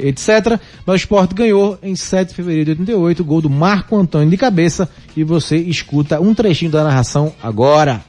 etc. 0.01 0.59
Mas 0.85 0.93
o 0.93 0.97
Esporte 0.97 1.35
ganhou 1.35 1.77
em 1.83 1.95
7 1.95 2.29
de 2.29 2.33
fevereiro 2.33 2.73
de 2.73 2.81
88, 2.81 3.23
gol 3.23 3.41
do 3.41 3.49
Marco 3.49 3.95
Antônio 3.95 4.29
de 4.29 4.35
cabeça, 4.35 4.89
e 5.15 5.23
você 5.23 5.55
escuta 5.55 6.19
um 6.19 6.33
trechinho 6.33 6.71
da 6.71 6.83
narração 6.83 7.31
agora. 7.41 8.01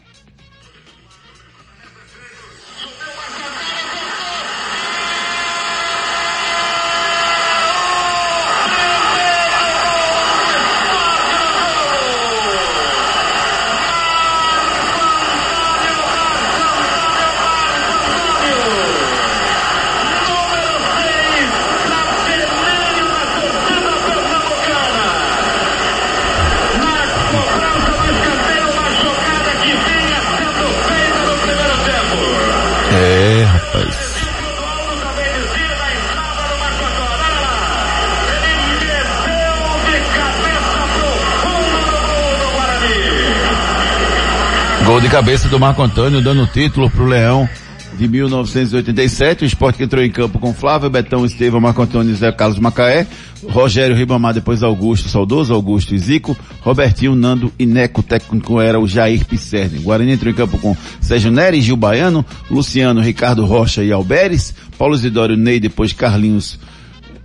De 45.08 45.12
cabeça 45.12 45.48
do 45.48 45.58
Marco 45.58 45.82
Antônio, 45.82 46.20
dando 46.20 46.42
o 46.42 46.46
título 46.46 46.90
pro 46.90 47.06
Leão 47.06 47.48
de 47.96 48.06
1987. 48.06 49.42
O 49.42 49.46
esporte 49.46 49.76
que 49.76 49.84
entrou 49.84 50.04
em 50.04 50.10
campo 50.10 50.38
com 50.38 50.52
Flávio, 50.52 50.90
Betão, 50.90 51.24
Estevão, 51.24 51.60
Marco 51.60 51.80
Antônio 51.80 52.12
e 52.12 52.14
Zé 52.14 52.30
Carlos 52.30 52.58
Macaé. 52.58 53.06
Rogério 53.48 53.96
Ribamar, 53.96 54.34
depois 54.34 54.62
Augusto, 54.62 55.08
saudoso 55.08 55.54
Augusto 55.54 55.94
e 55.94 55.98
Zico. 55.98 56.36
Robertinho, 56.60 57.14
Nando 57.14 57.50
e 57.58 57.64
Neco. 57.64 58.00
O 58.00 58.02
técnico 58.02 58.60
era 58.60 58.78
o 58.78 58.86
Jair 58.86 59.24
Pisserni. 59.24 59.78
Guarani 59.78 60.12
entrou 60.12 60.30
em 60.30 60.36
campo 60.36 60.58
com 60.58 60.76
Sérgio 61.00 61.30
Nery, 61.30 61.62
Gil 61.62 61.76
Baiano, 61.76 62.24
Luciano, 62.50 63.00
Ricardo 63.00 63.46
Rocha 63.46 63.82
e 63.82 63.90
Alberes. 63.90 64.54
Paulo 64.76 64.94
Isidório, 64.94 65.38
Ney, 65.38 65.58
depois 65.58 65.92
Carlinhos. 65.92 66.58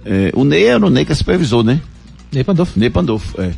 É, 0.05 0.31
o 0.33 0.45
Ney 0.45 0.63
era 0.63 0.85
o 0.85 0.89
Ney 0.89 1.03
que 1.03 1.13
supervisou, 1.13 1.63
né? 1.63 1.81
Ney 2.31 2.45
Pandolfo. 2.45 2.79
Ney 2.79 2.89
Pandolfo, 2.89 3.41
é. 3.41 3.51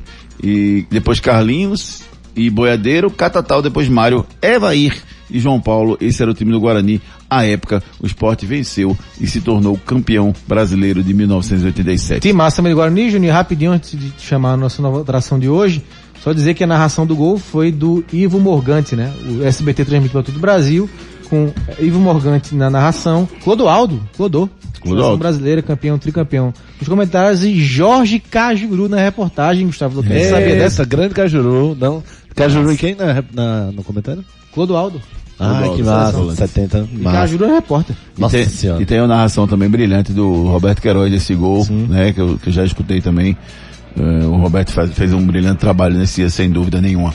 E 0.43 0.85
depois 0.89 1.19
Carlinhos 1.19 2.04
e 2.35 2.49
Boiadeiro, 2.49 3.09
Catatal, 3.09 3.61
depois 3.61 3.87
Mário, 3.87 4.25
Evair 4.41 4.95
e 5.29 5.39
João 5.39 5.59
Paulo. 5.59 5.97
Esse 6.01 6.21
era 6.21 6.31
o 6.31 6.33
time 6.33 6.51
do 6.51 6.59
Guarani. 6.59 7.01
À 7.29 7.43
época, 7.45 7.81
o 7.99 8.05
esporte 8.05 8.45
venceu 8.45 8.95
e 9.19 9.25
se 9.27 9.41
tornou 9.41 9.77
campeão 9.77 10.33
brasileiro 10.47 11.03
de 11.03 11.13
1987. 11.13 12.21
Tim 12.21 12.33
Massa 12.33 12.61
do 12.61 12.73
Guarani, 12.73 13.09
Júnior, 13.09 13.33
rapidinho 13.33 13.71
antes 13.71 13.97
de 13.97 14.13
chamar 14.19 14.53
a 14.53 14.57
nossa 14.57 14.81
nova 14.81 15.01
atração 15.01 15.39
de 15.39 15.49
hoje, 15.49 15.83
só 16.23 16.33
dizer 16.33 16.53
que 16.53 16.63
a 16.63 16.67
narração 16.67 17.05
do 17.05 17.15
gol 17.15 17.37
foi 17.37 17.71
do 17.71 18.03
Ivo 18.13 18.39
Morgante, 18.39 18.95
né? 18.95 19.11
O 19.27 19.43
SBT 19.43 19.85
transmitiu 19.85 20.13
para 20.21 20.23
todo 20.23 20.37
o 20.37 20.39
Brasil, 20.39 20.89
com 21.29 21.51
Ivo 21.79 21.99
Morgante 21.99 22.53
na 22.55 22.69
narração, 22.69 23.27
Clodoaldo, 23.43 23.99
Clodô, 24.15 24.47
Clodoaldo. 24.81 25.17
brasileira, 25.17 25.61
campeão, 25.63 25.97
tricampeão. 25.97 26.53
Nos 26.79 26.87
comentários, 26.87 27.43
e 27.43 27.59
Jorge 27.59 28.19
Cajuru 28.19 28.87
na 28.87 28.97
reportagem, 28.97 29.65
Gustavo 29.65 29.97
Lucas, 29.97 30.11
É, 30.11 30.29
sabia 30.29 30.47
dessa? 30.55 30.65
essa 30.81 30.85
grande 30.85 31.13
Cajuru, 31.15 31.75
não. 31.79 32.03
Cajuru 32.35 32.71
e 32.73 32.77
quem 32.77 32.95
na, 32.95 33.23
na- 33.33 33.71
no 33.71 33.83
comentário? 33.83 34.23
Clodoaldo. 34.53 35.01
Ah, 35.39 35.59
Clodoaldo, 35.63 35.75
que 35.77 35.83
massa, 35.83 36.11
seleção. 36.17 36.35
70. 36.35 36.87
E 36.93 36.97
Massa. 36.97 37.17
Cajuru 37.17 37.45
é 37.45 37.53
repórter. 37.55 37.95
E 38.17 38.21
Nossa 38.21 38.37
tem, 38.37 38.47
senhora. 38.47 38.81
e 38.81 38.85
tem 38.85 38.99
a 38.99 39.07
narração 39.07 39.47
também 39.47 39.69
brilhante 39.69 40.13
do 40.13 40.43
Roberto 40.47 40.81
Queiroz 40.81 41.11
desse 41.11 41.33
gol, 41.35 41.65
né? 41.69 42.13
Que 42.13 42.21
eu, 42.21 42.37
que 42.37 42.49
eu 42.49 42.53
já 42.53 42.63
escutei 42.63 43.01
também. 43.01 43.35
Eh, 43.97 44.25
o 44.25 44.35
Roberto 44.37 44.71
faz- 44.71 44.91
fez 44.93 45.13
um 45.13 45.25
brilhante 45.25 45.59
trabalho 45.59 45.97
nesse 45.97 46.21
dia, 46.21 46.29
sem 46.29 46.49
dúvida 46.49 46.81
nenhuma. 46.81 47.13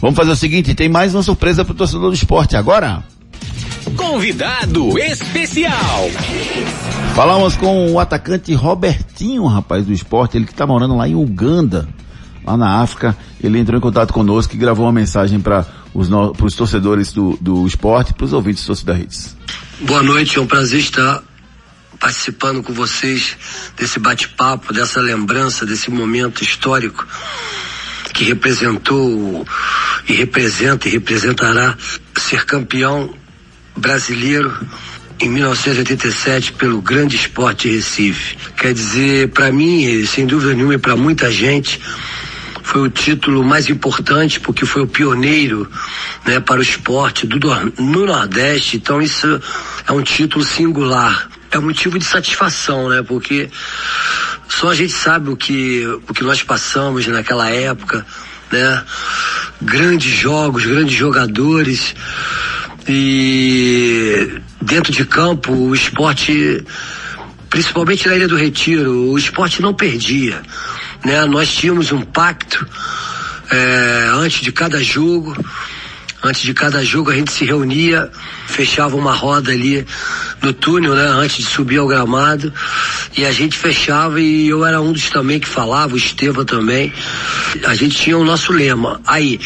Vamos 0.00 0.16
fazer 0.16 0.30
o 0.30 0.36
seguinte, 0.36 0.74
tem 0.74 0.88
mais 0.88 1.14
uma 1.14 1.22
surpresa 1.22 1.64
pro 1.64 1.74
torcedor 1.74 2.08
do 2.10 2.14
esporte 2.14 2.56
agora. 2.56 3.02
Convidado 3.96 4.98
especial. 4.98 6.08
Falamos 7.14 7.56
com 7.56 7.92
o 7.92 7.98
atacante 7.98 8.54
Robertinho, 8.54 9.44
rapaz, 9.46 9.84
do 9.84 9.92
esporte, 9.92 10.36
ele 10.36 10.46
que 10.46 10.54
tá 10.54 10.66
morando 10.66 10.96
lá 10.96 11.08
em 11.08 11.14
Uganda, 11.14 11.88
lá 12.44 12.56
na 12.56 12.80
África. 12.80 13.16
Ele 13.42 13.58
entrou 13.58 13.78
em 13.78 13.80
contato 13.80 14.12
conosco 14.12 14.54
e 14.54 14.58
gravou 14.58 14.86
uma 14.86 14.92
mensagem 14.92 15.40
para 15.40 15.66
os 15.94 16.08
no, 16.08 16.32
torcedores 16.32 17.12
do, 17.12 17.36
do 17.40 17.66
esporte, 17.66 18.14
para 18.14 18.24
os 18.24 18.32
ouvintes 18.32 18.62
do 18.62 18.66
Torcida 18.68 18.98
Hits. 18.98 19.36
Boa 19.80 20.02
noite, 20.02 20.38
é 20.38 20.40
um 20.40 20.46
prazer 20.46 20.80
estar 20.80 21.22
participando 21.98 22.62
com 22.62 22.72
vocês 22.72 23.36
desse 23.76 23.98
bate-papo, 23.98 24.72
dessa 24.72 25.00
lembrança, 25.00 25.66
desse 25.66 25.90
momento 25.90 26.42
histórico 26.42 27.06
que 28.12 28.24
representou 28.24 29.46
e 30.08 30.12
representa 30.12 30.88
e 30.88 30.90
representará 30.90 31.76
ser 32.18 32.44
campeão 32.44 33.14
brasileiro 33.76 34.66
em 35.20 35.28
1987 35.28 36.52
pelo 36.52 36.80
Grande 36.80 37.16
Esporte 37.16 37.68
Recife. 37.68 38.36
Quer 38.56 38.72
dizer, 38.72 39.28
para 39.28 39.52
mim, 39.52 40.04
sem 40.06 40.26
dúvida 40.26 40.54
nenhuma, 40.54 40.74
e 40.74 40.78
para 40.78 40.96
muita 40.96 41.30
gente, 41.30 41.80
foi 42.62 42.82
o 42.82 42.90
título 42.90 43.42
mais 43.44 43.68
importante 43.68 44.40
porque 44.40 44.66
foi 44.66 44.82
o 44.82 44.86
pioneiro 44.86 45.70
né, 46.24 46.40
para 46.40 46.60
o 46.60 46.62
esporte 46.62 47.26
do, 47.26 47.38
no 47.78 48.06
Nordeste. 48.06 48.76
Então 48.76 49.00
isso 49.00 49.40
é 49.86 49.92
um 49.92 50.02
título 50.02 50.44
singular. 50.44 51.28
É 51.50 51.58
um 51.58 51.62
motivo 51.62 51.98
de 51.98 52.04
satisfação, 52.04 52.88
né? 52.88 53.02
Porque 53.02 53.50
só 54.48 54.70
a 54.70 54.74
gente 54.74 54.92
sabe 54.92 55.30
o 55.30 55.36
que, 55.36 55.84
o 56.08 56.14
que 56.14 56.22
nós 56.22 56.42
passamos 56.42 57.06
naquela 57.08 57.50
época, 57.50 58.06
né? 58.52 58.84
Grandes 59.60 60.12
jogos, 60.12 60.64
grandes 60.64 60.94
jogadores 60.94 61.94
e 62.88 64.40
dentro 64.62 64.92
de 64.92 65.04
campo 65.04 65.52
o 65.52 65.74
esporte 65.74 66.64
principalmente 67.50 68.08
na 68.08 68.16
Ilha 68.16 68.28
do 68.28 68.36
Retiro, 68.36 69.10
o 69.10 69.18
esporte 69.18 69.60
não 69.60 69.74
perdia. 69.74 70.40
Né? 71.04 71.24
Nós 71.26 71.52
tínhamos 71.52 71.90
um 71.90 72.00
pacto 72.00 72.66
é, 73.50 74.10
antes 74.14 74.40
de 74.40 74.52
cada 74.52 74.82
jogo. 74.82 75.36
Antes 76.22 76.42
de 76.42 76.52
cada 76.52 76.84
jogo 76.84 77.10
a 77.10 77.14
gente 77.14 77.32
se 77.32 77.46
reunia, 77.46 78.10
fechava 78.46 78.94
uma 78.94 79.14
roda 79.14 79.52
ali 79.52 79.86
no 80.42 80.52
túnel, 80.52 80.94
né? 80.94 81.06
Antes 81.06 81.38
de 81.38 81.44
subir 81.44 81.78
ao 81.78 81.86
gramado. 81.86 82.52
E 83.16 83.24
a 83.24 83.32
gente 83.32 83.56
fechava 83.56 84.20
e 84.20 84.48
eu 84.48 84.62
era 84.66 84.82
um 84.82 84.92
dos 84.92 85.08
também 85.08 85.40
que 85.40 85.48
falava, 85.48 85.94
o 85.94 85.96
Estevam 85.96 86.44
também. 86.44 86.92
A 87.64 87.74
gente 87.74 87.96
tinha 87.96 88.18
o 88.18 88.24
nosso 88.24 88.52
lema. 88.52 89.00
Aí, 89.06 89.40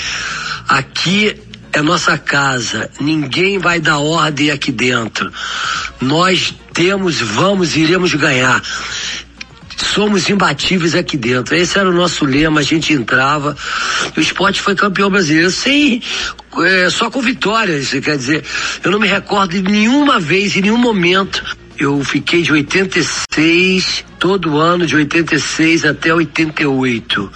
aqui 0.68 1.40
é 1.78 1.82
nossa 1.82 2.16
casa, 2.16 2.90
ninguém 3.00 3.58
vai 3.58 3.80
dar 3.80 3.98
ordem 3.98 4.50
aqui 4.50 4.70
dentro. 4.70 5.32
Nós 6.00 6.54
temos, 6.72 7.20
vamos, 7.20 7.76
iremos 7.76 8.14
ganhar. 8.14 8.62
Somos 9.76 10.28
imbatíveis 10.30 10.94
aqui 10.94 11.16
dentro. 11.16 11.54
Esse 11.56 11.78
era 11.78 11.90
o 11.90 11.92
nosso 11.92 12.24
lema, 12.24 12.60
a 12.60 12.62
gente 12.62 12.92
entrava. 12.92 13.56
O 14.16 14.20
esporte 14.20 14.60
foi 14.60 14.74
campeão 14.74 15.10
brasileiro 15.10 15.50
sem 15.50 16.00
é, 16.58 16.88
só 16.90 17.10
com 17.10 17.20
vitórias, 17.20 17.90
quer 17.90 18.16
dizer, 18.16 18.44
eu 18.84 18.90
não 18.90 19.00
me 19.00 19.08
recordo 19.08 19.50
de 19.50 19.62
nenhuma 19.62 20.20
vez, 20.20 20.56
em 20.56 20.62
nenhum 20.62 20.78
momento. 20.78 21.44
Eu 21.76 22.04
fiquei 22.04 22.42
de 22.42 22.52
86, 22.52 24.04
todo 24.20 24.58
ano 24.58 24.86
de 24.86 24.94
86 24.94 25.84
até 25.84 26.14
88, 26.14 27.32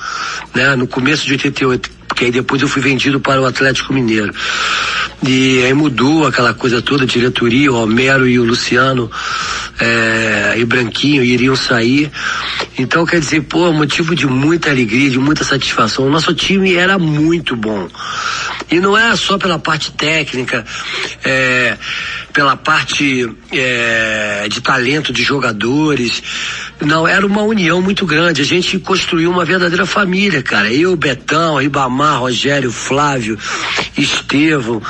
né? 0.54 0.76
No 0.76 0.86
começo 0.86 1.26
de 1.26 1.32
88, 1.32 1.97
porque 2.08 2.24
aí 2.24 2.30
depois 2.32 2.60
eu 2.62 2.66
fui 2.66 2.82
vendido 2.82 3.20
para 3.20 3.40
o 3.40 3.46
Atlético 3.46 3.92
Mineiro. 3.92 4.34
E 5.22 5.62
aí 5.64 5.74
mudou 5.74 6.26
aquela 6.26 6.54
coisa 6.54 6.80
toda, 6.80 7.04
a 7.04 7.06
diretoria, 7.06 7.70
o 7.70 7.82
Homero 7.82 8.26
e 8.26 8.38
o 8.38 8.44
Luciano 8.44 9.10
é, 9.80 10.54
e 10.56 10.64
Branquinho 10.64 11.22
iriam 11.22 11.54
sair. 11.54 12.10
Então, 12.78 13.04
quer 13.04 13.20
dizer, 13.20 13.42
pô, 13.42 13.72
motivo 13.72 14.14
de 14.14 14.26
muita 14.26 14.70
alegria, 14.70 15.10
de 15.10 15.18
muita 15.18 15.44
satisfação. 15.44 16.06
O 16.06 16.10
nosso 16.10 16.32
time 16.34 16.74
era 16.74 16.98
muito 16.98 17.56
bom. 17.56 17.88
E 18.70 18.80
não 18.80 18.96
era 18.96 19.16
só 19.16 19.38
pela 19.38 19.58
parte 19.58 19.92
técnica, 19.92 20.64
é, 21.24 21.76
pela 22.32 22.56
parte 22.56 23.28
é, 23.50 24.46
de 24.48 24.60
talento 24.60 25.12
de 25.12 25.22
jogadores. 25.22 26.22
Não, 26.80 27.08
era 27.08 27.26
uma 27.26 27.42
união 27.42 27.80
muito 27.80 28.06
grande. 28.06 28.42
A 28.42 28.44
gente 28.44 28.78
construiu 28.78 29.30
uma 29.30 29.44
verdadeira 29.44 29.86
família, 29.86 30.42
cara. 30.42 30.72
Eu, 30.72 30.94
Betão, 30.96 31.56
Ribamar, 31.56 31.97
Rogério, 32.06 32.70
Flávio, 32.70 33.38
Estevão, 33.96 34.82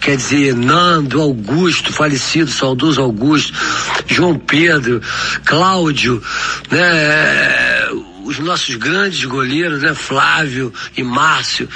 quer 0.00 0.16
dizer, 0.16 0.54
Nando, 0.54 1.20
Augusto, 1.20 1.92
falecido, 1.92 2.50
saudoso 2.50 3.00
Augusto, 3.00 3.52
João 4.06 4.38
Pedro, 4.38 5.00
Cláudio, 5.44 6.22
né? 6.70 7.88
Os 8.24 8.38
nossos 8.38 8.76
grandes 8.76 9.24
goleiros, 9.24 9.82
né? 9.82 9.94
Flávio 9.94 10.72
e 10.96 11.02
Márcio. 11.02 11.68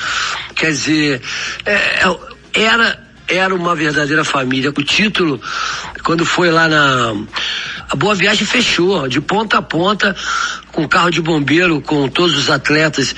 Quer 0.55 0.71
dizer, 0.71 1.23
é, 1.65 2.03
era 2.55 3.06
era 3.29 3.55
uma 3.55 3.75
verdadeira 3.75 4.25
família. 4.25 4.71
O 4.71 4.83
título, 4.83 5.41
quando 6.05 6.25
foi 6.25 6.51
lá 6.51 6.69
na. 6.69 7.15
A 7.89 7.95
Boa 7.95 8.17
Viagem 8.17 8.45
fechou, 8.45 9.07
de 9.07 9.21
ponta 9.21 9.59
a 9.59 9.63
ponta, 9.63 10.17
com 10.73 10.89
carro 10.89 11.09
de 11.09 11.21
bombeiro, 11.21 11.81
com 11.81 12.09
todos 12.09 12.37
os 12.37 12.51
atletas 12.51 13.15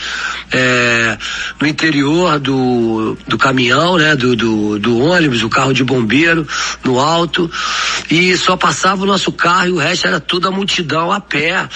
é, 0.53 1.17
no 1.59 1.67
interior 1.67 2.39
do, 2.39 3.17
do 3.27 3.39
caminhão, 3.39 3.97
né? 3.97 4.15
Do, 4.15 4.37
do, 4.37 4.79
do 4.79 4.99
ônibus, 4.99 5.43
o 5.43 5.49
carro 5.49 5.73
de 5.73 5.83
bombeiro, 5.83 6.47
no 6.85 7.01
alto. 7.01 7.51
E 8.11 8.37
só 8.37 8.59
passava 8.59 9.05
o 9.05 9.07
nosso 9.07 9.33
carro 9.33 9.69
e 9.69 9.73
o 9.73 9.79
resto 9.79 10.07
era 10.07 10.21
tudo 10.21 10.49
a 10.49 10.51
multidão 10.51 11.11
a 11.11 11.21
pé, 11.21 11.67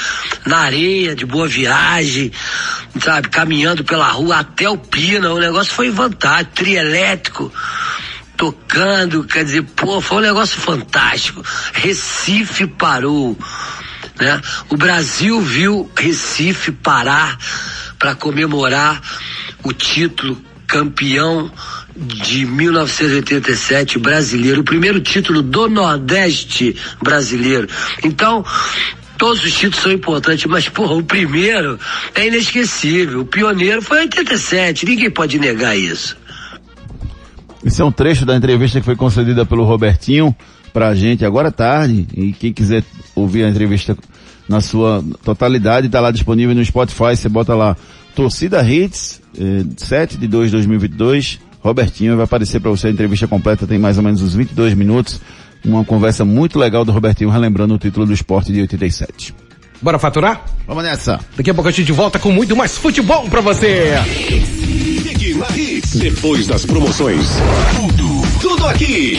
na 0.45 0.59
areia, 0.59 1.15
de 1.15 1.25
boa 1.25 1.49
viagem, 1.49 2.31
sabe, 3.01 3.29
caminhando 3.29 3.85
pela 3.85 4.09
rua 4.09 4.41
até 4.41 4.69
o 4.69 4.77
Pina. 4.77 5.33
O 5.33 5.41
negócio 5.41 5.73
foi 5.73 5.91
fantástico, 5.91 6.57
trielétrico 6.57 7.51
tocando, 8.43 9.23
quer 9.23 9.45
dizer, 9.45 9.63
pô, 9.63 10.01
foi 10.01 10.19
um 10.19 10.23
negócio 10.23 10.61
fantástico. 10.61 11.45
Recife 11.73 12.67
parou, 12.67 13.39
né? 14.19 14.41
O 14.69 14.77
Brasil 14.77 15.41
viu 15.41 15.89
Recife 15.97 16.73
parar 16.73 17.39
para 18.01 18.17
comemorar 18.17 19.01
o 19.63 19.73
título 19.73 20.37
campeão 20.67 21.53
de 21.95 22.45
1987 22.45 24.01
brasileiro, 24.01 24.63
o 24.63 24.65
primeiro 24.65 25.01
título 25.01 25.41
do 25.41 25.69
Nordeste 25.69 26.75
brasileiro. 27.01 27.69
Então, 28.03 28.45
todos 29.17 29.45
os 29.45 29.53
títulos 29.53 29.85
são 29.85 29.93
importantes, 29.93 30.47
mas, 30.47 30.69
porra, 30.69 30.95
o 30.95 31.05
primeiro 31.05 31.79
é 32.13 32.27
inesquecível. 32.27 33.21
O 33.21 33.25
pioneiro 33.25 33.81
foi 33.81 34.01
87, 34.01 34.85
ninguém 34.85 35.13
pode 35.13 35.39
negar 35.39 35.79
isso. 35.79 36.21
Esse 37.65 37.81
é 37.81 37.85
um 37.85 37.93
trecho 37.93 38.27
da 38.27 38.37
entrevista 38.37 38.81
que 38.81 38.85
foi 38.85 38.97
concedida 38.97 39.47
pelo 39.47 39.65
Robertinho 39.65 40.35
pra 40.73 40.95
gente 40.95 41.25
agora 41.25 41.49
à 41.49 41.53
tarde. 41.53 42.07
E 42.15 42.33
quem 42.33 42.53
quiser 42.53 42.83
ouvir 43.15 43.45
a 43.45 43.49
entrevista 43.49 43.97
na 44.49 44.61
sua 44.61 45.05
totalidade, 45.25 45.87
está 45.87 46.01
lá 46.01 46.11
disponível 46.11 46.55
no 46.55 46.65
Spotify. 46.65 47.17
Você 47.17 47.29
bota 47.29 47.55
lá 47.55 47.77
Torcida 48.15 48.63
Hits, 48.63 49.21
eh, 49.39 49.65
7 49.77 50.19
de 50.19 50.27
2 50.27 50.47
de 50.47 50.53
2022. 50.53 51.39
Robertinho 51.61 52.17
vai 52.17 52.25
aparecer 52.25 52.61
para 52.61 52.71
você 52.71 52.89
a 52.89 52.91
entrevista 52.91 53.29
completa, 53.29 53.67
tem 53.67 53.79
mais 53.79 53.97
ou 53.97 54.03
menos 54.03 54.21
uns 54.21 54.35
22 54.35 54.75
minutos. 54.75 55.21
Uma 55.65 55.85
conversa 55.85 56.25
muito 56.25 56.59
legal 56.59 56.85
do 56.85 56.91
Robertinho, 56.91 57.31
relembrando 57.31 57.75
o 57.75 57.79
título 57.79 58.05
do 58.05 58.13
esporte 58.13 58.53
de 58.53 58.61
87. 58.61 59.33
Bora 59.81 59.99
faturar? 59.99 60.45
Vamos 60.67 60.83
nessa. 60.83 61.21
Daqui 61.37 61.51
a 61.51 61.55
pouco 61.55 61.69
a 61.69 61.73
gente 61.73 61.93
volta 61.93 62.19
com 62.19 62.33
muito 62.33 62.57
mais 62.57 62.77
futebol 62.77 63.29
pra 63.29 63.41
você. 63.41 63.95
Hits. 65.73 65.95
Depois 65.95 66.47
das 66.47 66.67
promoções. 66.67 67.41
Tudo, 67.77 68.23
tudo 68.41 68.67
aqui. 68.67 69.19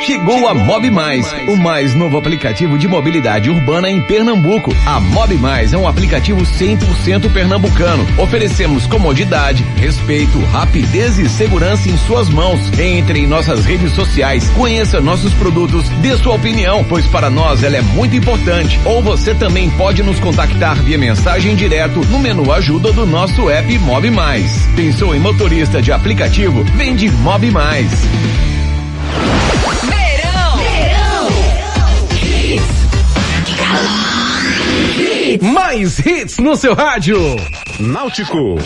Chegou 0.00 0.46
a 0.46 0.54
Mob 0.54 0.90
Mais, 0.90 1.26
o 1.48 1.56
mais 1.56 1.94
novo 1.94 2.16
aplicativo 2.16 2.78
de 2.78 2.86
mobilidade 2.86 3.50
urbana 3.50 3.90
em 3.90 4.00
Pernambuco. 4.00 4.74
A 4.86 5.00
Mob 5.00 5.34
Mais 5.36 5.72
é 5.72 5.78
um 5.78 5.88
aplicativo 5.88 6.42
100% 6.42 7.30
pernambucano. 7.32 8.06
Oferecemos 8.16 8.86
comodidade, 8.86 9.64
respeito, 9.76 10.38
rapidez 10.46 11.18
e 11.18 11.28
segurança 11.28 11.90
em 11.90 11.96
suas 11.98 12.28
mãos. 12.28 12.60
Entre 12.78 13.20
em 13.20 13.26
nossas 13.26 13.64
redes 13.64 13.92
sociais, 13.92 14.48
conheça 14.50 15.00
nossos 15.00 15.34
produtos, 15.34 15.88
dê 16.00 16.16
sua 16.16 16.36
opinião, 16.36 16.84
pois 16.84 17.06
para 17.06 17.28
nós 17.28 17.62
ela 17.62 17.76
é 17.76 17.82
muito 17.82 18.16
importante. 18.16 18.80
Ou 18.84 19.02
você 19.02 19.34
também 19.34 19.68
pode 19.70 20.02
nos 20.02 20.20
contactar 20.20 20.76
via 20.76 20.96
mensagem 20.96 21.54
direto 21.54 22.00
no 22.06 22.18
menu 22.18 22.52
ajuda 22.52 22.92
do 22.92 23.04
nosso 23.04 23.50
app 23.50 23.78
Mob 23.80 24.10
Mais. 24.10 24.66
Pensou 24.76 25.14
em 25.14 25.18
motorista 25.18 25.82
de 25.82 25.92
aplicativo? 25.92 26.62
Vem 26.76 26.94
de 26.94 27.10
Mob 27.10 27.50
Mais. 27.50 27.90
Mais 35.52 35.98
hits 35.98 36.38
no 36.38 36.56
seu 36.56 36.74
rádio. 36.74 37.18
Náutico. 37.78 38.56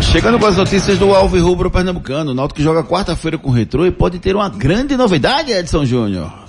Chegando 0.00 0.38
com 0.38 0.46
as 0.46 0.56
notícias 0.56 0.98
do 0.98 1.14
Alves 1.14 1.42
Rubro 1.42 1.70
Pernambucano. 1.70 2.30
O 2.30 2.34
Náutico 2.34 2.62
joga 2.62 2.82
quarta-feira 2.82 3.36
com 3.36 3.50
o 3.50 3.52
Retrô 3.52 3.84
e 3.86 3.90
pode 3.90 4.18
ter 4.18 4.34
uma 4.34 4.48
grande 4.48 4.96
novidade, 4.96 5.52
Edson 5.52 5.84
Júnior. 5.84 6.47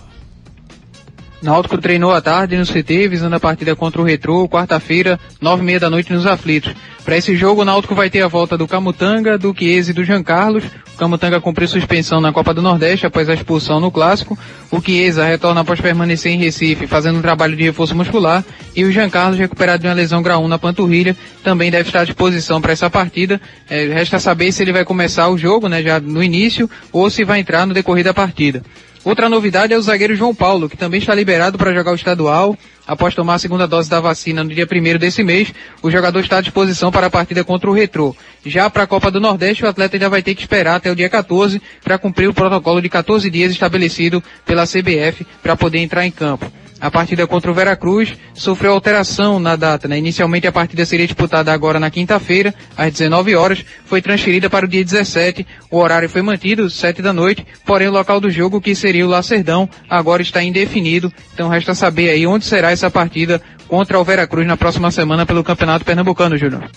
Náutico 1.41 1.77
treinou 1.77 2.11
à 2.11 2.19
tarde 2.19 2.57
no 2.57 2.65
CT, 2.65 3.07
visando 3.07 3.35
a 3.35 3.39
partida 3.39 3.73
contra 3.73 4.01
o 4.01 4.03
Retrô, 4.03 4.47
quarta-feira, 4.49 5.17
nove 5.39 5.63
e 5.63 5.65
meia 5.65 5.79
da 5.79 5.89
noite 5.89 6.11
nos 6.11 6.25
aflitos. 6.25 6.75
Para 7.05 7.15
esse 7.15 7.33
jogo, 7.33 7.61
o 7.61 7.65
Náutico 7.65 7.95
vai 7.95 8.09
ter 8.09 8.21
a 8.21 8.27
volta 8.27 8.57
do 8.57 8.67
Camutanga, 8.67 9.37
do 9.37 9.55
Chiesa 9.57 9.91
e 9.91 9.93
do 9.93 10.03
Jean 10.03 10.21
Carlos. 10.21 10.65
O 10.65 10.97
Camutanga 10.97 11.39
cumpriu 11.39 11.65
suspensão 11.65 12.19
na 12.19 12.33
Copa 12.33 12.53
do 12.53 12.61
Nordeste 12.61 13.05
após 13.05 13.29
a 13.29 13.33
expulsão 13.33 13.79
no 13.79 13.89
Clássico. 13.89 14.37
O 14.69 14.81
Chiesa 14.81 15.23
retorna 15.23 15.61
após 15.61 15.79
permanecer 15.79 16.33
em 16.33 16.37
Recife, 16.37 16.87
fazendo 16.87 17.19
um 17.19 17.21
trabalho 17.21 17.55
de 17.55 17.63
reforço 17.63 17.95
muscular. 17.95 18.43
E 18.75 18.83
o 18.83 18.91
Jean 18.91 19.09
Carlos, 19.09 19.39
recuperado 19.39 19.81
de 19.81 19.87
uma 19.87 19.93
lesão 19.93 20.21
grau 20.21 20.43
1 20.43 20.47
na 20.49 20.59
panturrilha, 20.59 21.15
também 21.41 21.71
deve 21.71 21.87
estar 21.87 22.01
à 22.01 22.05
disposição 22.05 22.59
para 22.59 22.73
essa 22.73 22.89
partida. 22.89 23.39
É, 23.69 23.85
resta 23.85 24.19
saber 24.19 24.51
se 24.51 24.61
ele 24.61 24.73
vai 24.73 24.83
começar 24.83 25.29
o 25.29 25.37
jogo, 25.37 25.69
né, 25.69 25.81
já 25.81 26.01
no 26.01 26.21
início, 26.21 26.69
ou 26.91 27.09
se 27.09 27.23
vai 27.23 27.39
entrar 27.39 27.65
no 27.65 27.73
decorrer 27.73 28.03
da 28.03 28.13
partida. 28.13 28.61
Outra 29.03 29.29
novidade 29.29 29.73
é 29.73 29.77
o 29.77 29.81
zagueiro 29.81 30.15
João 30.15 30.35
Paulo, 30.35 30.67
que 30.67 30.75
também 30.75 30.99
está 30.99 31.15
liberado 31.15 31.57
para 31.57 31.73
jogar 31.73 31.91
o 31.91 31.95
estadual. 31.95 32.57
Após 32.85 33.15
tomar 33.15 33.35
a 33.35 33.39
segunda 33.39 33.65
dose 33.65 33.89
da 33.89 33.99
vacina 34.01 34.43
no 34.43 34.53
dia 34.53 34.67
1 34.69 34.97
desse 34.97 35.23
mês, 35.23 35.53
o 35.81 35.89
jogador 35.89 36.19
está 36.19 36.39
à 36.39 36.41
disposição 36.41 36.91
para 36.91 37.07
a 37.07 37.09
partida 37.09 37.43
contra 37.43 37.69
o 37.69 37.73
Retrô. 37.73 38.13
Já 38.45 38.69
para 38.69 38.83
a 38.83 38.87
Copa 38.87 39.09
do 39.09 39.21
Nordeste, 39.21 39.63
o 39.63 39.69
atleta 39.69 39.95
ainda 39.95 40.09
vai 40.09 40.21
ter 40.21 40.35
que 40.35 40.41
esperar 40.41 40.75
até 40.75 40.91
o 40.91 40.95
dia 40.95 41.07
14 41.07 41.61
para 41.83 41.97
cumprir 41.97 42.27
o 42.27 42.33
protocolo 42.33 42.81
de 42.81 42.89
14 42.89 43.29
dias 43.29 43.51
estabelecido 43.51 44.21
pela 44.45 44.65
CBF 44.65 45.25
para 45.41 45.55
poder 45.55 45.79
entrar 45.79 46.05
em 46.05 46.11
campo. 46.11 46.51
A 46.81 46.89
partida 46.89 47.27
contra 47.27 47.51
o 47.51 47.53
Veracruz 47.53 48.17
sofreu 48.33 48.71
alteração 48.71 49.39
na 49.39 49.55
data. 49.55 49.87
Né? 49.87 49.97
Inicialmente 49.97 50.47
a 50.47 50.51
partida 50.51 50.85
seria 50.85 51.05
disputada 51.05 51.51
agora 51.51 51.79
na 51.79 51.89
quinta-feira, 51.89 52.53
às 52.77 52.93
19 52.93 53.35
horas, 53.35 53.65
foi 53.85 54.01
transferida 54.01 54.49
para 54.49 54.65
o 54.65 54.69
dia 54.69 54.83
17. 54.83 55.45
O 55.69 55.77
horário 55.77 56.09
foi 56.09 56.21
mantido, 56.21 56.69
7 56.69 57.01
da 57.01 57.11
noite, 57.11 57.45
porém 57.65 57.89
o 57.89 57.91
local 57.91 58.21
do 58.21 58.29
jogo, 58.29 58.61
que 58.61 58.73
seria 58.73 59.05
o 59.05 59.09
Lacerdão, 59.09 59.67
agora 59.89 60.21
está 60.21 60.41
indefinido. 60.41 61.11
Então 61.33 61.49
resta 61.49 61.75
saber 61.75 62.09
aí 62.11 62.25
onde 62.25 62.45
será 62.45 62.71
essa 62.71 62.89
partida 62.89 63.41
contra 63.67 63.99
o 63.99 64.03
Veracruz 64.03 64.47
na 64.47 64.55
próxima 64.55 64.89
semana 64.89 65.25
pelo 65.25 65.43
Campeonato 65.43 65.83
Pernambucano, 65.83 66.37
Júnior. 66.37 66.69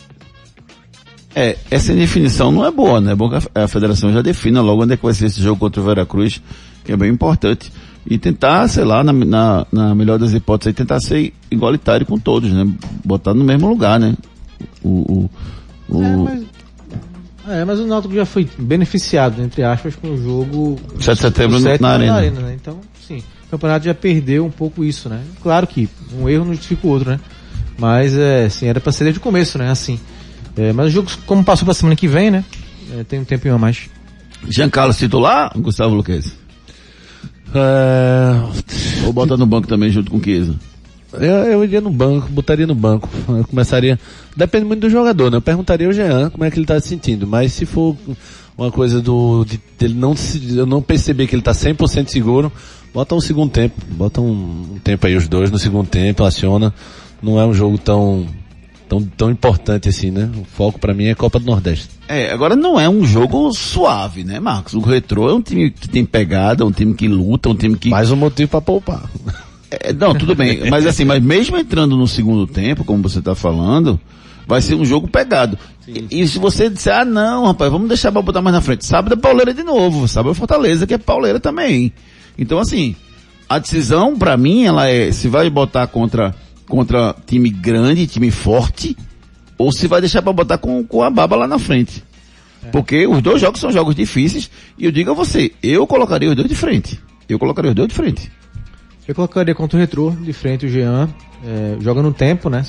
É, 1.35 1.57
essa 1.71 1.93
indefinição 1.93 2.51
não 2.53 2.67
é 2.67 2.71
boa, 2.71 3.01
né? 3.01 3.13
É 3.13 3.15
bom 3.15 3.31
que 3.31 3.49
a, 3.55 3.69
federação 3.69 4.13
já 4.13 4.21
defina 4.21 4.61
logo 4.61 4.83
onde 4.83 4.95
é 4.95 4.97
que 4.97 5.03
vai 5.03 5.15
ser 5.15 5.27
esse 5.27 5.41
jogo 5.41 5.59
contra 5.59 5.81
o 5.81 5.85
Veracruz, 5.85 6.43
que 6.85 6.93
é 6.93 6.97
bem 6.97 7.11
importante 7.11 7.73
e 8.07 8.19
tentar, 8.19 8.69
sei 8.69 8.85
lá, 8.85 9.05
na, 9.05 9.13
na, 9.13 9.67
na, 9.73 9.95
melhor 9.95 10.19
das 10.19 10.33
hipóteses, 10.33 10.75
tentar 10.75 11.01
ser 11.01 11.33
igualitário 11.51 12.05
com 12.05 12.19
todos, 12.19 12.51
né? 12.51 12.67
Botar 13.05 13.33
no 13.33 13.45
mesmo 13.45 13.69
lugar, 13.69 13.99
né? 14.01 14.15
O, 14.83 14.89
o, 14.89 15.31
o... 15.89 16.03
É, 16.03 16.17
mas, 16.17 16.45
é, 17.49 17.65
mas 17.65 17.81
o 17.81 17.87
Náutico 17.87 18.15
já 18.15 18.27
foi 18.27 18.49
beneficiado, 18.59 19.43
entre 19.43 19.63
aspas, 19.63 19.95
com 19.95 20.11
o 20.11 20.17
jogo 20.17 20.81
7 20.99 21.15
de 21.15 21.23
setembro 21.23 21.61
na, 21.61 21.79
na, 21.79 21.89
arena. 21.91 22.15
arena 22.15 22.41
né? 22.41 22.57
Então, 22.61 22.81
sim, 23.07 23.23
o 23.47 23.51
campeonato 23.51 23.85
já 23.85 23.95
perdeu 23.95 24.45
um 24.45 24.51
pouco 24.51 24.85
isso, 24.85 25.09
né? 25.09 25.23
Claro 25.43 25.67
que 25.67 25.89
um 26.19 26.29
erro 26.29 26.45
não 26.45 26.55
justifica 26.55 26.87
o 26.87 26.91
outro, 26.91 27.11
né? 27.11 27.21
Mas, 27.79 28.17
é, 28.17 28.47
assim, 28.47 28.67
era 28.67 28.81
para 28.81 28.93
ser 28.93 29.05
desde 29.05 29.19
o 29.19 29.23
começo, 29.23 29.59
né? 29.59 29.71
Assim. 29.71 29.99
É, 30.57 30.73
mas 30.73 30.89
o 30.89 30.91
jogo, 30.91 31.11
como 31.25 31.43
passou 31.43 31.65
pra 31.65 31.75
semana 31.75 31.97
que 31.97 32.07
vem, 32.07 32.31
né? 32.31 32.45
É, 32.93 33.05
tem 33.05 33.21
um 33.21 33.25
tempinho 33.25 33.55
a 33.55 33.59
mais. 33.59 33.89
Giancarlo 34.49 34.93
titular, 34.93 35.53
Gustavo 35.57 35.95
Luquez? 35.95 36.41
É... 37.55 39.07
Ou 39.07 39.13
botar 39.13 39.37
no 39.37 39.47
banco 39.47 39.69
também 39.69 39.91
junto 39.91 40.11
com 40.11 40.19
o 40.19 40.23
Chiesa? 40.23 40.55
Eu, 41.13 41.21
eu 41.21 41.65
iria 41.65 41.81
no 41.81 41.91
banco, 41.91 42.29
botaria 42.31 42.67
no 42.67 42.75
banco. 42.75 43.09
Eu 43.29 43.45
começaria. 43.45 43.99
Depende 44.37 44.65
muito 44.65 44.81
do 44.81 44.91
jogador, 44.91 45.31
né? 45.31 45.37
Eu 45.37 45.43
perguntaria 45.43 45.87
ao 45.87 45.93
Jean 45.93 46.31
como 46.31 46.45
é 46.45 46.51
que 46.51 46.59
ele 46.59 46.67
tá 46.67 46.81
se 46.81 46.89
sentindo. 46.89 47.27
Mas 47.27 47.53
se 47.53 47.67
for 47.67 47.97
uma 48.57 48.71
coisa 48.71 49.01
do. 49.01 49.45
de, 49.45 49.61
ele 49.81 49.95
não 49.95 50.17
se, 50.17 50.57
eu 50.57 50.65
não 50.65 50.81
perceber 50.81 51.27
que 51.27 51.35
ele 51.35 51.43
tá 51.43 51.53
100% 51.53 52.09
seguro, 52.09 52.51
bota 52.95 53.15
um 53.15 53.21
segundo 53.21 53.51
tempo. 53.51 53.75
Bota 53.91 54.21
um, 54.21 54.75
um 54.75 54.79
tempo 54.83 55.07
aí 55.07 55.15
os 55.15 55.29
dois 55.29 55.51
no 55.51 55.59
segundo 55.59 55.87
tempo, 55.87 56.25
aciona. 56.25 56.73
Não 57.23 57.39
é 57.39 57.45
um 57.45 57.53
jogo 57.53 57.77
tão 57.77 58.27
tão, 58.93 59.03
tão 59.03 59.30
importante 59.30 59.88
assim, 59.88 60.11
né? 60.11 60.28
O 60.36 60.45
foco 60.45 60.78
para 60.78 60.93
mim 60.93 61.07
é 61.07 61.14
Copa 61.14 61.38
do 61.38 61.47
Nordeste. 61.47 61.88
É, 62.07 62.30
agora 62.30 62.55
não 62.55 62.78
é 62.78 62.86
um 62.86 63.07
jogo 63.07 63.51
suave, 63.53 64.22
né, 64.22 64.38
Marcos? 64.38 64.74
O 64.74 64.80
Retrô 64.80 65.30
é 65.30 65.32
um 65.32 65.40
time 65.40 65.70
que 65.70 65.88
tem 65.88 66.05
pegada, 66.05 66.66
um 66.66 66.70
time 66.70 66.93
que 66.93 67.09
luta, 67.09 67.49
um 67.49 67.55
time 67.55 67.76
que... 67.78 67.88
Mais 67.88 68.11
um 68.11 68.16
motivo 68.16 68.51
para 68.51 68.61
poupar. 68.61 69.09
É, 69.70 69.90
não, 69.95 70.14
tudo 70.14 70.34
bem, 70.34 70.68
mas 70.68 70.84
assim, 70.84 71.07
mas 71.07 71.22
mesmo 71.22 71.57
entrando 71.57 71.97
no 71.97 72.07
segundo 72.07 72.47
tempo, 72.47 72.84
como 72.84 73.03
você 73.03 73.22
tá 73.22 73.34
falando, 73.34 73.99
vai 74.47 74.61
ser 74.61 74.74
um 74.74 74.84
jogo 74.84 75.09
pegado. 75.09 75.59
E, 75.88 76.20
e, 76.20 76.28
se 76.28 76.38
você 76.38 76.68
disser, 76.68 76.95
ah 76.95 77.05
não, 77.07 77.47
rapaz, 77.47 77.72
vamos 77.72 77.88
deixar 77.88 78.12
pra 78.12 78.20
botar 78.20 78.43
mais 78.43 78.55
na 78.55 78.61
frente. 78.61 78.84
Sábado 78.84 79.14
é 79.14 79.16
pauleira 79.16 79.55
de 79.55 79.62
novo, 79.62 80.07
sábado 80.07 80.32
é 80.32 80.34
Fortaleza, 80.34 80.86
que 80.86 80.93
é 80.93 80.99
pauleira 80.99 81.40
também. 81.40 81.90
Então 82.36 82.59
assim, 82.59 82.95
a 83.49 83.59
decisão 83.59 84.18
para 84.18 84.36
mim, 84.36 84.64
ela 84.64 84.86
é, 84.86 85.11
se 85.11 85.28
vai 85.28 85.49
botar 85.49 85.86
contra 85.86 86.34
contra 86.73 87.14
time 87.27 87.51
grande, 87.51 88.07
time 88.07 88.31
forte, 88.31 88.97
ou 89.59 89.70
se 89.70 89.87
vai 89.87 90.01
deixar 90.01 90.23
para 90.23 90.33
botar 90.33 90.57
com, 90.57 90.83
com 90.83 91.03
a 91.03 91.11
baba 91.11 91.37
lá 91.37 91.47
na 91.47 91.59
frente. 91.59 92.03
É. 92.64 92.70
Porque 92.70 93.07
os 93.07 93.20
dois 93.20 93.43
jogos 93.43 93.61
são 93.61 93.70
jogos 93.70 93.95
difíceis, 93.95 94.51
e 94.79 94.87
eu 94.87 94.91
digo 94.91 95.11
a 95.11 95.14
você, 95.14 95.53
eu 95.62 95.87
colocaria 95.87 96.31
os 96.31 96.35
dois 96.35 96.49
de 96.49 96.55
frente. 96.55 96.99
Eu 97.29 97.39
colocaria 97.39 97.73
os 97.73 97.75
dois 97.75 97.91
de 97.91 97.95
frente. 97.95 98.33
Eu 99.07 99.14
colocaria 99.14 99.55
contra 99.55 99.77
o 99.77 99.81
Retro 99.81 100.16
de 100.18 100.33
frente 100.33 100.64
o 100.64 100.68
Jean, 100.70 101.11
é, 101.45 101.77
joga 101.79 102.01
no 102.01 102.11
tempo, 102.11 102.49
né? 102.49 102.64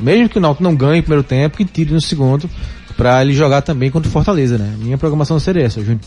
mesmo 0.00 0.30
que 0.30 0.38
o 0.38 0.40
Náutico 0.40 0.64
não 0.64 0.74
ganhe 0.74 0.96
no 0.96 1.02
primeiro 1.02 1.22
tempo, 1.22 1.58
que 1.58 1.66
tire 1.66 1.92
no 1.92 2.00
segundo, 2.00 2.48
para 2.96 3.20
ele 3.20 3.34
jogar 3.34 3.60
também 3.60 3.90
contra 3.90 4.08
o 4.08 4.10
Fortaleza, 4.10 4.56
né? 4.56 4.74
Minha 4.78 4.96
programação 4.96 5.38
seria 5.38 5.64
essa, 5.64 5.82
Júnior. 5.82 6.00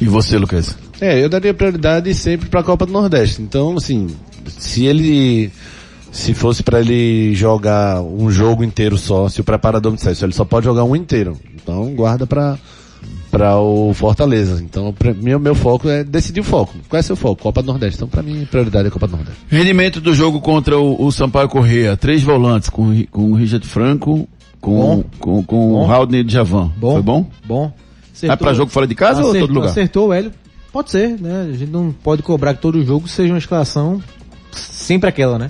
E 0.00 0.06
você, 0.06 0.36
Lucas? 0.36 0.76
É, 1.00 1.22
eu 1.22 1.28
daria 1.28 1.54
prioridade 1.54 2.12
sempre 2.12 2.48
para 2.48 2.58
a 2.58 2.64
Copa 2.64 2.84
do 2.86 2.92
Nordeste. 2.92 3.40
Então, 3.40 3.76
assim, 3.76 4.08
se 4.48 4.84
ele 4.84 5.52
se 6.16 6.34
fosse 6.34 6.62
para 6.62 6.80
ele 6.80 7.34
jogar 7.34 8.00
um 8.02 8.30
jogo 8.30 8.64
inteiro 8.64 8.96
só, 8.96 9.28
se 9.28 9.40
o 9.40 9.44
preparador 9.44 9.92
me 9.92 9.98
dissesse, 9.98 10.24
ele 10.24 10.32
só 10.32 10.44
pode 10.44 10.64
jogar 10.64 10.84
um 10.84 10.96
inteiro. 10.96 11.36
Então 11.54 11.94
guarda 11.94 12.26
para 12.26 12.58
para 13.30 13.58
o 13.58 13.92
Fortaleza. 13.92 14.62
Então, 14.62 14.94
meu, 15.20 15.38
meu 15.38 15.54
foco 15.54 15.90
é 15.90 16.02
decidir 16.02 16.40
o 16.40 16.44
foco. 16.44 16.74
Qual 16.88 16.98
é 16.98 17.02
seu 17.02 17.16
foco? 17.16 17.42
Copa 17.42 17.60
do 17.60 17.66
Nordeste. 17.66 17.96
Então, 17.96 18.08
para 18.08 18.22
mim, 18.22 18.46
prioridade 18.50 18.88
é 18.88 18.90
Copa 18.90 19.06
do 19.06 19.16
Nordeste. 19.16 19.42
Rendimento 19.48 20.00
do 20.00 20.14
jogo 20.14 20.40
contra 20.40 20.78
o, 20.78 21.04
o 21.04 21.12
Sampaio 21.12 21.48
Correia. 21.48 21.98
Três 21.98 22.22
volantes 22.22 22.70
com, 22.70 23.04
com 23.10 23.32
o 23.32 23.34
Richard 23.34 23.66
Franco, 23.66 24.26
com, 24.58 24.74
bom. 24.74 25.04
com, 25.18 25.44
com 25.44 25.72
bom. 25.72 25.82
o 25.82 25.86
Raudney 25.86 26.24
de 26.24 26.32
Javan. 26.32 26.72
Bom. 26.78 26.94
Foi 26.94 27.02
bom? 27.02 27.30
Bom. 27.44 27.72
Acertou. 28.14 28.32
É 28.32 28.36
para 28.36 28.54
jogo 28.54 28.70
fora 28.70 28.86
de 28.86 28.94
casa 28.94 29.20
acertou, 29.20 29.34
ou 29.34 29.46
todo 29.46 29.54
lugar? 29.54 29.70
Acertou 29.70 30.08
o 30.08 30.12
Hélio. 30.14 30.32
Pode 30.72 30.90
ser, 30.90 31.20
né? 31.20 31.48
A 31.52 31.56
gente 31.56 31.70
não 31.70 31.92
pode 31.92 32.22
cobrar 32.22 32.54
que 32.54 32.62
todo 32.62 32.82
jogo 32.82 33.06
seja 33.06 33.34
uma 33.34 33.38
escalação 33.38 34.00
sempre 34.52 35.10
aquela, 35.10 35.38
né? 35.38 35.48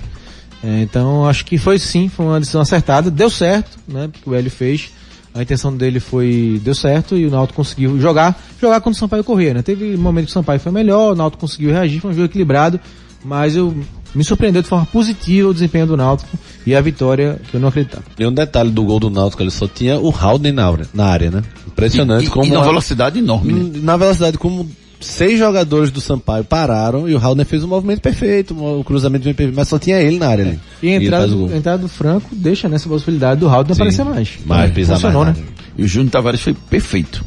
É, 0.67 0.83
então 0.83 1.25
acho 1.29 1.45
que 1.45 1.57
foi 1.57 1.79
sim, 1.79 2.09
foi 2.09 2.27
uma 2.27 2.41
decisão 2.41 2.61
acertada, 2.61 3.09
deu 3.09 3.31
certo, 3.31 3.79
né? 3.87 4.09
Porque 4.11 4.29
o 4.29 4.35
Hélio 4.35 4.51
fez. 4.51 4.91
A 5.33 5.43
intenção 5.43 5.77
dele 5.77 6.01
foi, 6.01 6.61
deu 6.64 6.75
certo 6.75 7.17
e 7.17 7.27
o 7.27 7.31
Naldo 7.31 7.53
conseguiu 7.53 8.01
jogar, 8.01 8.43
jogar 8.61 8.81
quando 8.81 8.95
o 8.95 8.99
Sampaio 8.99 9.23
corria, 9.23 9.53
né? 9.55 9.62
Teve 9.62 9.95
um 9.95 9.99
momento 9.99 10.25
que 10.25 10.31
o 10.31 10.35
Sampaio 10.35 10.59
foi 10.59 10.73
melhor, 10.73 11.12
o 11.12 11.14
Naldo 11.14 11.37
conseguiu 11.37 11.71
reagir, 11.71 12.01
foi 12.01 12.11
um 12.11 12.14
jogo 12.14 12.25
equilibrado, 12.25 12.81
mas 13.23 13.55
eu 13.55 13.77
me 14.14 14.25
surpreendeu 14.25 14.62
de 14.62 14.69
forma 14.69 14.87
positiva 14.87 15.51
o 15.51 15.53
desempenho 15.53 15.87
do 15.87 15.97
Náutico 15.97 16.39
e 16.67 16.75
a 16.75 16.81
vitória 16.81 17.39
que 17.51 17.55
eu 17.55 17.61
não 17.61 17.69
acreditava. 17.69 18.05
E 18.19 18.27
um 18.27 18.33
detalhe 18.33 18.71
do 18.71 18.83
gol 18.83 18.99
do 18.99 19.11
Náutico, 19.11 19.43
ele 19.43 19.51
só 19.51 19.69
tinha 19.69 19.99
o 19.99 20.09
Howden 20.09 20.53
na, 20.53 20.75
na 20.95 21.05
área, 21.05 21.31
né? 21.31 21.43
Impressionante 21.67 22.25
e, 22.25 22.27
e, 22.29 22.31
como... 22.31 22.47
E 22.47 22.51
na 22.51 22.62
velocidade 22.62 23.19
enorme, 23.19 23.53
né? 23.53 23.81
Na 23.83 23.97
velocidade 23.99 24.39
como 24.39 24.69
seis 25.01 25.39
jogadores 25.39 25.91
do 25.91 26.01
Sampaio 26.01 26.45
pararam 26.45 27.09
e 27.09 27.15
o 27.15 27.19
Haldner 27.19 27.47
fez 27.47 27.63
um 27.63 27.69
movimento 27.69 28.01
perfeito, 28.01 28.55
o 28.55 28.81
um 28.81 28.83
cruzamento 28.83 29.25
bem 29.25 29.35
perfeito, 29.35 29.57
mas 29.57 29.69
só 29.69 29.79
tinha 29.79 30.01
ele 30.01 30.19
na 30.19 30.29
área 30.29 30.45
ali. 30.45 30.61
E 30.83 30.91
a 30.91 30.97
entrada, 30.97 31.27
do, 31.27 31.55
entrada 31.55 31.79
do 31.79 31.89
Franco 31.89 32.29
deixa 32.33 32.69
nessa 32.69 32.89
possibilidade 32.89 33.41
do 33.41 33.49
Haldner 33.49 33.75
aparecer 33.75 34.05
mais. 34.05 34.39
Mais, 34.45 34.73
pisar 34.73 34.95
Funcionou, 34.95 35.25
mais. 35.25 35.39
Né? 35.39 35.45
E 35.77 35.85
o 35.85 35.89
Júnior 35.89 36.11
Tavares 36.11 36.41
foi 36.41 36.55
perfeito. 36.55 37.25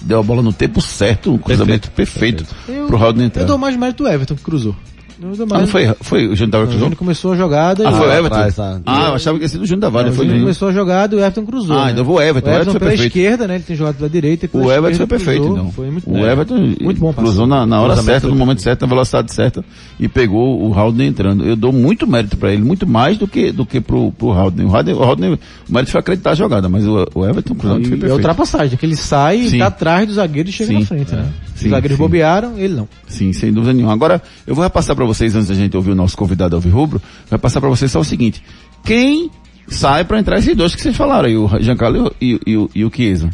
Deu 0.00 0.20
a 0.20 0.22
bola 0.22 0.42
no 0.42 0.52
tempo 0.52 0.80
certo, 0.80 1.32
um 1.32 1.38
cruzamento 1.38 1.90
perfeito, 1.90 2.44
perfeito. 2.44 2.86
pro 2.86 2.96
Haldner 2.96 3.26
entrar. 3.26 3.42
Eu 3.42 3.46
dou 3.46 3.58
mais 3.58 3.76
mérito 3.76 4.04
do 4.04 4.08
Everton 4.08 4.36
que 4.36 4.42
cruzou. 4.42 4.74
Ah, 5.20 5.58
não 5.58 5.66
foi, 5.66 5.94
foi 6.00 6.26
o 6.28 6.36
Júnior 6.36 6.50
Tavares 6.50 6.68
cruzou? 6.70 6.76
O 6.76 6.78
Júnior 6.78 6.96
começou 6.96 7.32
a 7.32 7.36
jogada 7.36 7.88
ah, 7.88 7.92
foi 7.92 8.06
o 8.06 8.12
Everton? 8.12 8.36
Atrás, 8.36 8.54
tá. 8.54 8.80
Ah, 8.86 9.08
eu 9.08 9.14
achava 9.14 9.38
que 9.38 9.44
ia 9.44 9.48
ser 9.48 9.58
do 9.58 9.66
Júnior 9.66 9.80
Tavares. 9.80 10.12
o 10.12 10.16
Júnior 10.16 10.40
começou 10.40 10.68
a 10.68 10.72
jogada 10.72 11.14
e 11.14 11.18
o 11.18 11.20
Everton 11.20 11.46
cruzou. 11.46 11.76
Ah, 11.76 11.86
né? 11.86 11.92
então 11.92 12.04
foi 12.04 12.14
o 12.14 12.20
Everton. 12.20 12.48
O 12.48 12.50
Everton, 12.50 12.50
o 12.50 12.54
Everton 12.54 12.70
foi 12.70 12.80
pela 12.80 12.90
perfeito. 12.90 13.18
esquerda, 13.18 13.48
né? 13.48 13.54
Ele 13.56 13.64
tem 13.64 13.76
jogado 13.76 13.96
pela 13.96 14.08
direita. 14.08 14.50
o 14.52 14.72
Everton 14.72 14.96
foi 14.96 15.06
perfeito, 15.06 15.42
cruzou, 15.42 15.58
então. 15.58 15.72
Foi 15.72 15.90
muito, 15.90 16.10
o 16.10 16.16
é, 16.18 16.32
Everton 16.32 16.74
muito 16.80 17.00
bom 17.00 17.12
cruzou 17.12 17.46
na, 17.46 17.66
na 17.66 17.80
hora 17.80 17.96
certa, 17.96 18.28
no 18.28 18.36
momento 18.36 18.62
certo, 18.62 18.82
na 18.82 18.88
velocidade 18.88 19.32
certa 19.32 19.64
e 19.98 20.08
pegou 20.08 20.62
o 20.62 20.72
Haldner 20.72 21.08
entrando. 21.08 21.44
Eu 21.44 21.56
dou 21.56 21.72
muito 21.72 22.06
mérito 22.06 22.36
pra 22.36 22.52
ele, 22.52 22.62
muito 22.62 22.86
mais 22.86 23.18
do 23.18 23.26
que, 23.26 23.50
do 23.50 23.66
que 23.66 23.80
pro, 23.80 24.12
pro 24.12 24.30
Haldner. 24.30 24.66
O 24.66 24.76
Haldner, 24.76 24.96
o 24.96 25.02
Haldner, 25.02 25.38
o 25.68 25.72
mérito 25.72 25.90
foi 25.90 26.00
acreditar 26.00 26.30
a 26.30 26.34
jogada, 26.34 26.68
mas 26.68 26.86
o, 26.86 27.06
o 27.14 27.26
Everton 27.26 27.54
cruzando 27.54 27.82
foi 27.82 27.90
perfeito. 27.90 28.12
É 28.12 28.14
ultrapassagem, 28.14 28.78
que 28.78 28.86
ele 28.86 28.96
sai, 28.96 29.48
Sim. 29.48 29.58
tá 29.58 29.66
atrás 29.66 30.06
do 30.06 30.14
zagueiro 30.14 30.48
e 30.48 30.52
chega 30.52 30.72
Sim, 30.72 30.80
na 30.80 30.86
frente, 30.86 31.14
né? 31.14 31.32
Os 31.56 31.62
zagueiros 31.68 31.98
bobearam, 31.98 32.56
ele 32.56 32.74
não. 32.74 32.88
Sim, 33.08 33.32
sem 33.32 33.52
dúvida 33.52 33.72
nenhuma. 33.72 33.92
Agora, 33.92 34.22
eu 34.46 34.54
vou 34.54 34.62
repassar 34.62 34.94
para 34.94 35.04
vocês, 35.08 35.34
antes 35.34 35.48
da 35.48 35.54
gente 35.54 35.76
ouvir 35.76 35.90
o 35.90 35.94
nosso 35.94 36.16
convidado 36.16 36.54
Alvirrubro, 36.54 37.00
vai 37.28 37.38
passar 37.38 37.60
para 37.60 37.68
vocês 37.68 37.90
só 37.90 38.00
o 38.00 38.04
seguinte. 38.04 38.42
Quem 38.84 39.30
sai 39.66 40.04
para 40.04 40.18
entrar 40.18 40.38
esses 40.38 40.56
dois 40.56 40.74
que 40.74 40.80
vocês 40.80 40.96
falaram 40.96 41.28
aí, 41.28 41.36
o 41.36 41.48
Giancarlo 41.60 42.14
e, 42.20 42.34
e, 42.46 42.54
e, 42.54 42.68
e 42.76 42.84
o 42.84 42.90
Chiesa? 42.94 43.30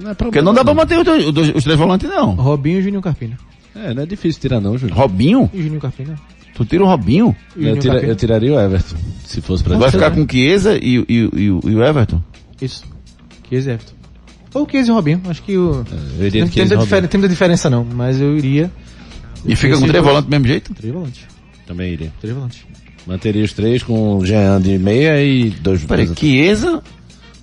Não, 0.00 0.10
é 0.10 0.14
Porque 0.14 0.40
não 0.42 0.54
dá 0.54 0.64
para 0.64 0.74
manter 0.74 0.98
os, 0.98 1.04
dois, 1.32 1.54
os, 1.54 1.64
três 1.64 1.78
volantes, 1.78 2.08
não. 2.08 2.34
Robinho 2.34 2.78
e 2.78 2.82
Juninho 2.82 3.02
Carpina. 3.02 3.38
É, 3.74 3.92
não 3.92 4.02
é 4.02 4.06
difícil 4.06 4.40
tirar 4.40 4.60
não, 4.60 4.76
Júnior. 4.78 4.96
Robinho? 4.96 5.50
E 5.52 5.62
Juninho 5.62 5.80
Carpina. 5.80 6.14
Tu 6.54 6.64
tira 6.64 6.84
o 6.84 6.86
Robinho? 6.86 7.34
Eu, 7.56 7.78
tira, 7.78 7.98
eu, 7.98 8.14
tiraria 8.14 8.52
o 8.52 8.60
Everton, 8.60 8.96
se 9.26 9.40
fosse 9.40 9.64
pra 9.64 9.76
Vai 9.76 9.90
ficar 9.90 10.12
com 10.12 10.22
o 10.22 10.26
Chiesa 10.30 10.76
e, 10.76 11.04
e, 11.08 11.30
e, 11.34 11.44
e 11.44 11.50
o 11.50 11.84
Everton? 11.84 12.22
Isso. 12.60 12.84
Chiesa 13.48 13.70
e 13.70 13.74
Everton. 13.74 13.94
Ou 14.54 14.64
o 14.64 14.70
Chiesa 14.70 14.88
e 14.88 14.92
o 14.92 14.94
Robinho. 14.94 15.20
Acho 15.28 15.42
que 15.42 15.58
o... 15.58 15.80
É, 15.80 16.20
eu 16.20 16.26
iria 16.26 16.46
tem, 16.46 16.66
tem, 16.66 16.78
difer... 16.78 17.08
tem 17.08 17.18
muita 17.18 17.28
diferença 17.28 17.68
não, 17.68 17.84
mas 17.84 18.20
eu 18.20 18.36
iria... 18.36 18.70
E 19.44 19.56
fica 19.56 19.78
com 19.78 19.86
três 19.86 20.02
volantes 20.02 20.24
do 20.26 20.30
mesmo 20.30 20.46
jeito? 20.46 20.74
Três 20.74 20.92
volantes. 20.92 21.22
Também 21.66 21.92
iria. 21.92 22.12
Três 22.20 22.34
volantes. 22.34 22.64
Manteria 23.06 23.44
os 23.44 23.52
três 23.52 23.82
com 23.82 24.16
o 24.16 24.26
Jean 24.26 24.60
de 24.60 24.78
meia 24.78 25.22
e 25.22 25.50
dois... 25.50 25.84
Peraí, 25.84 26.08
Chiesa... 26.16 26.82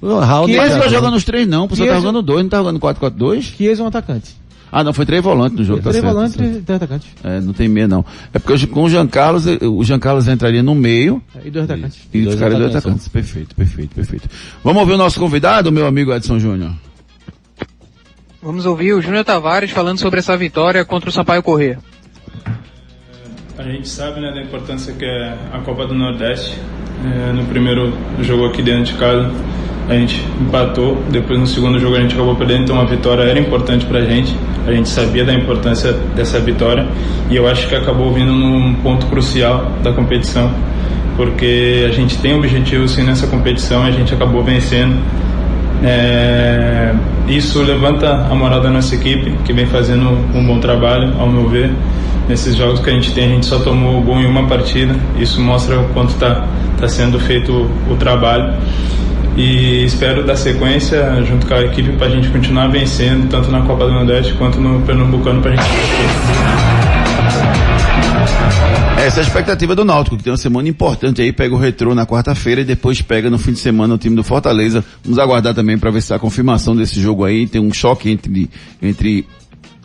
O 0.02 0.48
Chiesa 0.48 0.80
vai 0.80 0.90
jogando 0.90 1.16
os 1.16 1.24
três 1.24 1.48
não, 1.48 1.68
você 1.68 1.86
tá 1.86 1.96
jogando 1.96 2.24
dois, 2.24 2.42
não 2.42 2.50
tá 2.50 2.58
jogando 2.58 2.80
4-4-2? 2.80 3.42
Chiesa 3.42 3.82
é 3.82 3.86
um 3.86 3.88
atacante. 3.88 4.36
Ah, 4.72 4.86
não, 4.86 4.94
foi 4.94 5.06
três 5.06 5.22
volantes 5.22 5.58
no 5.58 5.66
jogo, 5.66 5.82
Três 5.82 5.98
tá 5.98 6.02
certo, 6.02 6.14
volantes 6.14 6.38
tá 6.38 6.46
e 6.46 6.50
dois 6.62 6.78
atacantes. 6.78 7.08
É, 7.24 7.42
não 7.42 7.52
tem 7.52 7.68
meia 7.68 7.90
não. 7.90 8.06
É 8.34 8.40
porque 8.40 8.54
hoje, 8.54 8.68
com 8.68 8.84
o 8.84 8.90
Jean 8.90 9.06
Carlos, 9.06 9.46
eh, 9.46 9.58
o 9.62 9.84
Jean 9.84 10.00
Carlos 10.00 10.30
entraria 10.30 10.64
no 10.64 10.74
meio. 10.74 11.22
E 11.44 11.52
dois 11.52 11.66
atacantes. 11.66 12.00
E 12.14 12.22
Dois 12.22 12.36
ficaria 12.36 12.58
dois 12.58 12.70
atacantes, 12.70 13.06
atacantes. 13.06 13.08
Perfeito, 13.10 13.54
perfeito, 13.54 13.94
perfeito. 13.94 14.30
Vamos 14.64 14.80
ouvir 14.80 14.94
o 14.94 14.98
nosso 14.98 15.20
convidado, 15.20 15.72
meu 15.74 15.86
amigo 15.86 16.14
Edson 16.14 16.40
Júnior. 16.40 16.72
Vamos 18.42 18.66
ouvir 18.66 18.94
o 18.94 19.02
Júnior 19.02 19.26
Tavares 19.26 19.72
falando 19.72 20.00
sobre 20.00 20.20
essa 20.20 20.38
vitória 20.38 20.86
contra 20.86 21.10
o 21.10 21.14
Sampaio 21.14 21.44
Corrêa. 21.44 21.78
A 23.62 23.64
gente 23.64 23.88
sabe 23.88 24.20
né, 24.20 24.32
da 24.32 24.42
importância 24.42 24.92
que 24.92 25.06
é 25.06 25.38
a 25.54 25.60
Copa 25.60 25.86
do 25.86 25.94
Nordeste. 25.94 26.58
É, 27.06 27.32
no 27.32 27.46
primeiro 27.46 27.94
jogo 28.20 28.48
aqui 28.48 28.60
dentro 28.60 28.86
de 28.86 28.94
casa 28.96 29.32
a 29.88 29.94
gente 29.94 30.26
empatou, 30.42 30.98
depois 31.12 31.40
no 31.40 31.46
segundo 31.46 31.78
jogo 31.78 31.96
a 31.96 32.00
gente 32.00 32.16
acabou 32.16 32.36
perdendo, 32.36 32.64
então 32.64 32.82
a 32.82 32.86
vitória 32.86 33.22
era 33.22 33.40
importante 33.40 33.86
pra 33.86 34.02
gente. 34.02 34.36
A 34.66 34.72
gente 34.72 34.90
sabia 34.90 35.24
da 35.24 35.32
importância 35.36 35.94
dessa 36.16 36.40
vitória 36.40 36.88
e 37.30 37.36
eu 37.36 37.48
acho 37.48 37.68
que 37.68 37.76
acabou 37.76 38.12
vindo 38.12 38.32
num 38.32 38.74
ponto 38.82 39.06
crucial 39.06 39.72
da 39.84 39.94
competição, 39.94 40.52
porque 41.16 41.86
a 41.88 41.92
gente 41.92 42.18
tem 42.18 42.34
objetivo 42.34 42.88
sim 42.88 43.04
nessa 43.04 43.28
competição, 43.28 43.84
a 43.84 43.92
gente 43.92 44.12
acabou 44.12 44.44
vencendo. 44.44 45.00
É, 45.84 46.94
isso 47.28 47.62
levanta 47.64 48.10
a 48.10 48.36
moral 48.36 48.62
da 48.62 48.70
nossa 48.70 48.94
equipe, 48.96 49.32
que 49.44 49.54
vem 49.54 49.66
fazendo 49.66 50.10
um 50.34 50.46
bom 50.46 50.60
trabalho, 50.60 51.14
ao 51.20 51.30
meu 51.30 51.48
ver. 51.48 51.72
Nesses 52.28 52.56
jogos 52.56 52.80
que 52.80 52.90
a 52.90 52.94
gente 52.94 53.14
tem, 53.14 53.26
a 53.26 53.30
gente 53.30 53.46
só 53.46 53.60
tomou 53.60 54.02
gol 54.02 54.20
em 54.20 54.26
uma 54.26 54.48
partida. 54.48 54.96
Isso 55.18 55.42
mostra 55.42 55.80
o 55.80 55.90
quanto 55.90 56.10
está 56.10 56.48
tá 56.78 56.88
sendo 56.88 57.20
feito 57.20 57.52
o, 57.52 57.94
o 57.94 57.96
trabalho. 57.98 58.54
E 59.36 59.84
espero 59.86 60.24
dar 60.24 60.36
sequência 60.36 61.24
junto 61.24 61.48
com 61.48 61.54
a 61.54 61.62
equipe 61.62 61.94
para 61.94 62.08
a 62.08 62.10
gente 62.10 62.30
continuar 62.30 62.68
vencendo, 62.68 63.30
tanto 63.30 63.50
na 63.50 63.62
Copa 63.62 63.86
do 63.86 63.92
Nordeste 63.92 64.34
quanto 64.34 64.60
no 64.60 64.82
Pernambucano, 64.82 65.42
para 65.42 65.52
a 65.52 65.56
gente 65.56 65.70
Essa 69.12 69.20
é 69.20 69.24
a 69.24 69.28
expectativa 69.28 69.76
do 69.76 69.84
Náutico, 69.84 70.16
que 70.16 70.24
tem 70.24 70.32
uma 70.32 70.38
semana 70.38 70.70
importante 70.70 71.22
aí, 71.22 71.34
pega 71.34 71.54
o 71.54 71.58
Retrô 71.58 71.94
na 71.94 72.06
quarta-feira 72.06 72.62
e 72.62 72.64
depois 72.64 73.02
pega 73.02 73.30
no 73.30 73.38
fim 73.38 73.52
de 73.52 73.60
semana 73.60 73.96
o 73.96 73.98
time 73.98 74.16
do 74.16 74.24
Fortaleza. 74.24 74.86
Vamos 75.04 75.20
aguardar 75.20 75.54
também 75.54 75.78
para 75.78 75.92
ver 75.92 76.02
se 76.02 76.14
a 76.14 76.18
confirmação 76.18 76.74
desse 76.74 77.02
jogo 77.02 77.26
aí 77.26 77.46
tem 77.46 77.60
um 77.60 77.74
choque 77.74 78.10
entre, 78.10 78.50
entre 78.82 79.28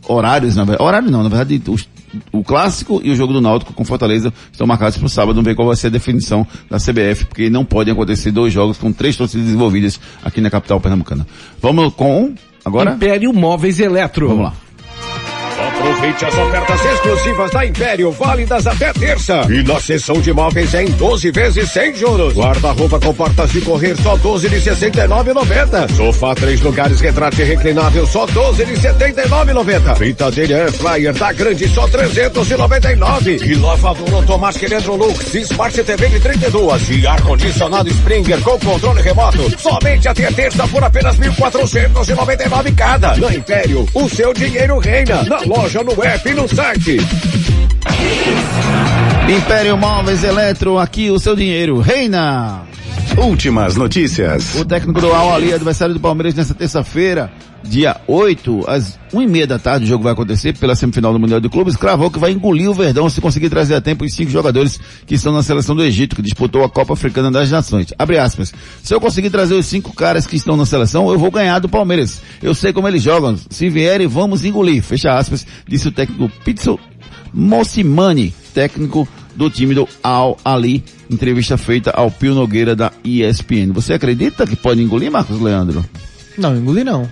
horários, 0.07 0.55
na 0.55 0.63
verdade. 0.63 0.89
Horário 0.89 1.11
não, 1.11 1.25
na 1.25 1.29
verdade, 1.29 1.61
os, 1.67 1.89
o 2.31 2.45
clássico 2.45 3.01
e 3.03 3.11
o 3.11 3.17
jogo 3.17 3.33
do 3.33 3.41
Náutico 3.41 3.73
com 3.73 3.85
Fortaleza 3.85 4.33
estão 4.53 4.65
marcados 4.65 4.97
para 4.97 5.07
o 5.07 5.11
sábado. 5.11 5.35
Vamos 5.35 5.49
ver 5.49 5.57
qual 5.57 5.67
vai 5.67 5.77
ser 5.77 5.89
a 5.89 5.91
definição 5.91 6.47
da 6.71 6.79
CBF, 6.79 7.25
porque 7.25 7.51
não 7.51 7.65
podem 7.65 7.93
acontecer 7.93 8.31
dois 8.31 8.53
jogos 8.53 8.79
com 8.79 8.93
três 8.93 9.17
torcidas 9.17 9.49
envolvidas 9.49 9.99
aqui 10.23 10.41
na 10.41 10.51
capital 10.51 10.79
pernambucana. 10.79 11.27
Vamos 11.61 11.93
com 11.95 12.33
agora? 12.65 12.93
Império 12.93 13.33
Móveis 13.33 13.81
Eletro. 13.81 14.29
Vamos 14.29 14.45
lá. 14.45 14.66
Aproveite 15.79 16.25
as 16.25 16.35
ofertas 16.35 16.85
exclusivas 16.85 17.51
da 17.51 17.67
Império, 17.67 18.11
válidas 18.11 18.67
até 18.67 18.93
terça. 18.95 19.47
E 19.51 19.63
na 19.63 19.79
sessão 19.79 20.21
de 20.21 20.33
móveis 20.33 20.73
é 20.75 20.85
em 20.85 20.91
12 20.93 21.31
vezes 21.31 21.71
sem 21.71 21.95
juros. 21.95 22.35
Guarda-roupa 22.35 22.99
com 22.99 23.13
portas 23.15 23.51
de 23.53 23.61
correr 23.61 23.95
só 24.03 24.17
12 24.17 24.49
de 24.49 24.57
69,90. 24.57 25.95
Sofá 25.95 26.35
três 26.35 26.61
lugares 26.63 27.01
retrátil 27.01 27.45
e 27.45 27.49
reclinável 27.49 28.07
só 28.07 28.25
12 28.27 28.65
de 28.65 28.73
79,90. 28.73 29.97
Fritadeira 29.97 30.67
Air 30.89 31.13
da 31.13 31.33
Grande 31.33 31.69
só 31.69 31.87
399. 31.87 33.37
E 33.37 33.55
lavador 33.55 34.15
automático 34.15 34.65
Electrolux 34.65 35.35
Smart 35.35 35.85
TV 35.85 36.09
de 36.09 36.21
32 36.21 36.91
e 36.91 37.07
ar-condicionado 37.07 37.91
Springer 37.91 38.41
com 38.41 38.59
controle 38.59 39.03
remoto. 39.03 39.61
Somente 39.61 40.09
até 40.09 40.33
terça 40.33 40.67
por 40.69 40.83
apenas 40.83 41.17
1.499 41.19 42.75
cada. 42.75 43.15
Na 43.17 43.35
Império, 43.35 43.87
o 43.95 44.09
seu 44.09 44.33
dinheiro 44.33 44.79
reina. 44.79 45.23
Na 45.25 45.41
loja, 45.41 45.66
no 45.75 46.03
app 46.03 46.29
e 46.29 46.35
no 46.35 46.49
site. 46.49 46.97
Império 49.29 49.77
Móveis 49.77 50.23
Eletro, 50.23 50.79
aqui 50.79 51.11
o 51.11 51.19
seu 51.19 51.35
dinheiro 51.35 51.81
reina. 51.81 52.63
Últimas 53.19 53.77
notícias. 53.77 54.55
O 54.57 54.65
técnico 54.65 55.01
do 55.01 55.11
Al 55.11 55.35
Ali, 55.35 55.53
adversário 55.53 55.95
do 55.95 56.01
Palmeiras 56.01 56.35
nessa 56.35 56.53
terça-feira, 56.55 57.33
dia 57.65 57.97
8, 58.07 58.65
às 58.69 58.99
1 59.13 59.23
e 59.23 59.27
meia 59.27 59.47
da 59.47 59.59
tarde, 59.59 59.87
o 59.87 59.89
jogo 59.89 60.05
vai 60.05 60.13
acontecer 60.13 60.57
pela 60.59 60.77
semifinal 60.77 61.15
do 61.15 61.19
Mundial 61.19 61.41
de 61.41 61.49
Clubes, 61.49 61.77
cravou 61.77 62.11
que 62.11 62.19
vai 62.19 62.33
engolir 62.33 62.71
o 62.71 62.75
Verdão 62.75 63.09
se 63.09 63.21
conseguir 63.21 63.49
trazer 63.49 63.75
a 63.75 63.81
tempo 63.81 64.05
os 64.05 64.13
cinco 64.13 64.31
jogadores 64.31 64.79
que 65.07 65.15
estão 65.15 65.33
na 65.33 65.43
seleção 65.43 65.75
do 65.75 65.83
Egito, 65.83 66.15
que 66.15 66.21
disputou 66.21 66.63
a 66.63 66.69
Copa 66.69 66.93
Africana 66.93 67.31
das 67.31 67.51
Nações. 67.51 67.89
Abre 67.99 68.19
aspas. 68.19 68.53
Se 68.83 68.95
eu 68.95 69.01
conseguir 69.01 69.31
trazer 69.31 69.55
os 69.55 69.65
cinco 69.65 69.95
caras 69.95 70.27
que 70.27 70.37
estão 70.37 70.55
na 70.55 70.67
seleção, 70.67 71.11
eu 71.11 71.19
vou 71.19 71.31
ganhar 71.31 71.59
do 71.59 71.71
Palmeiras. 71.71 72.21
Eu 72.43 72.55
sei 72.55 72.73
como 72.73 72.87
eles 72.87 73.03
jogam. 73.03 73.37
Se 73.49 73.71
vierem, 73.71 74.07
vamos 74.07 74.45
engolir. 74.45 74.83
Fecha 74.83 75.15
aspas, 75.15 75.47
disse 75.67 75.89
o 75.89 75.93
técnico 75.93 76.31
Pizzo 76.45 76.79
Mossimani, 77.33 78.33
técnico 78.55 79.09
do 79.37 79.51
time 79.51 79.75
do 79.75 79.89
Al 80.03 80.39
Ali, 80.45 80.83
entrevista 81.11 81.57
feita 81.57 81.91
ao 81.91 82.11
Pio 82.11 82.35
Nogueira 82.35 82.75
da 82.75 82.91
ESPN. 83.05 83.73
Você 83.73 83.93
acredita 83.93 84.47
que 84.47 84.57
pode 84.57 84.83
engolir, 84.83 85.11
Marcos 85.11 85.41
Leandro? 85.41 85.85
Não, 86.37 86.57
engolir 86.57 86.85
não. 86.85 87.09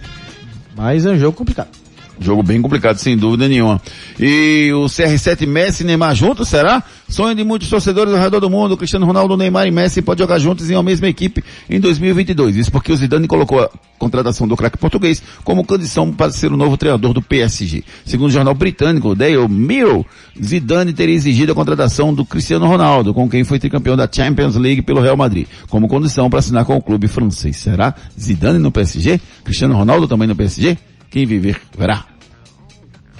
Mas 0.76 1.06
é 1.06 1.10
um 1.10 1.18
jogo 1.18 1.36
complicado. 1.36 1.83
Jogo 2.20 2.42
bem 2.42 2.62
complicado, 2.62 2.96
sem 2.96 3.16
dúvida 3.16 3.48
nenhuma. 3.48 3.80
E 4.18 4.70
o 4.72 4.84
CR7 4.84 5.46
Messi 5.46 5.82
e 5.82 5.86
Neymar 5.86 6.14
juntos, 6.14 6.48
será? 6.48 6.82
Sonho 7.08 7.34
de 7.34 7.44
muitos 7.44 7.68
torcedores 7.68 8.14
ao 8.14 8.20
redor 8.20 8.40
do 8.40 8.48
mundo. 8.48 8.76
Cristiano 8.76 9.04
Ronaldo, 9.04 9.36
Neymar 9.36 9.66
e 9.66 9.70
Messi 9.70 10.00
podem 10.00 10.24
jogar 10.24 10.38
juntos 10.38 10.70
em 10.70 10.74
uma 10.74 10.82
mesma 10.82 11.08
equipe 11.08 11.42
em 11.68 11.80
2022. 11.80 12.56
Isso 12.56 12.70
porque 12.70 12.92
o 12.92 12.96
Zidane 12.96 13.26
colocou 13.26 13.60
a 13.60 13.70
contratação 13.98 14.46
do 14.46 14.56
craque 14.56 14.78
português 14.78 15.22
como 15.42 15.64
condição 15.64 16.12
para 16.12 16.30
ser 16.30 16.52
o 16.52 16.56
novo 16.56 16.76
treinador 16.76 17.12
do 17.12 17.22
PSG. 17.22 17.82
Segundo 18.04 18.28
o 18.28 18.32
jornal 18.32 18.54
britânico 18.54 19.14
Daily 19.14 19.48
Mail, 19.48 20.06
Zidane 20.42 20.92
teria 20.92 21.14
exigido 21.14 21.52
a 21.52 21.54
contratação 21.54 22.14
do 22.14 22.24
Cristiano 22.24 22.66
Ronaldo, 22.66 23.12
com 23.12 23.28
quem 23.28 23.44
foi 23.44 23.58
tricampeão 23.58 23.96
da 23.96 24.08
Champions 24.10 24.56
League 24.56 24.82
pelo 24.82 25.00
Real 25.00 25.16
Madrid, 25.16 25.46
como 25.68 25.88
condição 25.88 26.30
para 26.30 26.38
assinar 26.38 26.64
com 26.64 26.76
o 26.76 26.82
clube 26.82 27.08
francês. 27.08 27.56
Será? 27.56 27.94
Zidane 28.18 28.58
no 28.58 28.70
PSG? 28.70 29.20
Cristiano 29.42 29.74
Ronaldo 29.74 30.06
também 30.06 30.28
no 30.28 30.36
PSG? 30.36 30.78
Quem 31.14 31.26
viver, 31.26 31.60
verá. 31.78 32.13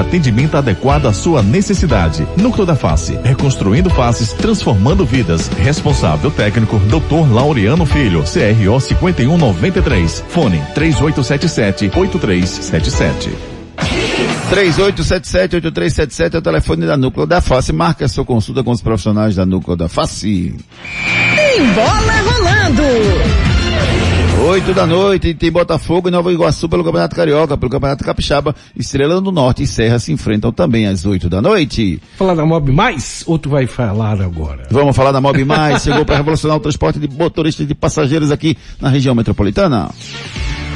atendimento 0.00 0.56
adequado 0.56 1.06
à 1.06 1.12
sua 1.12 1.42
necessidade. 1.42 2.26
Núcleo 2.36 2.66
da 2.66 2.74
Face, 2.74 3.16
reconstruindo 3.22 3.88
faces, 3.90 4.32
transformando 4.32 5.04
vidas. 5.04 5.46
Responsável 5.48 6.30
técnico, 6.30 6.78
Dr. 6.80 7.32
Laureano 7.32 7.86
Filho, 7.86 8.22
CRO 8.22 8.80
5193. 8.80 10.24
Fone 10.28 10.60
3877-8377. 10.74 13.30
3877-8377 14.50 16.34
é 16.34 16.38
o 16.38 16.42
telefone 16.42 16.86
da 16.86 16.96
Núcleo 16.96 17.26
da 17.26 17.40
Face. 17.40 17.72
Marque 17.72 18.02
a 18.04 18.08
sua 18.08 18.24
consulta 18.24 18.64
com 18.64 18.72
os 18.72 18.82
profissionais 18.82 19.36
da 19.36 19.46
Núcleo 19.46 19.76
da 19.76 19.88
Face. 19.88 20.54
Tem 21.36 21.72
bola 21.72 22.20
rolando! 22.22 23.59
8 24.40 24.72
da 24.72 24.86
noite 24.86 25.28
e 25.28 25.34
tem 25.34 25.52
Botafogo 25.52 26.08
e 26.08 26.10
Nova 26.10 26.32
Iguaçu 26.32 26.66
pelo 26.66 26.82
Campeonato 26.82 27.14
Carioca, 27.14 27.58
pelo 27.58 27.70
Campeonato 27.70 28.02
Capixaba, 28.02 28.54
Estrela 28.74 29.20
do 29.20 29.30
Norte 29.30 29.62
e 29.62 29.66
Serra 29.66 29.98
se 29.98 30.12
enfrentam 30.12 30.50
também 30.50 30.86
às 30.86 31.04
8 31.04 31.28
da 31.28 31.42
noite. 31.42 32.00
Falar 32.16 32.34
da 32.34 32.46
Mob 32.46 32.72
Mais 32.72 33.22
ou 33.26 33.38
tu 33.38 33.50
vai 33.50 33.66
falar 33.66 34.18
agora? 34.22 34.66
Vamos 34.70 34.96
falar 34.96 35.12
da 35.12 35.20
Mob 35.20 35.44
Mais, 35.44 35.82
chegou 35.82 36.06
para 36.06 36.16
revolucionar 36.16 36.56
o 36.56 36.60
transporte 36.60 36.98
de 36.98 37.06
motoristas 37.06 37.68
de 37.68 37.74
passageiros 37.74 38.32
aqui 38.32 38.56
na 38.80 38.88
região 38.88 39.14
metropolitana. 39.14 39.90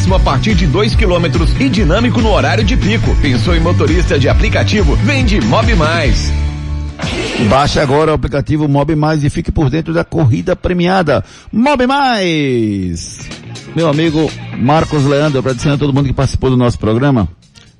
acréscimo 0.00 0.14
a 0.14 0.20
partir 0.20 0.54
de 0.54 0.66
2 0.66 0.94
quilômetros 0.94 1.50
e 1.60 1.68
dinâmico 1.68 2.20
no 2.20 2.30
horário 2.30 2.64
de 2.64 2.76
pico. 2.76 3.14
Pensou 3.20 3.54
em 3.54 3.60
motorista 3.60 4.18
de 4.18 4.28
aplicativo? 4.28 4.96
Vende 4.96 5.40
Mob 5.40 5.74
Mais. 5.74 6.32
Baixe 7.48 7.78
agora 7.80 8.10
o 8.10 8.14
aplicativo 8.14 8.68
Mob 8.68 8.94
Mais 8.94 9.24
e 9.24 9.30
fique 9.30 9.52
por 9.52 9.68
dentro 9.68 9.92
da 9.92 10.04
corrida 10.04 10.56
premiada. 10.56 11.24
Mob 11.52 11.86
Mais! 11.86 13.28
Meu 13.76 13.88
amigo 13.88 14.30
Marcos 14.58 15.04
Leandro, 15.04 15.38
agradecendo 15.38 15.74
a 15.74 15.78
todo 15.78 15.92
mundo 15.92 16.06
que 16.06 16.14
participou 16.14 16.50
do 16.50 16.56
nosso 16.56 16.78
programa. 16.78 17.28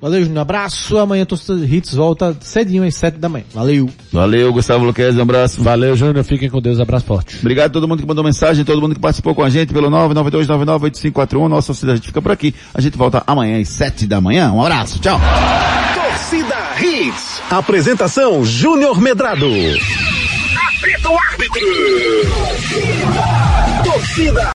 Valeu, 0.01 0.23
Júnior. 0.23 0.41
Abraço. 0.41 0.97
Amanhã 0.97 1.23
Torcida 1.25 1.63
Hits 1.63 1.93
volta 1.93 2.35
cedinho 2.41 2.83
às 2.83 2.95
sete 2.95 3.19
da 3.19 3.29
manhã. 3.29 3.45
Valeu. 3.53 3.87
Valeu, 4.11 4.51
Gustavo 4.51 4.83
Luquez, 4.83 5.15
um 5.15 5.21
abraço. 5.21 5.61
Valeu, 5.61 5.95
Júnior. 5.95 6.23
Fiquem 6.23 6.49
com 6.49 6.59
Deus. 6.59 6.79
Abraço 6.79 7.05
forte. 7.05 7.37
Obrigado 7.39 7.67
a 7.67 7.73
todo 7.73 7.87
mundo 7.87 8.01
que 8.01 8.07
mandou 8.07 8.23
mensagem, 8.23 8.65
todo 8.65 8.81
mundo 8.81 8.95
que 8.95 9.01
participou 9.01 9.35
com 9.35 9.43
a 9.43 9.49
gente 9.49 9.71
pelo 9.71 9.89
992998541. 9.91 11.47
Nossa 11.47 11.67
torcida, 11.67 11.91
a 11.91 11.95
gente 11.95 12.07
fica 12.07 12.21
por 12.21 12.31
aqui. 12.31 12.55
A 12.73 12.81
gente 12.81 12.97
volta 12.97 13.23
amanhã 13.27 13.61
às 13.61 13.69
sete 13.69 14.07
da 14.07 14.19
manhã. 14.19 14.51
Um 14.51 14.61
abraço, 14.61 14.99
tchau. 14.99 15.19
Torcida 15.93 16.55
Hits. 16.81 17.41
Apresentação 17.51 18.43
Júnior 18.43 18.99
Medrado. 18.99 19.45
Apita 19.45 21.09
o 21.09 21.17
árbitro. 21.17 21.61
Torcida 23.83 24.41